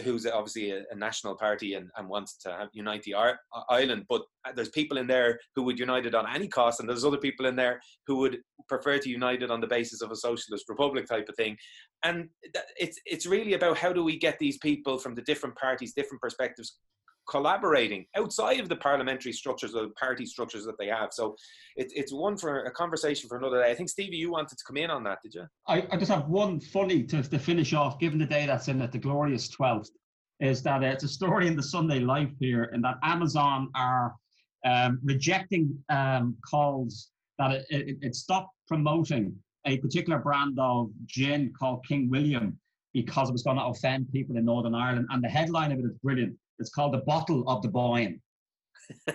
who's 0.00 0.26
obviously 0.26 0.70
a, 0.72 0.82
a 0.90 0.94
national 0.94 1.36
party 1.36 1.74
and, 1.74 1.88
and, 1.96 2.08
wants 2.08 2.36
to 2.38 2.50
have, 2.50 2.68
unite 2.72 3.02
the 3.02 3.14
Ar- 3.14 3.38
island, 3.68 4.04
but 4.08 4.22
uh, 4.46 4.52
there's 4.54 4.70
people 4.70 4.98
in 4.98 5.06
there 5.06 5.38
who 5.54 5.62
would 5.62 5.78
unite 5.78 6.06
it 6.06 6.14
on 6.14 6.26
any 6.34 6.48
cost, 6.48 6.80
and 6.80 6.88
there's 6.88 7.04
other 7.04 7.18
people 7.18 7.46
in 7.46 7.56
there 7.56 7.80
who 8.06 8.16
would 8.16 8.38
prefer 8.68 8.98
to 8.98 9.08
unite 9.08 9.42
it 9.42 9.50
on 9.50 9.60
the 9.60 9.66
basis 9.66 10.02
of 10.02 10.10
a 10.10 10.16
socialist 10.16 10.68
republic 10.68 11.06
type 11.06 11.28
of 11.28 11.36
thing. 11.36 11.56
And 12.02 12.28
it's 12.78 12.98
it's 13.06 13.26
really 13.26 13.54
about 13.54 13.78
how 13.78 13.92
do 13.92 14.02
we 14.02 14.18
get 14.18 14.38
these 14.38 14.58
people 14.58 14.98
from 14.98 15.14
the 15.14 15.22
different 15.22 15.56
parties, 15.56 15.92
different 15.94 16.22
perspectives, 16.22 16.78
collaborating 17.30 18.04
outside 18.16 18.60
of 18.60 18.68
the 18.68 18.76
parliamentary 18.76 19.32
structures 19.32 19.74
or 19.74 19.82
the 19.82 19.90
party 19.90 20.26
structures 20.26 20.64
that 20.64 20.76
they 20.78 20.88
have. 20.88 21.10
So 21.12 21.36
it, 21.76 21.92
it's 21.94 22.12
one 22.12 22.36
for 22.36 22.64
a 22.64 22.70
conversation 22.72 23.28
for 23.28 23.38
another 23.38 23.62
day. 23.62 23.70
I 23.70 23.74
think 23.74 23.88
Stevie, 23.88 24.16
you 24.16 24.32
wanted 24.32 24.58
to 24.58 24.64
come 24.66 24.76
in 24.76 24.90
on 24.90 25.04
that, 25.04 25.18
did 25.22 25.34
you? 25.34 25.46
I, 25.68 25.86
I 25.92 25.96
just 25.96 26.10
have 26.10 26.28
one 26.28 26.60
funny 26.60 27.04
to, 27.04 27.22
to 27.22 27.38
finish 27.38 27.72
off, 27.72 27.98
given 27.98 28.18
the 28.18 28.26
day 28.26 28.46
that's 28.46 28.68
in 28.68 28.80
it, 28.82 28.92
the 28.92 28.98
glorious 28.98 29.48
12th, 29.48 29.88
is 30.40 30.62
that 30.64 30.82
uh, 30.82 30.86
it's 30.86 31.04
a 31.04 31.08
story 31.08 31.46
in 31.46 31.56
the 31.56 31.62
Sunday 31.62 32.00
Life 32.00 32.32
here, 32.40 32.64
and 32.72 32.82
that 32.84 32.96
Amazon 33.04 33.68
are 33.74 34.14
um, 34.66 34.98
rejecting 35.04 35.72
um, 35.88 36.36
calls 36.44 37.10
that 37.38 37.52
it, 37.52 37.66
it, 37.70 37.96
it 38.02 38.14
stopped 38.14 38.54
promoting 38.66 39.34
a 39.66 39.78
particular 39.78 40.18
brand 40.18 40.58
of 40.58 40.90
gin 41.06 41.52
called 41.58 41.84
King 41.86 42.10
William 42.10 42.58
because 42.92 43.28
it 43.28 43.32
was 43.32 43.42
going 43.42 43.56
to 43.56 43.64
offend 43.64 44.10
people 44.12 44.36
in 44.36 44.44
Northern 44.44 44.74
Ireland. 44.74 45.06
And 45.10 45.22
the 45.22 45.28
headline 45.28 45.72
of 45.72 45.78
it 45.78 45.84
is 45.84 45.92
brilliant. 46.02 46.36
It's 46.60 46.70
called 46.70 46.94
the 46.94 46.98
bottle 46.98 47.48
of 47.48 47.62
the 47.62 47.68
boyne. 47.68 48.20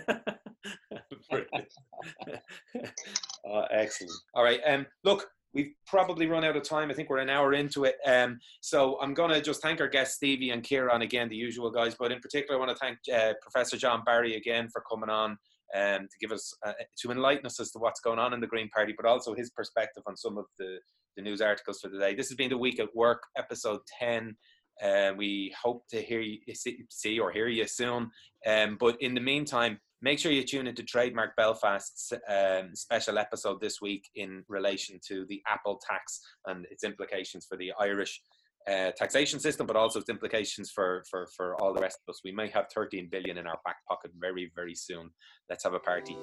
oh, 3.48 3.66
excellent. 3.72 4.12
All 4.34 4.44
right. 4.44 4.60
Um, 4.66 4.86
look, 5.04 5.28
we've 5.54 5.74
probably 5.88 6.28
run 6.28 6.44
out 6.44 6.58
of 6.58 6.64
time. 6.64 6.92
I 6.92 6.94
think 6.94 7.10
we're 7.10 7.20
an 7.20 7.30
hour 7.30 7.54
into 7.54 7.86
it. 7.86 7.96
Um, 8.06 8.40
so 8.62 9.00
I'm 9.02 9.14
going 9.14 9.32
to 9.32 9.42
just 9.42 9.62
thank 9.62 9.80
our 9.80 9.88
guests, 9.88 10.16
Stevie 10.16 10.52
and 10.52 10.64
Kieran, 10.64 11.02
again, 11.02 11.30
the 11.30 11.36
usual 11.36 11.72
guys. 11.72 11.96
But 11.98 12.12
in 12.12 12.20
particular, 12.20 12.60
I 12.60 12.66
want 12.66 12.78
to 12.78 12.78
thank 12.78 12.98
uh, 13.14 13.34
Professor 13.42 13.78
John 13.78 14.04
Barry 14.06 14.36
again 14.36 14.68
for 14.72 14.84
coming 14.90 15.10
on 15.10 15.38
um, 15.74 16.02
to 16.02 16.18
give 16.20 16.32
us, 16.32 16.54
uh, 16.66 16.74
to 17.02 17.12
enlighten 17.12 17.46
us 17.46 17.60
as 17.60 17.72
to 17.72 17.80
what's 17.80 18.02
going 18.02 18.20
on 18.20 18.34
in 18.34 18.42
the 18.42 18.48
Green 18.48 18.70
Party, 18.70 18.94
but 18.96 19.08
also 19.08 19.34
his 19.34 19.50
perspective 19.50 20.04
on 20.06 20.18
some 20.18 20.38
of 20.38 20.46
the, 20.60 20.78
the 21.16 21.24
news 21.24 21.42
articles 21.42 21.80
for 21.82 21.90
today. 21.90 22.14
This 22.14 22.30
has 22.30 22.36
been 22.36 22.50
the 22.50 22.58
Week 22.58 22.80
at 22.80 22.94
Work, 22.94 23.24
episode 23.38 23.80
10. 24.00 24.36
Uh, 24.84 25.12
we 25.16 25.54
hope 25.62 25.88
to 25.90 26.02
hear 26.02 26.22
you, 26.22 26.40
see 26.54 27.20
or 27.20 27.32
hear 27.32 27.48
you 27.48 27.68
soon. 27.68 28.12
Um, 28.46 28.78
but 28.80 29.02
in 29.02 29.14
the 29.14 29.22
meantime, 29.22 29.80
make 30.02 30.20
sure 30.20 30.32
you 30.32 30.44
tune 30.44 30.68
into 30.68 30.84
Trademark 30.84 31.36
Belfast's 31.36 32.14
um, 32.30 32.76
special 32.76 33.18
episode 33.18 33.62
this 33.62 33.82
week 33.82 34.10
in 34.16 34.44
relation 34.48 35.00
to 35.08 35.26
the 35.30 35.42
Apple 35.48 35.82
tax 35.88 36.22
and 36.46 36.66
its 36.70 36.84
implications 36.84 37.46
for 37.46 37.58
the 37.58 37.72
Irish 37.80 38.22
uh, 38.68 38.92
taxation 38.92 39.40
system, 39.40 39.68
but 39.68 39.76
also 39.76 40.00
its 40.00 40.10
implications 40.10 40.72
for, 40.72 41.04
for, 41.10 41.28
for 41.36 41.60
all 41.62 41.74
the 41.74 41.82
rest 41.82 42.00
of 42.08 42.12
us. 42.12 42.22
We 42.24 42.32
may 42.32 42.50
have 42.50 42.66
13 42.74 43.10
billion 43.12 43.38
in 43.38 43.48
our 43.48 43.60
back 43.64 43.78
pocket 43.88 44.12
very, 44.20 44.52
very 44.56 44.76
soon. 44.76 45.12
Let's 45.50 45.64
have 45.64 45.74
a 45.74 45.80
party. 45.80 46.18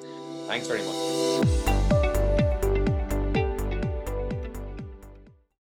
Thanks 0.46 0.66
very 0.66 0.82
much. 0.82 1.81